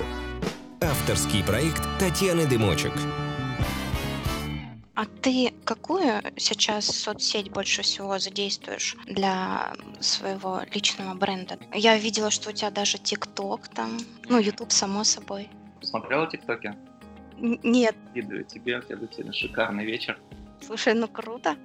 Авторский 0.81 1.43
проект 1.43 1.83
Татьяны 1.99 2.45
Дымочек. 2.47 2.93
А 5.05 5.21
ты 5.21 5.53
какую 5.63 6.21
сейчас 6.37 6.85
соцсеть 6.85 7.51
больше 7.51 7.81
всего 7.81 8.17
задействуешь 8.19 8.95
для 9.05 9.73
своего 9.99 10.61
личного 10.73 11.13
бренда? 11.13 11.57
Я 11.73 11.97
видела, 11.97 12.31
что 12.31 12.49
у 12.49 12.53
тебя 12.53 12.71
даже 12.71 12.97
ТикТок 12.97 13.67
там, 13.67 13.97
ну, 14.27 14.39
Ютуб, 14.39 14.71
само 14.71 15.03
собой. 15.03 15.49
Посмотрела 15.79 16.27
ТикТоки? 16.27 16.73
Нет. 17.37 17.95
Видаю 18.13 18.45
тебе, 18.45 18.81
будет 18.81 19.13
сегодня 19.13 19.33
шикарный 19.33 19.85
вечер. 19.85 20.19
Слушай, 20.61 20.93
ну 20.93 21.07
круто. 21.07 21.55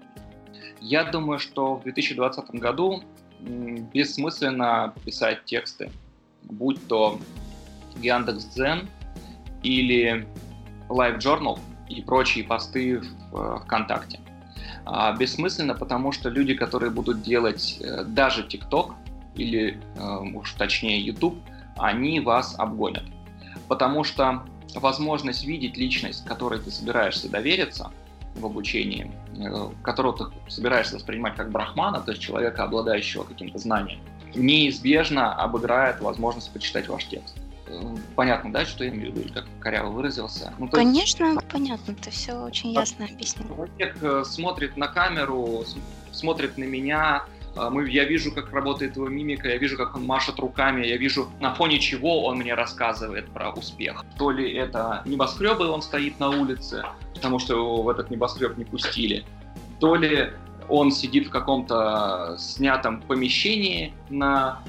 Я 0.81 1.05
думаю, 1.05 1.39
что 1.39 1.77
в 1.77 1.83
2020 1.85 2.51
году 2.57 3.03
бессмысленно 3.41 4.95
писать 5.05 5.45
тексты, 5.45 5.91
будь 6.43 6.87
то 6.89 7.19
Яндекс.Дзен 7.97 8.89
или 9.63 10.27
Live 10.89 11.19
Journal 11.19 11.59
и 11.91 12.03
прочие 12.03 12.45
посты 12.45 13.01
в 13.31 13.37
э, 13.37 13.61
ВКонтакте. 13.65 14.21
А, 14.87 15.13
бессмысленно, 15.13 15.75
потому 15.75 16.13
что 16.13 16.31
люди, 16.31 16.55
которые 16.55 16.91
будут 16.91 17.23
делать 17.23 17.79
э, 17.81 18.05
даже 18.05 18.45
ТикТок 18.45 18.95
или, 19.35 19.81
э, 19.97 20.19
уж 20.35 20.53
точнее, 20.53 21.01
YouTube, 21.01 21.39
они 21.77 22.21
вас 22.21 22.55
обгонят 22.59 23.05
потому 23.71 24.03
что 24.03 24.43
возможность 24.75 25.45
видеть 25.45 25.77
личность, 25.77 26.25
которой 26.25 26.59
ты 26.59 26.73
собираешься 26.73 27.31
довериться, 27.31 27.93
в 28.35 28.45
обучении, 28.45 29.13
э, 29.39 29.71
которого 29.85 30.17
ты 30.19 30.51
собираешься 30.51 30.97
воспринимать 30.97 31.37
как 31.37 31.53
брахмана, 31.53 32.01
то 32.01 32.11
есть 32.11 32.21
человека, 32.21 32.65
обладающего 32.65 33.23
каким-то 33.23 33.59
знанием, 33.59 34.01
неизбежно 34.35 35.35
обыграет 35.35 36.01
возможность 36.01 36.53
почитать 36.53 36.89
ваш 36.89 37.05
текст. 37.05 37.40
Понятно, 38.17 38.53
да, 38.53 38.65
что 38.65 38.85
я 38.85 38.91
имею 38.91 39.13
в 39.13 39.17
виду, 39.17 39.33
как 39.33 39.45
коряво 39.61 39.91
выразился? 39.91 40.53
Ну, 40.59 40.69
Конечно, 40.69 41.25
есть, 41.27 41.49
понятно, 41.49 41.95
ты 41.95 42.11
все 42.11 42.35
очень 42.35 42.73
ясно 42.73 43.07
объяснил. 43.07 43.49
Человек 43.49 43.97
э, 44.03 44.25
смотрит 44.25 44.77
на 44.77 44.89
камеру, 44.89 45.65
смотрит 46.13 46.59
на 46.59 46.65
меня, 46.65 47.25
а, 47.57 47.71
мы, 47.71 47.89
я 47.89 48.05
вижу, 48.05 48.33
как 48.33 48.53
работает 48.53 48.97
его 48.97 49.09
мимика, 49.09 49.49
я 49.49 49.57
вижу, 49.57 49.77
как 49.77 49.97
он 49.97 50.05
машет 50.05 50.39
руками, 50.39 50.87
я 50.87 50.97
вижу, 50.97 51.29
на 51.41 51.55
фоне 51.55 51.79
чего 51.79 52.25
он 52.25 52.39
мне 52.39 52.55
рассказывает 52.55 53.29
про 53.31 53.51
успех. 53.51 54.05
То 54.19 54.31
ли 54.31 54.53
это 54.53 55.03
небоскребы, 55.05 55.67
он 55.69 55.83
стоит 55.83 56.19
на 56.21 56.31
улице, 56.31 56.85
потому 57.15 57.39
что 57.39 57.55
его 57.55 57.83
в 57.83 57.89
этот 57.89 58.11
небоскреб 58.11 58.57
не 58.57 58.65
пустили, 58.65 59.25
то 59.81 59.97
ли 59.97 60.33
он 60.69 60.93
сидит 60.93 61.27
в 61.27 61.31
каком-то 61.31 62.37
снятом 62.39 63.03
помещении 63.03 63.93
на 64.09 64.61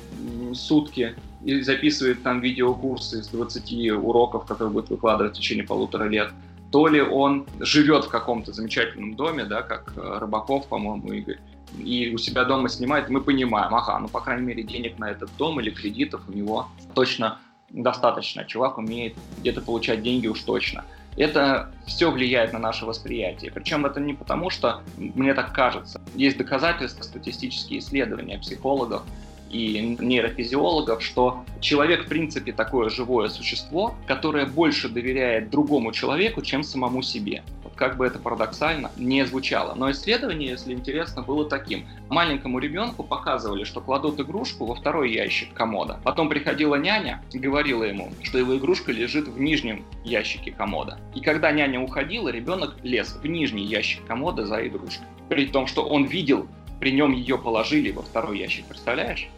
сутки 0.54 1.16
и 1.44 1.62
записывает 1.62 2.24
там 2.24 2.42
видеокурсы 2.42 3.20
из 3.20 3.28
20 3.28 3.92
уроков, 3.94 4.46
которые 4.46 4.72
будет 4.72 4.90
выкладывать 4.90 5.34
в 5.34 5.38
течение 5.38 5.66
полутора 5.66 6.06
лет, 6.06 6.32
то 6.72 6.88
ли 6.88 7.02
он 7.02 7.46
живет 7.60 8.06
в 8.06 8.10
каком-то 8.10 8.54
замечательном 8.54 9.16
доме, 9.16 9.44
да, 9.44 9.62
как 9.62 9.94
Рыбаков, 9.96 10.68
по-моему, 10.68 11.12
Игорь, 11.12 11.40
и 11.78 12.14
у 12.14 12.18
себя 12.18 12.46
дома 12.46 12.70
снимает, 12.70 13.10
мы 13.10 13.22
понимаем, 13.22 13.74
ага, 13.74 13.98
ну, 14.00 14.08
по 14.08 14.20
крайней 14.20 14.46
мере, 14.46 14.64
денег 14.64 15.00
на 15.00 15.10
этот 15.10 15.30
дом 15.38 15.60
или 15.60 15.70
кредитов 15.70 16.22
у 16.28 16.34
него 16.34 16.68
точно 16.94 17.40
достаточно. 17.70 18.44
Чувак 18.46 18.78
умеет 18.78 19.16
где-то 19.40 19.62
получать 19.62 20.02
деньги 20.02 20.28
уж 20.28 20.42
точно. 20.42 20.84
Это 21.18 21.72
все 21.86 22.10
влияет 22.10 22.54
на 22.54 22.60
наше 22.60 22.86
восприятие. 22.86 23.52
Причем 23.52 23.86
это 23.86 24.00
не 24.00 24.14
потому, 24.14 24.50
что 24.50 24.82
мне 24.98 25.34
так 25.34 25.54
кажется. 25.54 26.02
Есть 26.16 26.38
доказательства, 26.38 27.04
статистические 27.04 27.80
исследования 27.80 28.40
психологов, 28.40 29.04
и 29.52 29.98
нейрофизиологов, 30.00 31.04
что 31.04 31.44
человек, 31.60 32.06
в 32.06 32.10
принципе, 32.10 32.54
такое 32.54 32.90
живое 32.90 33.30
существо, 33.30 33.96
которое 34.08 34.46
больше 34.46 34.90
доверяет 34.90 35.50
другому 35.50 35.92
человеку, 35.92 36.42
чем 36.42 36.64
самому 36.64 37.02
себе. 37.02 37.44
Вот 37.64 37.74
как 37.76 37.98
бы 37.98 38.06
это 38.06 38.20
парадоксально 38.20 38.92
не 38.98 39.26
звучало. 39.26 39.76
Но 39.76 39.92
исследование, 39.92 40.50
если 40.50 40.74
интересно, 40.74 41.22
было 41.22 41.48
таким. 41.48 41.86
Маленькому 42.10 42.60
ребенку 42.60 43.04
показывали, 43.04 43.64
что 43.64 43.82
кладут 43.82 44.20
игрушку 44.20 44.66
во 44.66 44.76
второй 44.76 45.12
ящик 45.12 45.54
комода. 45.54 46.00
Потом 46.04 46.30
приходила 46.30 46.76
няня 46.76 47.22
и 47.32 47.40
говорила 47.40 47.84
ему, 47.84 48.12
что 48.24 48.38
его 48.38 48.58
игрушка 48.58 48.92
лежит 48.92 49.28
в 49.28 49.40
нижнем 49.40 49.86
ящике 50.04 50.52
комода. 50.52 51.00
И 51.16 51.22
когда 51.22 51.52
няня 51.52 51.82
уходила, 51.82 52.30
ребенок 52.30 52.76
лез 52.84 53.18
в 53.22 53.28
нижний 53.28 53.66
ящик 53.66 54.06
комода 54.06 54.46
за 54.46 54.66
игрушкой. 54.68 55.08
При 55.30 55.48
том, 55.48 55.68
что 55.68 55.84
он 55.84 56.06
видел 56.06 56.48
при 56.82 56.92
нем 56.92 57.14
ее 57.14 57.38
положили 57.38 57.92
во 57.92 58.02
второй 58.02 58.40
ящик, 58.40 58.66
представляешь? 58.66 59.30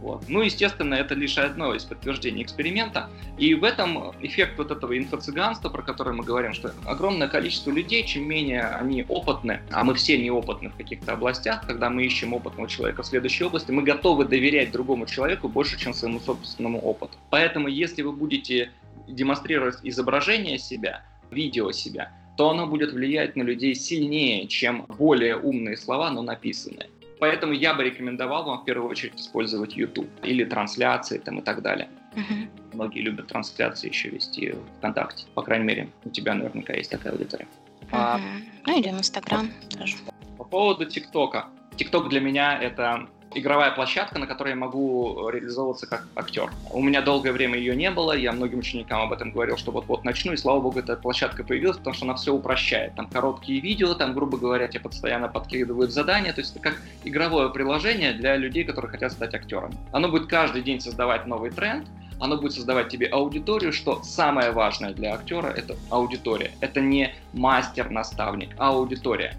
Вот. 0.00 0.24
Ну, 0.28 0.42
естественно, 0.42 0.94
это 0.94 1.14
лишь 1.14 1.38
одно 1.38 1.74
из 1.74 1.84
подтверждений 1.84 2.42
эксперимента. 2.42 3.08
И 3.38 3.54
в 3.54 3.64
этом 3.64 4.12
эффект 4.20 4.58
вот 4.58 4.70
этого 4.70 4.96
инфо-цыганства, 4.96 5.68
про 5.68 5.82
который 5.82 6.14
мы 6.14 6.22
говорим, 6.22 6.52
что 6.52 6.72
огромное 6.84 7.28
количество 7.28 7.70
людей, 7.70 8.04
чем 8.04 8.28
менее 8.28 8.66
они 8.66 9.04
опытны, 9.08 9.60
а 9.70 9.84
мы 9.84 9.94
все 9.94 10.18
неопытны 10.18 10.68
в 10.68 10.76
каких-то 10.76 11.14
областях, 11.14 11.66
когда 11.66 11.90
мы 11.90 12.04
ищем 12.04 12.34
опытного 12.34 12.68
человека 12.68 13.02
в 13.02 13.06
следующей 13.06 13.44
области, 13.44 13.70
мы 13.70 13.82
готовы 13.82 14.26
доверять 14.26 14.70
другому 14.70 15.06
человеку 15.06 15.48
больше, 15.48 15.78
чем 15.78 15.92
своему 15.92 16.20
собственному 16.20 16.78
опыту. 16.78 17.16
Поэтому, 17.30 17.68
если 17.68 18.02
вы 18.02 18.12
будете 18.12 18.70
демонстрировать 19.08 19.78
изображение 19.82 20.58
себя, 20.58 21.02
видео 21.30 21.72
себя, 21.72 22.12
то 22.36 22.50
оно 22.50 22.66
будет 22.66 22.92
влиять 22.92 23.36
на 23.36 23.42
людей 23.42 23.74
сильнее, 23.74 24.46
чем 24.46 24.86
более 24.98 25.36
умные 25.36 25.76
слова, 25.76 26.10
но 26.10 26.22
написанные. 26.22 26.88
Поэтому 27.18 27.52
я 27.54 27.74
бы 27.74 27.84
рекомендовал 27.84 28.44
вам 28.44 28.60
в 28.60 28.64
первую 28.64 28.90
очередь 28.90 29.18
использовать 29.18 29.74
YouTube 29.74 30.08
или 30.22 30.44
трансляции 30.44 31.18
там, 31.18 31.38
и 31.38 31.42
так 31.42 31.62
далее. 31.62 31.88
Uh-huh. 32.14 32.48
Многие 32.74 33.00
любят 33.00 33.28
трансляции 33.28 33.88
еще 33.88 34.10
вести 34.10 34.52
в 34.52 34.78
ВКонтакте. 34.78 35.24
По 35.34 35.42
крайней 35.42 35.64
мере, 35.64 35.88
у 36.04 36.10
тебя 36.10 36.34
наверняка 36.34 36.74
есть 36.74 36.90
такая 36.90 37.14
аудитория. 37.14 37.48
Uh-huh. 37.80 37.88
А, 37.92 38.20
ну 38.66 38.78
или 38.78 38.90
в 38.90 38.98
Инстаграм 38.98 39.50
тоже. 39.70 39.96
По 40.36 40.44
поводу 40.44 40.84
ТикТока. 40.84 41.46
ТикТок 41.76 42.10
для 42.10 42.20
меня 42.20 42.58
это 42.58 43.08
игровая 43.38 43.70
площадка, 43.70 44.18
на 44.18 44.26
которой 44.26 44.50
я 44.50 44.56
могу 44.56 45.28
реализовываться 45.28 45.86
как 45.86 46.06
актер. 46.16 46.50
У 46.72 46.82
меня 46.82 47.02
долгое 47.02 47.32
время 47.32 47.58
ее 47.58 47.76
не 47.76 47.90
было, 47.90 48.16
я 48.16 48.32
многим 48.32 48.60
ученикам 48.60 49.02
об 49.02 49.12
этом 49.12 49.32
говорил, 49.32 49.56
что 49.56 49.70
вот-вот 49.70 50.04
начну, 50.04 50.32
и 50.32 50.36
слава 50.36 50.60
богу, 50.60 50.78
эта 50.78 50.96
площадка 50.96 51.44
появилась, 51.44 51.76
потому 51.76 51.94
что 51.94 52.04
она 52.06 52.14
все 52.14 52.32
упрощает. 52.32 52.94
Там 52.94 53.08
короткие 53.08 53.60
видео, 53.60 53.94
там, 53.94 54.14
грубо 54.14 54.38
говоря, 54.38 54.68
тебе 54.68 54.80
постоянно 54.80 55.28
подкидывают 55.28 55.92
задания, 55.92 56.32
то 56.32 56.40
есть 56.40 56.52
это 56.52 56.60
как 56.60 56.80
игровое 57.04 57.50
приложение 57.50 58.12
для 58.12 58.36
людей, 58.36 58.64
которые 58.64 58.90
хотят 58.90 59.12
стать 59.12 59.34
актерами. 59.34 59.76
Оно 59.92 60.08
будет 60.08 60.28
каждый 60.28 60.62
день 60.62 60.80
создавать 60.80 61.26
новый 61.26 61.50
тренд, 61.50 61.86
оно 62.18 62.36
будет 62.36 62.52
создавать 62.52 62.88
тебе 62.88 63.06
аудиторию, 63.06 63.72
что 63.72 64.02
самое 64.02 64.50
важное 64.50 64.94
для 64.94 65.14
актера— 65.14 65.48
это 65.56 65.76
аудитория. 65.90 66.52
Это 66.60 66.80
не 66.80 67.14
мастер-наставник, 67.34 68.54
а 68.58 68.70
аудитория. 68.70 69.36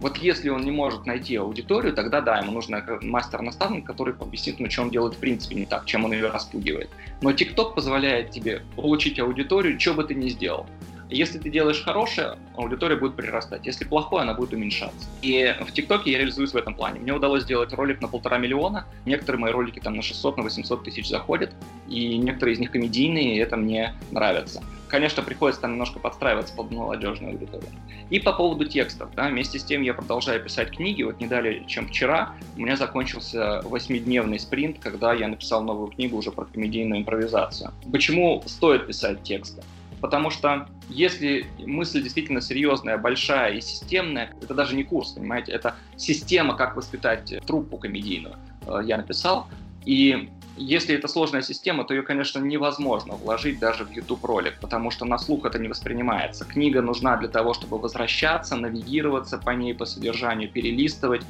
Вот 0.00 0.18
если 0.18 0.50
он 0.50 0.62
не 0.62 0.70
может 0.70 1.06
найти 1.06 1.36
аудиторию, 1.36 1.94
тогда 1.94 2.20
да, 2.20 2.38
ему 2.38 2.52
нужен 2.52 2.82
мастер-наставник, 3.02 3.86
который 3.86 4.14
объяснит 4.14 4.58
ему, 4.58 4.70
что 4.70 4.82
он 4.82 4.90
делает 4.90 5.14
в 5.14 5.18
принципе 5.18 5.54
не 5.54 5.66
так, 5.66 5.86
чем 5.86 6.04
он 6.04 6.12
ее 6.12 6.28
распугивает. 6.28 6.90
Но 7.22 7.30
TikTok 7.30 7.74
позволяет 7.74 8.30
тебе 8.30 8.62
получить 8.74 9.18
аудиторию, 9.18 9.80
что 9.80 9.94
бы 9.94 10.04
ты 10.04 10.14
ни 10.14 10.28
сделал. 10.28 10.66
Если 11.08 11.38
ты 11.38 11.50
делаешь 11.50 11.82
хорошее, 11.82 12.36
аудитория 12.56 12.96
будет 12.96 13.14
прирастать. 13.14 13.64
Если 13.64 13.84
плохое, 13.84 14.22
она 14.22 14.34
будет 14.34 14.52
уменьшаться. 14.52 15.08
И 15.22 15.54
в 15.60 15.72
ТикТоке 15.72 16.10
я 16.10 16.18
реализуюсь 16.18 16.52
в 16.52 16.56
этом 16.56 16.74
плане. 16.74 17.00
Мне 17.00 17.12
удалось 17.12 17.44
сделать 17.44 17.72
ролик 17.72 18.00
на 18.00 18.08
полтора 18.08 18.38
миллиона. 18.38 18.86
Некоторые 19.04 19.40
мои 19.40 19.52
ролики 19.52 19.78
там 19.78 19.94
на 19.94 20.02
600, 20.02 20.36
на 20.36 20.42
800 20.42 20.84
тысяч 20.84 21.08
заходят. 21.08 21.54
И 21.88 22.18
некоторые 22.18 22.54
из 22.54 22.58
них 22.58 22.72
комедийные, 22.72 23.36
и 23.36 23.38
это 23.38 23.56
мне 23.56 23.94
нравится. 24.10 24.62
Конечно, 24.88 25.22
приходится 25.22 25.62
там 25.62 25.72
немножко 25.72 25.98
подстраиваться 25.98 26.54
под 26.54 26.70
молодежную 26.70 27.32
аудиторию. 27.32 27.70
И 28.10 28.20
по 28.20 28.32
поводу 28.32 28.64
текстов. 28.64 29.10
Да, 29.14 29.28
вместе 29.28 29.58
с 29.58 29.64
тем 29.64 29.82
я 29.82 29.94
продолжаю 29.94 30.42
писать 30.42 30.70
книги. 30.70 31.02
Вот 31.02 31.20
не 31.20 31.26
далее, 31.26 31.64
чем 31.66 31.88
вчера, 31.88 32.34
у 32.56 32.60
меня 32.60 32.76
закончился 32.76 33.62
восьмидневный 33.64 34.38
спринт, 34.38 34.78
когда 34.78 35.12
я 35.12 35.26
написал 35.26 35.62
новую 35.62 35.88
книгу 35.88 36.16
уже 36.16 36.30
про 36.30 36.44
комедийную 36.44 37.00
импровизацию. 37.00 37.72
Почему 37.90 38.42
стоит 38.46 38.86
писать 38.86 39.22
тексты? 39.24 39.62
Потому 40.00 40.30
что 40.30 40.68
если 40.88 41.46
мысль 41.58 42.02
действительно 42.02 42.40
серьезная, 42.40 42.98
большая 42.98 43.54
и 43.54 43.60
системная, 43.60 44.32
это 44.40 44.54
даже 44.54 44.76
не 44.76 44.84
курс, 44.84 45.12
понимаете, 45.12 45.52
это 45.52 45.74
система, 45.96 46.56
как 46.56 46.76
воспитать 46.76 47.34
труппу 47.46 47.78
комедийную. 47.78 48.36
Э, 48.66 48.80
я 48.84 48.98
написал, 48.98 49.48
и 49.84 50.30
если 50.56 50.94
это 50.94 51.08
сложная 51.08 51.42
система, 51.42 51.84
то 51.84 51.94
ее, 51.94 52.02
конечно, 52.02 52.38
невозможно 52.38 53.14
вложить 53.14 53.58
даже 53.58 53.84
в 53.84 53.90
YouTube-ролик, 53.90 54.58
потому 54.60 54.90
что 54.90 55.04
на 55.04 55.18
слух 55.18 55.44
это 55.44 55.58
не 55.58 55.68
воспринимается. 55.68 56.44
Книга 56.44 56.82
нужна 56.82 57.16
для 57.16 57.28
того, 57.28 57.54
чтобы 57.54 57.78
возвращаться, 57.78 58.56
навигироваться 58.56 59.38
по 59.38 59.50
ней, 59.50 59.74
по 59.74 59.84
содержанию, 59.84 60.50
перелистывать, 60.50 61.22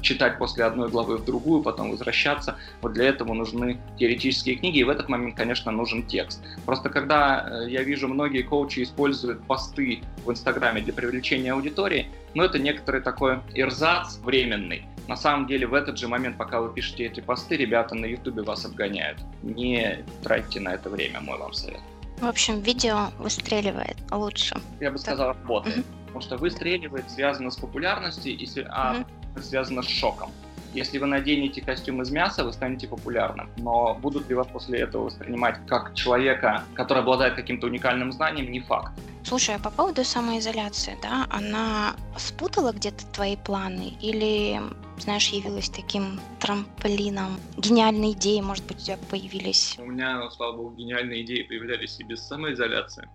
читать 0.00 0.38
после 0.38 0.64
одной 0.64 0.88
главы 0.88 1.18
в 1.18 1.24
другую, 1.24 1.62
потом 1.62 1.90
возвращаться. 1.90 2.56
Вот 2.80 2.94
для 2.94 3.04
этого 3.04 3.34
нужны 3.34 3.78
теоретические 3.98 4.56
книги, 4.56 4.78
и 4.78 4.84
в 4.84 4.88
этот 4.88 5.08
момент, 5.08 5.36
конечно, 5.36 5.70
нужен 5.70 6.06
текст. 6.06 6.42
Просто 6.64 6.88
когда 6.88 7.46
э, 7.64 7.70
я 7.70 7.82
вижу, 7.82 8.08
многие 8.08 8.42
коучи 8.42 8.82
используют 8.82 9.42
посты 9.44 10.02
в 10.24 10.30
Инстаграме 10.30 10.80
для 10.80 10.92
привлечения 10.92 11.52
аудитории, 11.52 12.08
но 12.34 12.44
это 12.44 12.58
некоторый 12.58 13.02
такой 13.02 13.40
эрзац 13.54 14.16
временный. 14.18 14.86
На 15.08 15.16
самом 15.16 15.46
деле, 15.46 15.66
в 15.66 15.74
этот 15.74 15.98
же 15.98 16.08
момент, 16.08 16.36
пока 16.36 16.60
вы 16.60 16.72
пишете 16.72 17.06
эти 17.06 17.20
посты, 17.20 17.56
ребята 17.56 17.94
на 17.94 18.06
Ютубе 18.06 18.42
вас 18.42 18.64
обгоняют. 18.64 19.18
Не 19.42 20.04
тратьте 20.22 20.60
на 20.60 20.74
это 20.74 20.88
время, 20.90 21.20
мой 21.20 21.38
вам 21.38 21.52
совет. 21.52 21.80
В 22.20 22.26
общем, 22.26 22.60
видео 22.60 23.10
выстреливает 23.18 23.96
лучше. 24.12 24.54
Я 24.80 24.92
бы 24.92 24.98
сказал, 24.98 25.28
работает. 25.28 25.78
Угу. 25.78 25.86
Потому 26.06 26.20
что 26.22 26.36
выстреливает 26.36 27.10
связано 27.10 27.50
с 27.50 27.56
популярностью, 27.56 28.32
и, 28.32 28.46
а 28.68 29.04
угу. 29.34 29.42
связано 29.42 29.82
с 29.82 29.88
шоком. 29.88 30.30
Если 30.74 30.98
вы 30.98 31.06
наденете 31.06 31.60
костюм 31.60 32.00
из 32.00 32.10
мяса, 32.10 32.44
вы 32.44 32.52
станете 32.52 32.86
популярным. 32.88 33.50
Но 33.58 33.94
будут 33.94 34.28
ли 34.28 34.34
вас 34.34 34.46
после 34.46 34.80
этого 34.80 35.04
воспринимать 35.04 35.58
как 35.66 35.94
человека, 35.94 36.64
который 36.74 37.02
обладает 37.02 37.34
каким-то 37.34 37.66
уникальным 37.66 38.10
знанием, 38.12 38.50
не 38.50 38.60
факт. 38.60 38.92
Слушай, 39.24 39.56
а 39.56 39.58
по 39.58 39.70
поводу 39.70 40.04
самоизоляции, 40.04 40.96
да, 41.02 41.26
она 41.30 41.94
спутала 42.16 42.72
где-то 42.72 43.06
твои 43.06 43.36
планы 43.36 43.94
или, 44.00 44.60
знаешь, 44.98 45.28
явилась 45.28 45.68
таким 45.68 46.20
трамплином? 46.40 47.38
Гениальные 47.56 48.12
идеи, 48.12 48.40
может 48.40 48.66
быть, 48.66 48.78
у 48.78 48.84
тебя 48.84 48.98
появились? 49.10 49.76
У 49.78 49.86
меня, 49.86 50.30
слава 50.30 50.56
богу, 50.56 50.76
гениальные 50.76 51.24
идеи 51.24 51.42
появлялись 51.42 51.98
и 52.00 52.04
без 52.04 52.26
самоизоляции. 52.26 53.08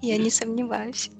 Я 0.00 0.16
не 0.16 0.30
сомневаюсь 0.30 1.10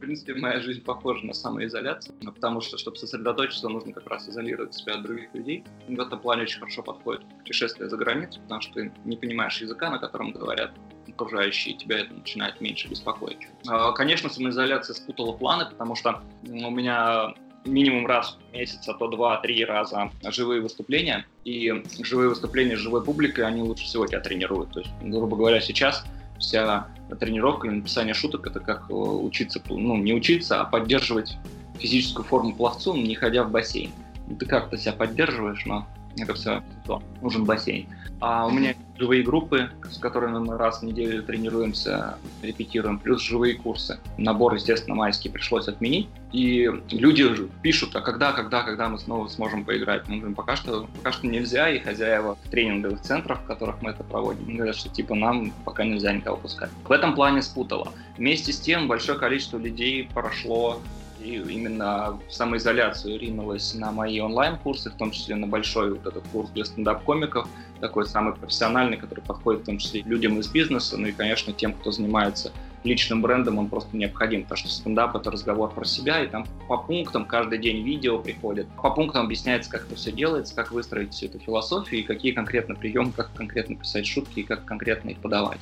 в 0.00 0.02
принципе, 0.02 0.34
моя 0.34 0.60
жизнь 0.60 0.80
похожа 0.80 1.26
на 1.26 1.34
самоизоляцию, 1.34 2.14
потому 2.34 2.62
что, 2.62 2.78
чтобы 2.78 2.96
сосредоточиться, 2.96 3.68
нужно 3.68 3.92
как 3.92 4.06
раз 4.06 4.26
изолировать 4.30 4.72
себя 4.72 4.94
от 4.94 5.02
других 5.02 5.34
людей. 5.34 5.62
В 5.88 6.00
этом 6.00 6.18
плане 6.18 6.44
очень 6.44 6.58
хорошо 6.58 6.82
подходит 6.82 7.22
путешествие 7.40 7.90
за 7.90 7.98
границу, 7.98 8.40
потому 8.40 8.62
что 8.62 8.72
ты 8.72 8.92
не 9.04 9.18
понимаешь 9.18 9.60
языка, 9.60 9.90
на 9.90 9.98
котором 9.98 10.32
говорят. 10.32 10.72
окружающие, 11.06 11.76
тебя 11.76 11.98
это 11.98 12.14
начинает 12.14 12.62
меньше 12.62 12.88
беспокоить. 12.88 13.46
А, 13.66 13.92
конечно, 13.92 14.30
самоизоляция 14.30 14.94
спутала 14.94 15.32
планы, 15.32 15.66
потому 15.68 15.94
что 15.94 16.22
у 16.48 16.70
меня 16.70 17.34
минимум 17.64 18.06
раз 18.06 18.38
в 18.50 18.52
месяц, 18.52 18.88
а 18.88 18.94
то 18.94 19.08
два-три 19.08 19.64
раза 19.64 20.10
живые 20.24 20.60
выступления. 20.60 21.26
И 21.44 21.72
живые 22.00 22.28
выступления 22.28 22.76
с 22.76 22.80
живой 22.80 23.04
публикой, 23.04 23.44
они 23.44 23.62
лучше 23.62 23.84
всего 23.84 24.06
тебя 24.06 24.20
тренируют. 24.20 24.72
То 24.72 24.80
есть, 24.80 24.90
грубо 25.02 25.36
говоря, 25.36 25.60
сейчас 25.60 26.04
вся 26.38 26.88
тренировка 27.18 27.68
и 27.68 27.70
написание 27.70 28.14
шуток 28.14 28.46
это 28.46 28.60
как 28.60 28.88
э, 28.88 28.94
учиться, 28.94 29.60
ну, 29.68 29.96
не 29.96 30.14
учиться, 30.14 30.60
а 30.60 30.64
поддерживать 30.64 31.36
физическую 31.78 32.24
форму 32.24 32.54
пловцу, 32.54 32.96
не 32.96 33.14
ходя 33.14 33.44
в 33.44 33.50
бассейн. 33.50 33.90
Ты 34.38 34.46
как-то 34.46 34.76
себя 34.78 34.92
поддерживаешь, 34.92 35.64
но 35.66 35.86
это 36.16 36.34
все 36.34 36.62
то, 36.86 37.02
нужен 37.20 37.44
бассейн. 37.44 37.88
А 38.20 38.46
у 38.46 38.50
меня 38.50 38.74
живые 38.98 39.22
группы, 39.22 39.70
с 39.90 39.96
которыми 39.96 40.38
мы 40.38 40.58
раз 40.58 40.80
в 40.80 40.82
неделю 40.82 41.22
тренируемся, 41.22 42.18
репетируем, 42.42 42.98
плюс 42.98 43.22
живые 43.22 43.54
курсы. 43.54 43.98
Набор, 44.18 44.54
естественно, 44.54 44.94
майский 44.94 45.30
пришлось 45.30 45.68
отменить. 45.68 46.08
И 46.32 46.70
люди 46.90 47.48
пишут, 47.62 47.96
а 47.96 48.02
когда, 48.02 48.32
когда, 48.32 48.62
когда 48.62 48.90
мы 48.90 48.98
снова 48.98 49.26
сможем 49.28 49.64
поиграть? 49.64 50.06
Мы 50.06 50.18
говорим, 50.18 50.34
пока 50.34 50.54
что, 50.54 50.86
пока 50.96 51.12
что 51.12 51.26
нельзя, 51.26 51.70
и 51.70 51.78
хозяева 51.78 52.36
тренинговых 52.50 53.00
центров, 53.00 53.40
в 53.40 53.46
которых 53.46 53.80
мы 53.80 53.90
это 53.90 54.04
проводим, 54.04 54.54
говорят, 54.54 54.76
что 54.76 54.90
типа 54.90 55.14
нам 55.14 55.52
пока 55.64 55.84
нельзя 55.84 56.12
никого 56.12 56.36
пускать. 56.36 56.70
В 56.84 56.92
этом 56.92 57.14
плане 57.14 57.40
спутало. 57.40 57.92
Вместе 58.18 58.52
с 58.52 58.60
тем 58.60 58.86
большое 58.86 59.18
количество 59.18 59.56
людей 59.56 60.10
прошло 60.12 60.78
и 61.22 61.36
именно 61.36 62.18
самоизоляцию 62.28 63.18
ринулась 63.18 63.74
на 63.74 63.92
мои 63.92 64.20
онлайн-курсы, 64.20 64.90
в 64.90 64.94
том 64.94 65.10
числе 65.10 65.36
на 65.36 65.46
большой 65.46 65.90
вот 65.90 66.06
этот 66.06 66.26
курс 66.28 66.50
для 66.50 66.64
стендап-комиков, 66.64 67.48
такой 67.80 68.06
самый 68.06 68.34
профессиональный, 68.34 68.96
который 68.96 69.20
подходит 69.20 69.62
в 69.62 69.66
том 69.66 69.78
числе 69.78 70.02
людям 70.02 70.38
из 70.38 70.48
бизнеса, 70.48 70.96
ну 70.96 71.08
и, 71.08 71.12
конечно, 71.12 71.52
тем, 71.52 71.72
кто 71.74 71.90
занимается 71.90 72.52
личным 72.84 73.22
брендом, 73.22 73.58
он 73.58 73.68
просто 73.68 73.96
необходим, 73.96 74.42
потому 74.42 74.58
что 74.58 74.68
стендап— 74.68 75.14
это 75.16 75.30
разговор 75.30 75.70
про 75.70 75.84
себя, 75.84 76.22
и 76.22 76.28
там 76.28 76.46
по 76.68 76.78
пунктам 76.78 77.24
каждый 77.24 77.58
день 77.58 77.82
видео 77.82 78.18
приходит. 78.18 78.66
По 78.82 78.90
пунктам 78.90 79.26
объясняется, 79.26 79.70
как 79.70 79.86
это 79.86 79.96
все 79.96 80.12
делается, 80.12 80.54
как 80.54 80.72
выстроить 80.72 81.12
всю 81.12 81.26
эту 81.26 81.38
философию, 81.38 82.00
и 82.00 82.04
какие 82.04 82.32
конкретно 82.32 82.74
приемы, 82.74 83.12
как 83.12 83.32
конкретно 83.34 83.76
писать 83.76 84.06
шутки, 84.06 84.40
и 84.40 84.42
как 84.42 84.64
конкретно 84.64 85.10
их 85.10 85.18
подавать. 85.18 85.60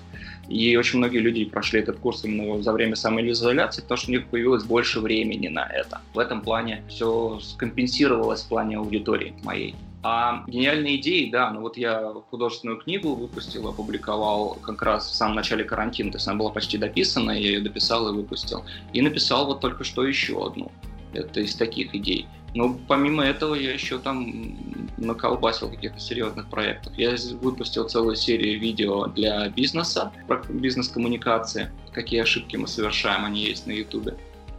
И 0.48 0.76
очень 0.76 0.98
многие 0.98 1.18
люди 1.18 1.44
прошли 1.44 1.80
этот 1.80 1.98
курс 1.98 2.24
именно 2.24 2.62
за 2.62 2.72
время 2.72 2.96
самоизоляции, 2.96 3.82
потому 3.82 3.98
что 3.98 4.10
у 4.10 4.14
них 4.14 4.26
появилось 4.26 4.64
больше 4.64 5.00
времени 5.00 5.48
на 5.48 5.66
это. 5.66 6.00
В 6.14 6.18
этом 6.18 6.40
плане 6.40 6.82
все 6.88 7.38
скомпенсировалось 7.40 8.42
в 8.42 8.48
плане 8.48 8.78
аудитории 8.78 9.34
моей. 9.42 9.74
А 10.02 10.44
гениальные 10.46 10.96
идеи, 11.00 11.28
да, 11.30 11.50
ну 11.50 11.60
вот 11.60 11.76
я 11.76 12.12
художественную 12.30 12.78
книгу 12.78 13.14
выпустил, 13.14 13.66
опубликовал 13.68 14.56
как 14.62 14.80
раз 14.82 15.10
в 15.10 15.14
самом 15.14 15.34
начале 15.36 15.64
карантина, 15.64 16.12
то 16.12 16.18
есть 16.18 16.28
она 16.28 16.38
была 16.38 16.50
почти 16.50 16.78
дописана, 16.78 17.32
я 17.32 17.38
ее 17.38 17.60
дописал 17.60 18.08
и 18.08 18.14
выпустил. 18.14 18.64
И 18.92 19.02
написал 19.02 19.46
вот 19.46 19.60
только 19.60 19.82
что 19.82 20.04
еще 20.04 20.46
одну. 20.46 20.70
Это 21.14 21.40
из 21.40 21.54
таких 21.56 21.94
идей. 21.94 22.28
Но 22.54 22.78
помимо 22.86 23.24
этого 23.24 23.54
я 23.54 23.72
еще 23.72 23.98
там 23.98 24.56
наколбасил 24.96 25.68
каких-то 25.68 26.00
серьезных 26.00 26.48
проектов. 26.48 26.92
Я 26.96 27.14
выпустил 27.40 27.88
целую 27.88 28.16
серию 28.16 28.58
видео 28.58 29.06
для 29.06 29.48
бизнеса, 29.48 30.12
про 30.26 30.42
бизнес-коммуникации, 30.48 31.70
какие 31.92 32.20
ошибки 32.20 32.56
мы 32.56 32.66
совершаем, 32.66 33.24
они 33.24 33.42
есть 33.42 33.66
на 33.66 33.72
ютубе. 33.72 34.16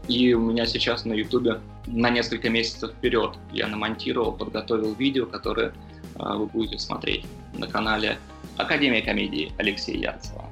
И 0.08 0.34
у 0.34 0.42
меня 0.42 0.66
сейчас 0.66 1.06
на 1.06 1.14
ютубе 1.14 1.60
на 1.90 2.10
несколько 2.10 2.50
месяцев 2.50 2.92
вперед. 2.92 3.38
Я 3.52 3.68
намонтировал, 3.68 4.32
подготовил 4.32 4.94
видео, 4.94 5.26
которое 5.26 5.70
э, 5.70 5.74
вы 6.18 6.46
будете 6.46 6.80
смотреть 6.80 7.26
на 7.54 7.68
канале 7.68 8.18
Академия 8.58 9.02
комедии 9.02 9.52
Алексея 9.58 9.98
Ярцева. 9.98 10.46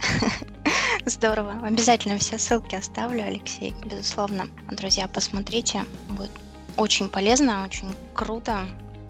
Здорово. 1.06 1.54
Обязательно 1.62 2.18
все 2.18 2.38
ссылки 2.38 2.74
оставлю, 2.74 3.24
Алексей, 3.24 3.74
безусловно. 3.84 4.46
Друзья, 4.70 5.08
посмотрите. 5.08 5.84
Будет 6.08 6.30
очень 6.76 7.08
полезно, 7.08 7.64
очень 7.64 7.94
круто. 8.14 8.66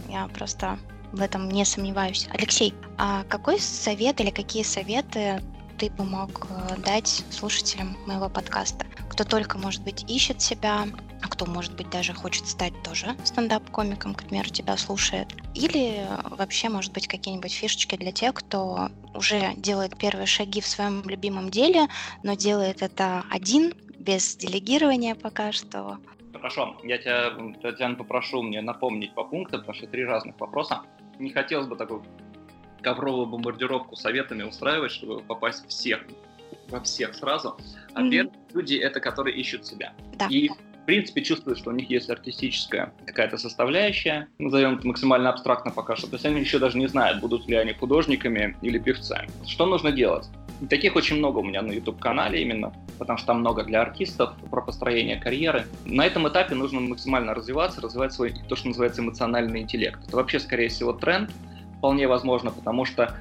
Я 0.08 0.28
просто 0.28 0.78
в 1.12 1.20
этом 1.20 1.48
не 1.48 1.64
сомневаюсь. 1.64 2.26
Алексей, 2.32 2.74
а 2.98 3.24
какой 3.28 3.60
совет 3.60 4.20
или 4.20 4.30
какие 4.30 4.62
советы 4.62 5.40
ты 5.78 5.90
бы 5.90 6.04
мог 6.04 6.46
э, 6.50 6.76
дать 6.78 7.24
слушателям 7.30 7.96
моего 8.06 8.28
подкаста? 8.28 8.86
Кто 9.10 9.24
только, 9.24 9.58
может 9.58 9.82
быть, 9.82 10.04
ищет 10.10 10.40
себя, 10.40 10.86
а 11.22 11.28
кто, 11.28 11.46
может 11.46 11.74
быть, 11.76 11.88
даже 11.90 12.12
хочет 12.12 12.46
стать 12.46 12.72
тоже 12.82 13.14
стендап-комиком, 13.24 14.14
к 14.14 14.24
примеру, 14.24 14.48
тебя 14.48 14.76
слушает. 14.76 15.28
Или 15.54 16.06
вообще, 16.30 16.68
может 16.68 16.92
быть, 16.92 17.08
какие-нибудь 17.08 17.52
фишечки 17.52 17.96
для 17.96 18.12
тех, 18.12 18.34
кто 18.34 18.88
уже 19.14 19.54
делает 19.56 19.96
первые 19.96 20.26
шаги 20.26 20.60
в 20.60 20.66
своем 20.66 21.02
любимом 21.08 21.50
деле, 21.50 21.88
но 22.22 22.34
делает 22.34 22.82
это 22.82 23.24
один, 23.30 23.72
без 23.98 24.36
делегирования 24.36 25.14
пока 25.14 25.52
что. 25.52 25.98
Хорошо, 26.32 26.76
я 26.82 26.98
тебя, 26.98 27.32
Татьяна, 27.62 27.94
попрошу 27.94 28.42
мне 28.42 28.60
напомнить 28.60 29.14
по 29.14 29.24
пунктам, 29.24 29.60
потому 29.60 29.74
что 29.78 29.86
три 29.86 30.04
разных 30.04 30.38
вопроса. 30.38 30.82
Не 31.18 31.30
хотелось 31.30 31.68
бы 31.68 31.76
такой 31.76 32.02
ковровую 32.84 33.26
бомбардировку 33.26 33.96
советами 33.96 34.42
устраивать, 34.44 34.92
чтобы 34.92 35.22
попасть 35.22 35.66
всех, 35.68 36.02
во 36.68 36.80
всех 36.80 37.14
сразу. 37.14 37.56
А 37.94 38.02
mm-hmm. 38.02 38.10
первые 38.10 38.38
люди— 38.52 38.74
это 38.76 39.00
которые 39.00 39.36
ищут 39.36 39.66
себя. 39.66 39.92
Да. 40.18 40.26
И 40.28 40.50
в 40.84 40.86
принципе, 40.86 41.22
чувствуют, 41.22 41.58
что 41.58 41.70
у 41.70 41.72
них 41.72 41.88
есть 41.88 42.10
артистическая 42.10 42.92
какая-то 43.06 43.38
составляющая, 43.38 44.28
назовем 44.38 44.76
это 44.76 44.86
максимально 44.86 45.30
абстрактно 45.30 45.70
пока 45.70 45.96
что. 45.96 46.08
То 46.08 46.16
есть 46.16 46.26
они 46.26 46.40
еще 46.40 46.58
даже 46.58 46.76
не 46.76 46.88
знают, 46.88 47.20
будут 47.20 47.48
ли 47.48 47.56
они 47.56 47.72
художниками 47.72 48.54
или 48.60 48.78
певцами. 48.78 49.30
Что 49.46 49.64
нужно 49.64 49.92
делать? 49.92 50.28
Таких 50.68 50.94
очень 50.94 51.16
много 51.16 51.38
у 51.38 51.42
меня 51.42 51.62
на 51.62 51.72
YouTube-канале 51.72 52.42
именно, 52.42 52.70
потому 52.98 53.16
что 53.16 53.28
там 53.28 53.40
много 53.40 53.64
для 53.64 53.80
артистов, 53.80 54.34
про 54.50 54.60
построение 54.60 55.16
карьеры. 55.16 55.64
На 55.86 56.04
этом 56.04 56.28
этапе 56.28 56.54
нужно 56.54 56.80
максимально 56.80 57.32
развиваться, 57.32 57.80
развивать 57.80 58.12
свой, 58.12 58.34
то, 58.46 58.54
что 58.54 58.68
называется, 58.68 59.00
эмоциональный 59.00 59.62
интеллект. 59.62 60.00
Это 60.06 60.16
вообще, 60.16 60.38
скорее 60.38 60.68
всего, 60.68 60.92
тренд, 60.92 61.30
вполне 61.78 62.08
возможно, 62.08 62.50
потому 62.50 62.84
что 62.84 63.16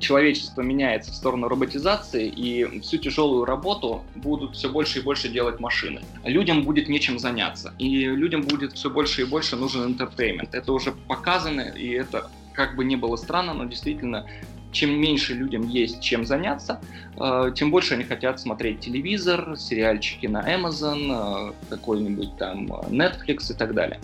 человечество 0.00 0.62
меняется 0.62 1.12
в 1.12 1.14
сторону 1.14 1.48
роботизации, 1.48 2.28
и 2.28 2.80
всю 2.80 2.98
тяжелую 2.98 3.44
работу 3.44 4.02
будут 4.14 4.56
все 4.56 4.68
больше 4.68 4.98
и 4.98 5.02
больше 5.02 5.28
делать 5.28 5.60
машины. 5.60 6.00
Людям 6.24 6.62
будет 6.62 6.88
нечем 6.88 7.18
заняться, 7.18 7.72
и 7.78 8.04
людям 8.04 8.42
будет 8.42 8.72
все 8.74 8.90
больше 8.90 9.22
и 9.22 9.24
больше 9.24 9.56
нужен 9.56 9.84
интертеймент. 9.86 10.54
Это 10.54 10.72
уже 10.72 10.92
показано, 10.92 11.60
и 11.60 11.88
это 11.90 12.30
как 12.52 12.76
бы 12.76 12.84
не 12.84 12.96
было 12.96 13.16
странно, 13.16 13.54
но 13.54 13.64
действительно 13.64 14.26
чем 14.70 15.00
меньше 15.00 15.32
людям 15.32 15.66
есть 15.66 16.02
чем 16.02 16.26
заняться, 16.26 16.80
э, 17.16 17.52
тем 17.54 17.70
больше 17.70 17.94
они 17.94 18.04
хотят 18.04 18.38
смотреть 18.38 18.80
телевизор, 18.80 19.56
сериальчики 19.56 20.26
на 20.26 20.40
Amazon, 20.42 21.52
э, 21.52 21.70
какой-нибудь 21.70 22.36
там 22.36 22.66
Netflix 22.66 23.50
и 23.50 23.54
так 23.54 23.72
далее. 23.74 23.98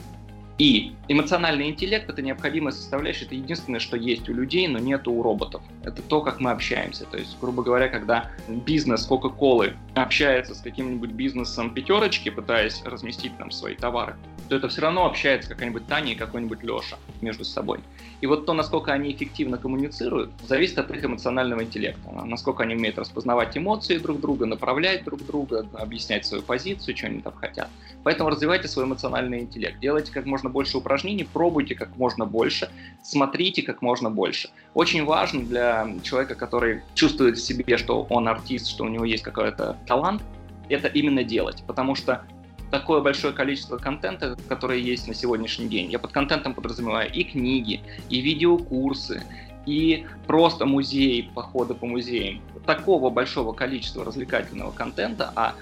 И 0.59 0.95
эмоциональный 1.09 1.69
интеллект— 1.69 2.09
это 2.09 2.23
необходимая 2.23 2.73
составляющая, 2.73 3.25
это 3.25 3.35
единственное, 3.35 3.81
что 3.81 3.97
есть 3.97 4.29
у 4.29 4.33
людей, 4.33 4.69
но 4.69 4.79
нет 4.79 5.09
у 5.09 5.21
роботов. 5.23 5.63
Это 5.83 6.01
то, 6.03 6.21
как 6.21 6.41
мы 6.41 6.53
общаемся. 6.53 7.07
То 7.07 7.19
есть, 7.19 7.37
грубо 7.41 7.63
говоря, 7.63 7.89
когда 7.89 8.31
бизнес 8.49 9.09
Coca-Cola 9.09 9.75
общается 9.95 10.55
с 10.55 10.61
каким-нибудь 10.61 11.11
бизнесом 11.11 11.75
пятерочки, 11.75 12.29
пытаясь 12.29 12.83
разместить 12.85 13.37
там 13.37 13.51
свои 13.51 13.75
товары, 13.75 14.17
то 14.49 14.57
это 14.57 14.69
все 14.69 14.83
равно 14.83 15.07
общается 15.07 15.49
какая-нибудь 15.49 15.87
Таня 15.87 16.13
и 16.13 16.15
какой-нибудь 16.15 16.63
Леша 16.63 16.97
между 17.21 17.45
собой. 17.45 17.81
И 18.21 18.27
вот 18.27 18.47
то, 18.47 18.53
насколько 18.53 18.93
они 18.93 19.13
эффективно 19.13 19.59
коммуницируют, 19.59 20.31
зависит 20.47 20.79
от 20.79 20.91
их 20.91 21.05
эмоционального 21.05 21.63
интеллекта. 21.63 22.11
Насколько 22.25 22.63
они 22.63 22.75
умеют 22.75 22.99
распознавать 22.99 23.57
эмоции 23.57 23.99
друг 23.99 24.21
друга, 24.21 24.47
направлять 24.47 25.05
друг 25.05 25.25
друга, 25.27 25.67
объяснять 25.75 26.25
свою 26.25 26.43
позицию, 26.43 26.97
что 26.97 27.07
они 27.07 27.21
там 27.21 27.35
хотят. 27.35 27.69
Поэтому 28.03 28.31
развивайте 28.31 28.69
свой 28.69 28.85
эмоциональный 28.85 29.41
интеллект. 29.41 29.79
Делайте 29.81 30.13
как 30.13 30.27
можно 30.27 30.49
больше 30.49 30.79
упражнений, 30.79 31.29
пробуйте 31.31 31.75
как 31.75 31.97
можно 31.97 32.25
больше, 32.25 32.71
смотрите 33.03 33.63
как 33.63 33.83
можно 33.83 34.11
больше. 34.11 34.51
Очень 34.75 35.05
важно 35.05 35.43
для 35.43 35.89
человека, 36.03 36.35
который 36.35 36.83
чувствует 36.95 37.37
в 37.37 37.43
себе, 37.43 37.77
что 37.77 38.07
он 38.11 38.29
артист, 38.29 38.69
что 38.69 38.85
у 38.85 38.89
него 38.89 39.05
есть 39.05 39.23
какой-то 39.23 39.77
талант, 39.87 40.23
это 40.69 40.89
именно 40.89 41.25
делать. 41.25 41.63
Потому 41.67 41.95
что 41.95 42.25
такое 42.75 43.01
большое 43.01 43.33
количество 43.33 43.77
контента, 43.77 44.37
которое 44.49 44.81
есть 44.81 45.07
на 45.07 45.15
сегодняшний 45.15 45.69
день. 45.69 45.93
Я 45.93 46.01
под 46.01 46.11
контентом 46.11 46.55
подразумеваю 46.55 47.09
и 47.09 47.23
книги, 47.23 47.81
и 48.11 48.21
видеокурсы, 48.21 49.23
и 49.65 50.05
просто 50.27 50.67
музеи, 50.67 51.31
походы 51.33 51.75
по 51.75 51.87
музеям. 51.87 52.41
Такого 52.67 53.11
большого 53.11 53.53
количества 53.53 54.05
развлекательного 54.05 54.73
контента, 54.73 55.33
а 55.37 55.55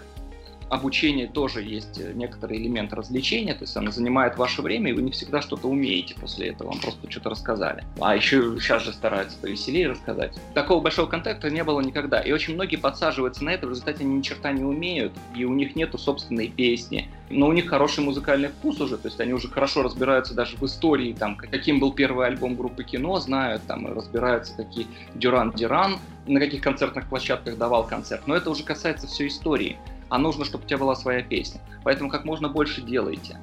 обучение 0.73 1.29
тоже 1.29 1.63
есть 1.63 1.99
э, 1.99 2.13
некоторый 2.15 2.57
элемент 2.57 2.95
развлечения, 2.95 3.53
то 3.53 3.65
есть 3.65 3.77
оно 3.77 3.91
занимает 3.91 4.39
ваше 4.39 4.63
время, 4.63 4.91
и 4.91 4.95
вы 4.95 5.03
не 5.03 5.11
всегда 5.11 5.43
что-то 5.43 5.69
умеете 5.69 6.15
после 6.19 6.49
этого, 6.49 6.69
вам 6.69 6.81
просто 6.81 7.11
что-то 7.11 7.29
рассказали. 7.29 7.85
А 8.01 8.17
еще 8.17 8.57
сейчас 8.59 8.83
же 8.83 8.93
стараются 8.93 9.37
повеселее 9.39 9.89
рассказать. 9.89 10.33
Такого 10.55 10.81
большого 10.83 11.07
контакта 11.07 11.51
не 11.51 11.63
было 11.63 11.81
никогда, 11.83 12.21
и 12.21 12.33
очень 12.33 12.55
многие 12.55 12.77
подсаживаются 12.77 13.45
на 13.45 13.51
это, 13.51 13.67
в 13.67 13.71
результате 13.71 14.05
они 14.05 14.15
ни 14.15 14.23
черта 14.23 14.51
не 14.51 14.65
умеют, 14.65 15.13
и 15.37 15.45
у 15.45 15.53
них 15.53 15.77
нету 15.77 15.99
собственной 15.99 16.49
песни, 16.49 17.09
но 17.29 17.49
у 17.49 17.53
них 17.53 17.69
хороший 17.69 18.03
музыкальный 18.03 18.49
вкус 18.49 18.81
уже, 18.81 18.97
то 18.97 19.09
есть 19.09 19.21
они 19.21 19.35
уже 19.35 19.49
хорошо 19.49 19.83
разбираются 19.83 20.33
даже 20.33 20.57
в 20.57 20.65
истории, 20.65 21.13
там, 21.13 21.37
каким 21.37 21.81
был 21.81 21.93
первый 21.93 22.27
альбом 22.27 22.57
группы 22.57 22.83
Кино, 22.83 23.21
знают, 23.21 23.63
там, 23.67 23.87
разбираются, 23.87 24.55
какие 24.57 24.87
Дюран 25.15 25.53
Дюран 25.53 25.99
на 26.27 26.41
каких 26.41 26.63
концертных 26.63 27.09
площадках 27.09 27.59
давал 27.59 27.87
концерт. 27.87 28.23
Но 28.27 28.37
это 28.37 28.51
уже 28.51 28.63
касается 28.63 29.07
всей 29.07 29.29
истории. 29.29 29.77
А 30.13 30.19
нужно, 30.19 30.45
чтобы 30.45 30.65
у 30.65 30.67
тебя 30.67 30.77
была 30.77 30.95
своя 30.95 31.23
песня. 31.23 31.63
Поэтому 31.85 32.11
как 32.11 32.27
можно 32.27 32.47
больше 32.51 32.83
делайте. 32.83 33.39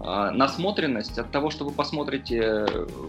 А, 0.00 0.30
насмотренность 0.30 1.18
от 1.18 1.30
того, 1.30 1.50
что 1.50 1.66
вы 1.66 1.70
посмотрите 1.70 2.66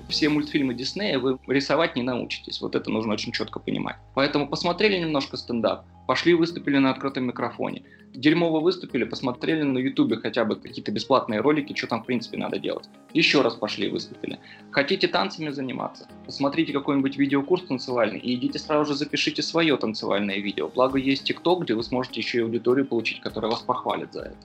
все 0.09 0.28
мультфильмы 0.28 0.74
Диснея, 0.74 1.18
вы 1.18 1.39
рисовать 1.47 1.95
не 1.95 2.03
научитесь. 2.03 2.59
Вот 2.59 2.76
это 2.76 2.91
нужно 2.91 3.13
очень 3.13 3.32
четко 3.32 3.59
понимать. 3.59 3.95
Поэтому 4.16 4.49
посмотрели 4.49 4.99
немножко 4.99 5.38
стендап, 5.38 5.86
пошли 6.07 6.34
выступили 6.34 6.78
на 6.78 6.91
открытом 6.91 7.24
микрофоне. 7.24 7.84
Дерьмово 8.16 8.59
выступили, 8.59 9.03
посмотрели 9.03 9.63
на 9.63 9.78
ютубе 9.78 10.18
хотя 10.18 10.45
бы 10.45 10.55
какие-то 10.55 10.91
бесплатные 10.91 11.41
ролики, 11.41 11.76
что 11.76 11.88
там 11.88 12.03
в 12.03 12.05
принципе 12.05 12.38
надо 12.38 12.59
делать. 12.59 12.89
Еще 13.13 13.41
раз 13.41 13.55
пошли 13.55 13.89
выступили. 13.89 14.39
Хотите 14.72 15.07
танцами 15.07 15.49
заниматься? 15.49 16.07
Посмотрите 16.26 16.74
какой-нибудь 16.74 17.18
видеокурс 17.18 17.63
танцевальный 17.63 18.20
и 18.20 18.36
идите 18.36 18.59
сразу 18.59 18.91
же 18.91 18.97
запишите 18.97 19.41
свое 19.41 19.78
танцевальное 19.78 20.38
видео. 20.38 20.68
Благо 20.68 20.97
есть 20.97 21.24
ТикТок, 21.24 21.63
где 21.63 21.74
вы 21.74 21.84
сможете 21.84 22.20
еще 22.20 22.39
и 22.39 22.41
аудиторию 22.41 22.86
получить, 22.86 23.22
которая 23.22 23.51
вас 23.51 23.61
похвалит 23.61 24.13
за 24.13 24.22
это. 24.22 24.38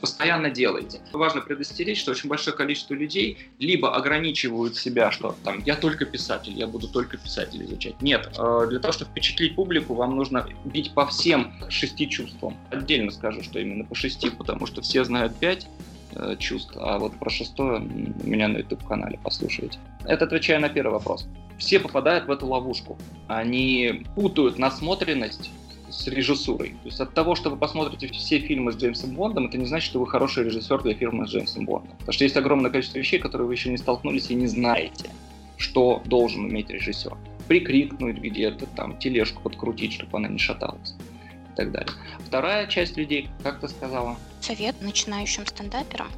Постоянно 0.00 0.50
делайте. 0.50 1.00
Важно 1.12 1.40
предостеречь, 1.40 2.00
что 2.00 2.12
очень 2.12 2.28
большое 2.28 2.56
количество 2.56 2.94
людей 2.94 3.38
либо 3.58 3.94
ограничивают 3.94 4.76
себя, 4.76 5.10
что 5.10 5.34
там 5.44 5.62
я 5.64 5.76
только 5.76 6.04
писатель, 6.04 6.52
я 6.52 6.66
буду 6.66 6.88
только 6.88 7.16
писатель 7.16 7.64
изучать. 7.64 8.00
Нет, 8.02 8.30
э, 8.38 8.66
для 8.68 8.78
того, 8.78 8.92
чтобы 8.92 9.10
впечатлить 9.10 9.54
публику, 9.54 9.94
вам 9.94 10.16
нужно 10.16 10.46
бить 10.64 10.92
по 10.94 11.06
всем 11.06 11.52
шести 11.68 12.08
чувствам. 12.08 12.56
Отдельно 12.70 13.10
скажу, 13.16 13.42
что 13.42 13.58
именно 13.58 13.84
по 13.84 13.94
шести, 13.94 14.30
потому 14.30 14.66
что 14.66 14.82
все 14.82 15.04
знают 15.04 15.36
пять 15.36 15.66
э, 16.14 16.36
чувств, 16.38 16.72
а 16.76 16.98
вот 16.98 17.14
про 17.18 17.30
шестое 17.30 17.80
у 17.80 18.26
меня 18.28 18.48
на 18.48 18.58
YouTube-канале 18.58 19.18
послушайте. 19.22 19.78
Это 20.04 20.24
отвечая 20.24 20.58
на 20.58 20.68
первый 20.68 20.92
вопрос. 20.92 21.26
Все 21.58 21.80
попадают 21.80 22.26
в 22.26 22.30
эту 22.30 22.46
ловушку. 22.46 22.98
Они 23.28 24.04
путают 24.14 24.58
насмотренность 24.58 25.50
с 25.88 26.06
режиссурой. 26.06 26.70
То 26.82 26.88
есть 26.88 27.00
от 27.00 27.14
того, 27.14 27.34
что 27.34 27.50
вы 27.50 27.56
посмотрите 27.56 28.08
все 28.08 28.38
фильмы 28.38 28.72
с 28.72 28.76
Джеймсом 28.76 29.14
Бондом, 29.14 29.46
это 29.46 29.56
не 29.56 29.66
значит, 29.66 29.88
что 29.88 30.00
вы 30.00 30.06
хороший 30.06 30.44
режиссер 30.44 30.82
для 30.82 30.94
фильма 30.94 31.26
с 31.26 31.30
Джеймсом 31.30 31.64
Бондом. 31.64 31.92
Потому 31.98 32.12
что 32.12 32.24
есть 32.24 32.36
огромное 32.36 32.70
количество 32.70 32.98
вещей, 32.98 33.18
которые 33.18 33.46
вы 33.46 33.54
еще 33.54 33.70
не 33.70 33.78
столкнулись 33.78 34.30
и 34.30 34.34
не 34.34 34.46
знаете, 34.46 35.10
что 35.56 36.02
должен 36.04 36.44
уметь 36.44 36.70
режиссер 36.70 37.16
прикрикнуть 37.48 38.18
где-то, 38.18 38.66
там, 38.66 38.98
тележку 38.98 39.42
подкрутить, 39.42 39.92
чтобы 39.94 40.18
она 40.18 40.28
не 40.28 40.38
шаталась 40.38 40.94
так 41.56 41.72
далее. 41.72 41.92
Вторая 42.20 42.66
часть 42.66 42.96
людей, 42.96 43.28
как 43.42 43.60
ты 43.60 43.68
сказала? 43.68 44.16
Совет 44.40 44.80
начинающим 44.80 45.46
стендаперам. 45.46 46.08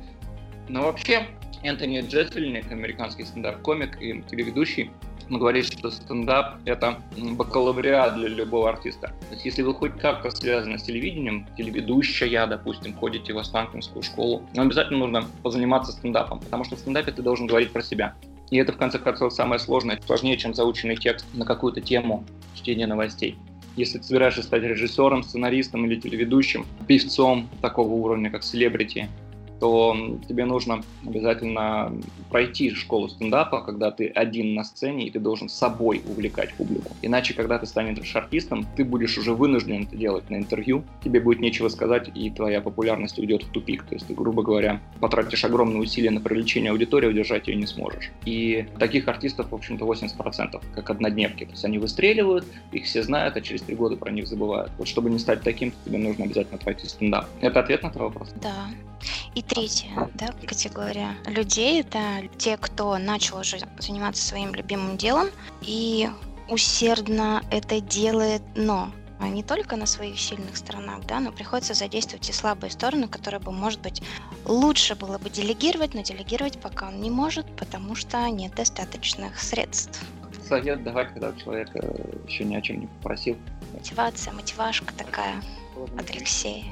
Ну, 0.69 0.83
вообще, 0.83 1.27
Энтони 1.63 2.01
Джессельник, 2.01 2.71
американский 2.71 3.25
стендап-комик 3.25 4.01
и 4.03 4.23
телеведущий, 4.23 4.91
он 5.31 5.39
говорит, 5.39 5.67
что 5.67 5.91
стендап— 5.91 6.59
это 6.65 7.03
бакалавриат 7.17 8.17
для 8.17 8.29
любого 8.29 8.71
артиста. 8.71 9.09
То 9.09 9.33
есть 9.33 9.45
если 9.45 9.63
вы 9.63 9.75
хоть 9.75 9.99
как-то 9.99 10.31
связаны 10.31 10.79
с 10.79 10.85
телевидением, 10.85 11.47
телеведущая, 11.57 12.47
допустим, 12.47 12.95
ходите 12.95 13.35
в 13.35 13.39
Останкинскую 13.39 14.03
школу, 14.03 14.43
вам 14.55 14.67
обязательно 14.67 15.01
нужно 15.01 15.25
позаниматься 15.43 15.93
стендапом, 15.93 16.41
потому 16.41 16.65
что 16.65 16.77
в 16.77 16.79
стендапе 16.79 17.13
ты 17.13 17.23
должен 17.23 17.47
говорить 17.47 17.73
про 17.73 17.83
себя. 17.83 18.15
И 18.51 18.57
это, 18.57 18.73
в 18.73 18.79
конце 18.79 18.99
концов, 18.99 19.35
самое 19.35 19.59
сложное, 19.59 20.01
сложнее, 20.07 20.39
чем 20.39 20.55
заученный 20.55 20.97
текст 20.97 21.27
на 21.35 21.45
какую-то 21.45 21.83
тему 21.83 22.25
чтения 22.55 22.87
новостей. 22.87 23.37
Если 23.79 23.99
ты 23.99 24.05
собираешься 24.05 24.43
стать 24.43 24.65
режиссером, 24.65 25.23
сценаристом 25.23 25.87
или 25.87 26.01
телеведущим, 26.01 26.67
певцом 26.89 27.49
такого 27.63 27.93
уровня, 27.93 28.29
как 28.29 28.43
селебрити, 28.43 29.09
то 29.61 29.97
тебе 30.29 30.45
нужно 30.45 30.83
обязательно 31.05 31.93
пройти 32.31 32.71
школу 32.71 33.09
стендапа, 33.09 33.61
когда 33.63 33.91
ты 33.91 34.09
один 34.09 34.55
на 34.55 34.65
сцене, 34.65 35.07
и 35.07 35.11
ты 35.11 35.19
должен 35.19 35.49
собой 35.49 36.03
увлекать 36.07 36.55
публику. 36.55 36.97
Иначе, 37.03 37.35
когда 37.35 37.59
ты 37.59 37.67
станешь 37.67 38.15
артистом, 38.15 38.67
ты 38.77 38.85
будешь 38.85 39.17
уже 39.19 39.35
вынужден 39.35 39.85
это 39.85 39.97
делать 39.97 40.29
на 40.31 40.37
интервью, 40.37 40.85
тебе 41.03 41.21
будет 41.21 41.41
нечего 41.41 41.69
сказать, 41.69 42.11
и 42.15 42.31
твоя 42.31 42.61
популярность 42.61 43.19
уйдет 43.19 43.43
в 43.43 43.51
тупик. 43.51 43.85
То 43.85 43.95
есть 43.95 44.07
ты, 44.07 44.15
грубо 44.15 44.43
говоря, 44.43 44.81
потратишь 45.01 45.45
огромные 45.45 45.81
усилия 45.81 46.11
на 46.11 46.21
привлечение 46.21 46.71
аудитории, 46.71 47.09
удержать 47.09 47.49
ее 47.49 47.57
не 47.57 47.67
сможешь. 47.67 48.11
И 48.25 48.67
таких 48.79 49.09
артистов, 49.09 49.51
в 49.51 49.55
общем-то, 49.55 49.85
80%, 49.85 50.63
как 50.75 50.91
однодневки. 50.91 51.45
То 51.45 51.53
есть 51.53 51.65
они 51.65 51.79
выстреливают, 51.79 52.45
их 52.73 52.85
все 52.85 53.03
знают, 53.03 53.37
а 53.37 53.41
через 53.41 53.63
три 53.63 53.75
года 53.75 53.97
про 53.97 54.11
них 54.11 54.27
забывают. 54.27 54.71
Вот 54.79 54.89
чтобы 54.89 55.11
не 55.11 55.19
стать 55.19 55.43
таким, 55.43 55.73
тебе 55.85 55.99
нужно 55.99 56.25
обязательно 56.25 56.59
пройти 56.59 56.87
стендап. 56.87 57.27
Это 57.41 57.61
ответ 57.61 57.83
на 57.83 57.91
твой 57.91 58.09
вопрос? 58.09 58.33
Да. 58.43 58.69
И 59.35 59.43
третья 59.43 60.11
да, 60.15 60.29
категория 60.47 61.17
людей– 61.27 61.81
это 61.83 62.29
те, 62.39 62.57
кто 62.57 62.99
начал 62.99 63.39
уже 63.39 63.59
заниматься 63.79 64.27
своим 64.27 64.55
любимым 64.55 64.97
делом 64.97 65.29
и 65.63 66.09
усердно 66.49 67.43
это 67.51 67.81
делает, 67.81 68.43
но 68.55 68.91
не 69.21 69.43
только 69.43 69.77
на 69.77 69.87
своих 69.87 70.19
сильных 70.19 70.57
сторонах, 70.57 71.05
да, 71.07 71.21
но 71.21 71.33
приходится 71.33 71.75
задействовать 71.75 72.29
и 72.29 72.33
слабые 72.33 72.71
стороны, 72.71 73.09
которые 73.09 73.41
бы, 73.41 73.51
может 73.51 73.81
быть, 73.81 74.03
лучше 74.45 74.95
было 74.95 75.19
бы 75.19 75.29
делегировать, 75.29 75.95
но 75.95 76.03
делегировать 76.03 76.61
пока 76.61 76.89
он 76.89 77.01
не 77.01 77.11
может, 77.11 77.47
потому 77.57 77.95
что 77.95 78.29
нет 78.31 78.55
достаточных 78.55 79.41
средств. 79.41 80.01
Совет 80.49 80.83
давать, 80.85 81.13
когда 81.13 81.33
человек 81.33 81.69
еще 82.27 82.45
ни 82.45 82.55
о 82.55 82.63
чем 82.63 82.81
не 82.81 82.87
попросил. 82.87 83.37
Мотивация, 83.75 84.33
мотивашка 84.33 84.95
такая 84.95 85.43
от 85.99 86.11
Алексея. 86.11 86.65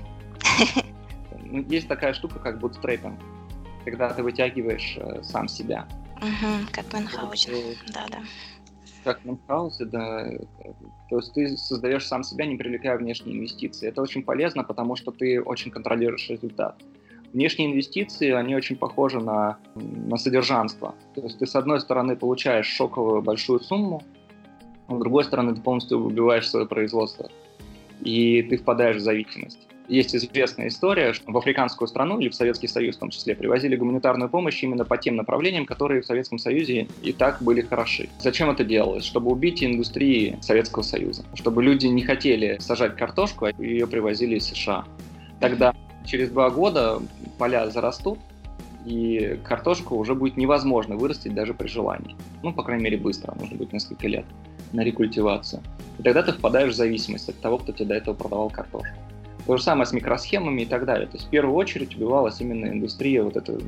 Ну, 1.51 1.65
есть 1.69 1.89
такая 1.89 2.13
штука, 2.13 2.39
как 2.39 2.59
бутстрейпинг, 2.59 3.19
когда 3.85 4.11
ты 4.11 4.23
вытягиваешь 4.23 4.97
э, 4.99 5.23
сам 5.23 5.49
себя. 5.49 5.87
Угу, 6.17 6.71
как 6.73 6.93
Мюнхгаузен, 6.93 7.77
да, 7.93 8.07
да. 8.11 8.19
Как 9.05 9.25
Мюнхгаузен, 9.25 9.91
да. 9.91 10.29
То 11.11 11.17
есть 11.19 11.35
ты 11.35 11.57
создаешь 11.57 12.07
сам 12.07 12.23
себя, 12.23 12.47
не 12.47 12.57
привлекая 12.57 12.97
внешние 12.99 13.37
инвестиции. 13.37 13.89
Это 13.89 14.03
очень 14.03 14.23
полезно, 14.23 14.65
потому 14.65 14.97
что 14.97 15.13
ты 15.13 15.41
очень 15.43 15.71
контролируешь 15.71 16.29
результат. 16.29 16.83
Внешние 17.33 17.71
инвестиции, 17.71 18.31
они 18.31 18.57
очень 18.57 18.77
похожи 18.77 19.21
на, 19.21 19.59
на 19.75 20.17
содержанство. 20.17 20.95
То 21.15 21.21
есть 21.23 21.39
ты, 21.39 21.47
с 21.47 21.55
одной 21.55 21.81
стороны, 21.81 22.17
получаешь 22.17 22.67
шоковую 22.67 23.21
большую 23.21 23.61
сумму, 23.61 24.03
а 24.89 24.95
с 24.95 24.99
другой 24.99 25.25
стороны, 25.25 25.55
ты 25.55 25.61
полностью 25.61 25.99
убиваешь 25.99 26.49
свое 26.49 26.67
производство. 26.67 27.29
И 28.01 28.43
ты 28.43 28.57
впадаешь 28.57 28.97
в 28.97 29.01
зависимость. 29.01 29.69
Есть 29.89 30.17
известная 30.17 30.69
история, 30.69 31.13
что 31.13 31.31
в 31.31 31.37
африканскую 31.37 31.87
страну 31.87 32.19
или 32.19 32.29
в 32.29 32.35
Советский 32.35 32.67
Союз 32.67 32.97
в 32.97 32.99
том 32.99 33.11
числе 33.11 33.35
привозили 33.35 33.77
гуманитарную 33.77 34.29
помощь 34.29 34.63
именно 34.63 34.85
по 34.85 34.97
тем 34.97 35.17
направлениям, 35.17 35.65
которые 35.65 36.03
в 36.03 36.07
Советском 36.07 36.39
Союзе 36.39 36.89
и 37.03 37.13
так 37.13 37.41
были 37.41 37.61
хороши. 37.61 38.09
Зачем 38.19 38.51
это 38.51 38.65
делалось? 38.65 39.05
Чтобы 39.05 39.31
убить 39.31 39.63
индустрии 39.63 40.39
Советского 40.41 40.83
Союза. 40.83 41.25
Чтобы 41.35 41.63
люди 41.63 41.87
не 41.87 42.03
хотели 42.03 42.59
сажать 42.61 42.97
картошку, 42.97 43.47
а 43.47 43.51
ее 43.63 43.87
привозили 43.87 44.37
из 44.37 44.47
США. 44.47 44.85
Тогда 45.41 45.75
через 46.05 46.31
два 46.31 46.51
года 46.51 47.01
поля 47.39 47.69
зарастут, 47.71 48.19
и 48.85 49.39
картошку 49.45 49.97
уже 49.97 50.15
будет 50.15 50.37
невозможно 50.37 50.97
вырастить 50.97 51.35
даже 51.35 51.55
при 51.55 51.67
желании. 51.67 52.15
Ну, 52.43 52.53
по 52.53 52.63
крайней 52.63 52.85
мере, 52.85 52.97
быстро, 52.97 53.35
нужно 53.35 53.57
будет 53.57 53.73
несколько 53.73 54.07
лет 54.07 54.25
на 54.73 54.83
рекультивацию. 54.83 55.63
И 55.99 56.03
тогда 56.03 56.23
ты 56.23 56.33
впадаешь 56.33 56.73
в 56.73 56.77
зависимость 56.77 57.29
от 57.29 57.41
того, 57.41 57.59
кто 57.59 57.73
тебе 57.73 57.87
до 57.87 57.95
этого 57.95 58.15
продавал 58.15 58.49
картошку. 58.49 58.95
То 59.47 59.57
же 59.57 59.63
самое 59.63 59.87
с 59.87 59.93
микросхемами 59.93 60.63
и 60.63 60.67
так 60.67 60.85
далее. 60.85 61.07
То 61.07 61.17
есть 61.17 61.29
в 61.29 61.31
первую 61.31 61.57
очередь 61.57 61.95
убивалась 61.95 62.41
именно 62.41 62.67
индустрия, 62.67 63.23
вот 63.23 63.37
это, 63.37 63.59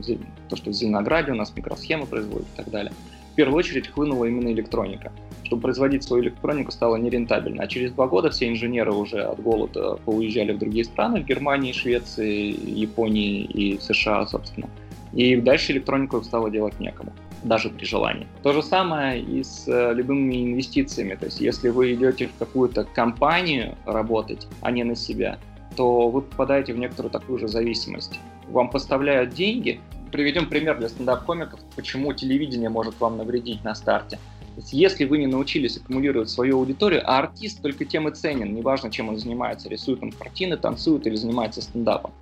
то, 0.48 0.56
что 0.56 0.70
в 0.70 0.72
Зеленограде 0.72 1.32
у 1.32 1.36
нас 1.36 1.52
микросхемы 1.54 2.06
производят 2.06 2.46
и 2.54 2.56
так 2.56 2.70
далее. 2.70 2.92
В 3.32 3.36
первую 3.36 3.58
очередь 3.58 3.86
хлынула 3.88 4.24
именно 4.24 4.50
электроника. 4.50 5.12
Чтобы 5.44 5.62
производить 5.62 6.02
свою 6.02 6.24
электронику 6.24 6.72
стало 6.72 6.96
нерентабельно. 6.96 7.62
А 7.62 7.68
через 7.68 7.92
два 7.92 8.08
года 8.08 8.30
все 8.30 8.48
инженеры 8.48 8.92
уже 8.92 9.22
от 9.22 9.40
голода 9.40 9.96
поуезжали 10.04 10.52
в 10.52 10.58
другие 10.58 10.84
страны, 10.84 11.22
в 11.22 11.24
Германии, 11.24 11.72
Швеции, 11.72 12.54
Японии 12.68 13.44
и 13.44 13.78
США, 13.78 14.26
собственно. 14.26 14.68
И 15.12 15.36
дальше 15.36 15.72
электронику 15.72 16.20
стало 16.22 16.50
делать 16.50 16.78
некому 16.80 17.12
даже 17.44 17.70
при 17.70 17.84
желании. 17.84 18.26
То 18.42 18.52
же 18.52 18.62
самое 18.62 19.22
и 19.22 19.42
с 19.42 19.64
э, 19.68 19.94
любыми 19.94 20.44
инвестициями. 20.44 21.14
То 21.14 21.26
есть 21.26 21.40
если 21.40 21.68
вы 21.68 21.94
идете 21.94 22.26
в 22.26 22.36
какую-то 22.38 22.84
компанию 22.84 23.76
работать, 23.86 24.46
а 24.60 24.70
не 24.70 24.84
на 24.84 24.96
себя, 24.96 25.38
то 25.76 26.08
вы 26.08 26.22
попадаете 26.22 26.72
в 26.72 26.78
некоторую 26.78 27.10
такую 27.10 27.38
же 27.38 27.48
зависимость. 27.48 28.18
Вам 28.48 28.70
поставляют 28.70 29.34
деньги. 29.34 29.80
Приведем 30.10 30.48
пример 30.48 30.78
для 30.78 30.88
стендап-комиков, 30.88 31.60
почему 31.76 32.12
телевидение 32.12 32.70
может 32.70 32.98
вам 33.00 33.18
навредить 33.18 33.62
на 33.62 33.74
старте. 33.74 34.18
Если 34.72 35.04
вы 35.04 35.18
не 35.18 35.26
научились 35.26 35.76
аккумулировать 35.76 36.30
свою 36.30 36.58
аудиторию, 36.58 37.02
а 37.04 37.18
артист 37.18 37.62
только 37.62 37.84
тем 37.84 38.08
и 38.08 38.12
ценен, 38.12 38.54
неважно, 38.54 38.90
чем 38.90 39.08
он 39.08 39.18
занимается, 39.18 39.68
рисует 39.68 40.02
он 40.02 40.10
картины, 40.10 40.56
танцует 40.56 41.06
или 41.06 41.14
занимается 41.14 41.62
стендапом, 41.62 42.12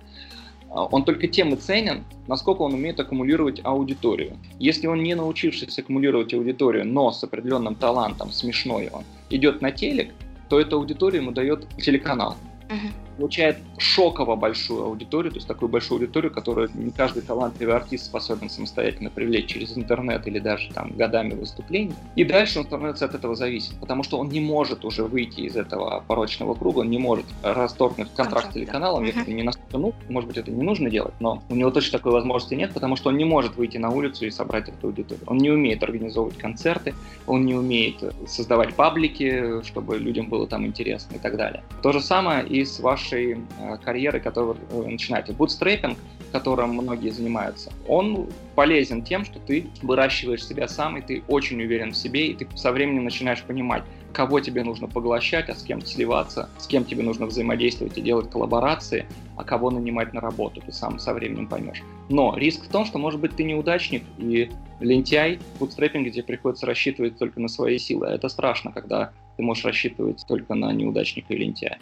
а, 0.69 0.85
он 0.85 1.03
только 1.03 1.27
тем 1.27 1.53
и 1.53 1.55
ценен, 1.55 2.03
насколько 2.27 2.61
он 2.61 2.73
умеет 2.73 2.99
аккумулировать 2.99 3.61
аудиторию. 3.63 4.37
Если 4.59 4.87
он 4.87 5.01
не 5.01 5.15
научившись 5.15 5.79
аккумулировать 5.79 6.33
аудиторию, 6.33 6.85
но 6.85 7.11
с 7.11 7.23
определенным 7.23 7.75
талантом, 7.75 8.31
смешной 8.31 8.89
он, 8.91 9.03
идет 9.29 9.61
на 9.61 9.71
телек, 9.71 10.13
то 10.49 10.59
эту 10.59 10.77
аудиторию 10.77 11.23
ему 11.23 11.31
дает 11.31 11.67
телеканал. 11.77 12.37
Uh-huh. 12.69 13.06
Получает 13.17 13.57
шоково 13.77 14.35
большую 14.35 14.83
аудиторию, 14.83 15.31
то 15.31 15.37
есть 15.37 15.47
такую 15.47 15.69
большую 15.69 15.99
аудиторию, 15.99 16.31
которую 16.31 16.69
не 16.73 16.91
каждый 16.91 17.23
талантливый 17.23 17.75
артист 17.75 18.05
способен 18.05 18.49
самостоятельно 18.49 19.09
привлечь 19.09 19.47
через 19.47 19.77
интернет 19.77 20.27
или 20.27 20.39
даже 20.39 20.71
там 20.71 20.91
годами 20.95 21.33
выступлений. 21.33 21.93
И 22.15 22.23
дальше 22.23 22.59
он 22.59 22.65
становится 22.65 23.05
от 23.05 23.15
этого 23.15 23.35
зависим, 23.35 23.75
потому 23.79 24.03
что 24.03 24.17
он 24.17 24.29
не 24.29 24.39
может 24.39 24.85
уже 24.85 25.03
выйти 25.03 25.41
из 25.41 25.55
этого 25.55 26.03
порочного 26.07 26.53
круга, 26.53 26.79
он 26.79 26.89
не 26.89 26.99
может 26.99 27.25
расторгнуть 27.43 28.09
контракт 28.15 28.51
с 28.51 28.53
телеканалом, 28.53 29.03
если 29.03 29.21
это 29.21 29.31
не 29.31 29.43
настолько, 29.43 29.77
ну, 29.77 29.93
может 30.09 30.27
быть, 30.27 30.37
это 30.37 30.51
не 30.51 30.63
нужно 30.63 30.89
делать, 30.89 31.13
но 31.19 31.43
у 31.49 31.55
него 31.55 31.71
точно 31.71 31.97
такой 31.97 32.11
возможности 32.11 32.53
нет, 32.53 32.73
потому 32.73 32.95
что 32.95 33.09
он 33.09 33.17
не 33.17 33.25
может 33.25 33.55
выйти 33.55 33.77
на 33.77 33.89
улицу 33.89 34.25
и 34.25 34.31
собрать 34.31 34.69
эту 34.69 34.87
аудиторию. 34.87 35.23
Он 35.27 35.37
не 35.37 35.49
умеет 35.49 35.83
организовывать 35.83 36.37
концерты, 36.37 36.93
он 37.25 37.45
не 37.45 37.55
умеет 37.55 38.03
создавать 38.27 38.73
паблики, 38.75 39.63
чтобы 39.63 39.97
людям 39.97 40.29
было 40.29 40.47
там 40.47 40.65
интересно 40.65 41.15
и 41.15 41.19
так 41.19 41.37
далее. 41.37 41.63
То 41.81 41.91
же 41.91 42.01
самое 42.01 42.45
и 42.47 42.65
с 42.65 42.79
вашей 43.07 43.37
э, 43.59 43.77
карьерой, 43.83 44.21
которую 44.21 44.57
вы 44.71 44.87
начинаете. 44.87 45.33
Бутстрейпинг, 45.33 45.97
которым 46.31 46.71
многие 46.71 47.09
занимаются, 47.09 47.71
он 47.87 48.27
полезен 48.55 49.01
тем, 49.01 49.23
что 49.23 49.39
ты 49.39 49.67
выращиваешь 49.81 50.45
себя 50.45 50.67
сам, 50.67 50.97
и 50.97 51.01
ты 51.01 51.23
очень 51.27 51.61
уверен 51.61 51.91
в 51.91 51.97
себе, 51.97 52.27
и 52.27 52.33
ты 52.33 52.47
со 52.55 52.71
временем 52.71 53.05
начинаешь 53.05 53.41
понимать, 53.43 53.83
кого 54.13 54.39
тебе 54.39 54.63
нужно 54.63 54.87
поглощать, 54.87 55.49
а 55.49 55.55
с 55.55 55.63
кем 55.63 55.81
сливаться, 55.85 56.49
с 56.57 56.67
кем 56.67 56.83
тебе 56.83 57.03
нужно 57.03 57.27
взаимодействовать 57.27 57.97
и 57.97 58.01
делать 58.01 58.29
коллаборации, 58.29 59.05
а 59.37 59.43
кого 59.43 59.71
нанимать 59.71 60.13
на 60.13 60.21
работу, 60.21 60.61
ты 60.61 60.71
сам 60.71 60.99
со 60.99 61.13
временем 61.13 61.47
поймешь. 61.47 61.83
Но 62.09 62.35
риск 62.35 62.65
в 62.65 62.69
том, 62.69 62.85
что, 62.85 62.97
может 62.97 63.19
быть, 63.21 63.35
ты 63.35 63.43
неудачник 63.43 64.03
и 64.17 64.49
лентяй 64.79 65.39
в 65.55 65.59
бутстрепинге, 65.59 66.09
где 66.09 66.23
приходится 66.23 66.65
рассчитывать 66.65 67.17
только 67.17 67.39
на 67.39 67.47
свои 67.47 67.77
силы. 67.77 68.07
Это 68.07 68.27
страшно, 68.29 68.71
когда 68.71 69.11
ты 69.37 69.43
можешь 69.43 69.65
рассчитывать 69.65 70.25
только 70.27 70.55
на 70.55 70.71
неудачника 70.73 71.33
и 71.33 71.37
лентяя. 71.37 71.79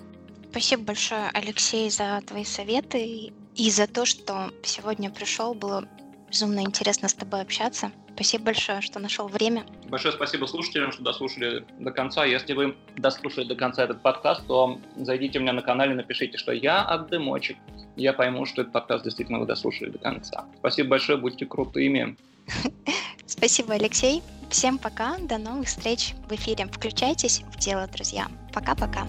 Спасибо 0.56 0.84
большое, 0.84 1.30
Алексей, 1.34 1.90
за 1.90 2.22
твои 2.26 2.46
советы 2.46 3.34
и 3.58 3.70
за 3.70 3.88
то, 3.88 4.06
что 4.06 4.54
сегодня 4.64 5.10
пришел. 5.10 5.54
Было 5.54 5.86
безумно 6.30 6.62
интересно 6.62 7.10
с 7.10 7.14
тобой 7.14 7.42
общаться. 7.42 7.92
Спасибо 8.14 8.46
большое, 8.46 8.80
что 8.80 9.00
нашел 9.00 9.28
время. 9.28 9.66
Большое 9.90 10.14
спасибо 10.14 10.46
слушателям, 10.46 10.94
что 10.94 11.04
дослушали 11.04 11.66
до 11.78 11.92
конца. 11.92 12.24
Если 12.24 12.54
вы 12.54 12.78
дослушали 12.96 13.50
до 13.50 13.56
конца 13.56 13.84
этот 13.84 14.02
подкаст, 14.02 14.48
то 14.48 14.80
зайдите 14.96 15.40
у 15.40 15.42
меня 15.42 15.52
на 15.52 15.62
канал 15.62 15.90
и 15.90 15.94
напишите, 15.94 16.38
что 16.38 16.54
я 16.54 16.84
от 16.84 17.10
Дымочек. 17.10 17.58
Я 17.98 18.14
пойму, 18.14 18.46
что 18.46 18.62
этот 18.62 18.72
подкаст 18.72 19.04
действительно 19.04 19.40
вы 19.40 19.48
дослушали 19.48 19.90
до 19.90 19.98
конца. 19.98 20.46
Спасибо 20.60 20.92
большое, 20.92 21.18
будьте 21.18 21.46
крутыми. 21.46 22.16
Спасибо, 23.26 23.74
Алексей. 23.74 24.22
Всем 24.50 24.78
пока, 24.78 25.18
до 25.18 25.38
новых 25.38 25.68
встреч 25.68 26.14
в 26.30 26.32
эфире. 26.32 26.66
Включайтесь 26.68 27.42
в 27.42 27.60
дело, 27.60 27.88
друзья. 27.88 28.28
Пока-пока. 28.54 29.06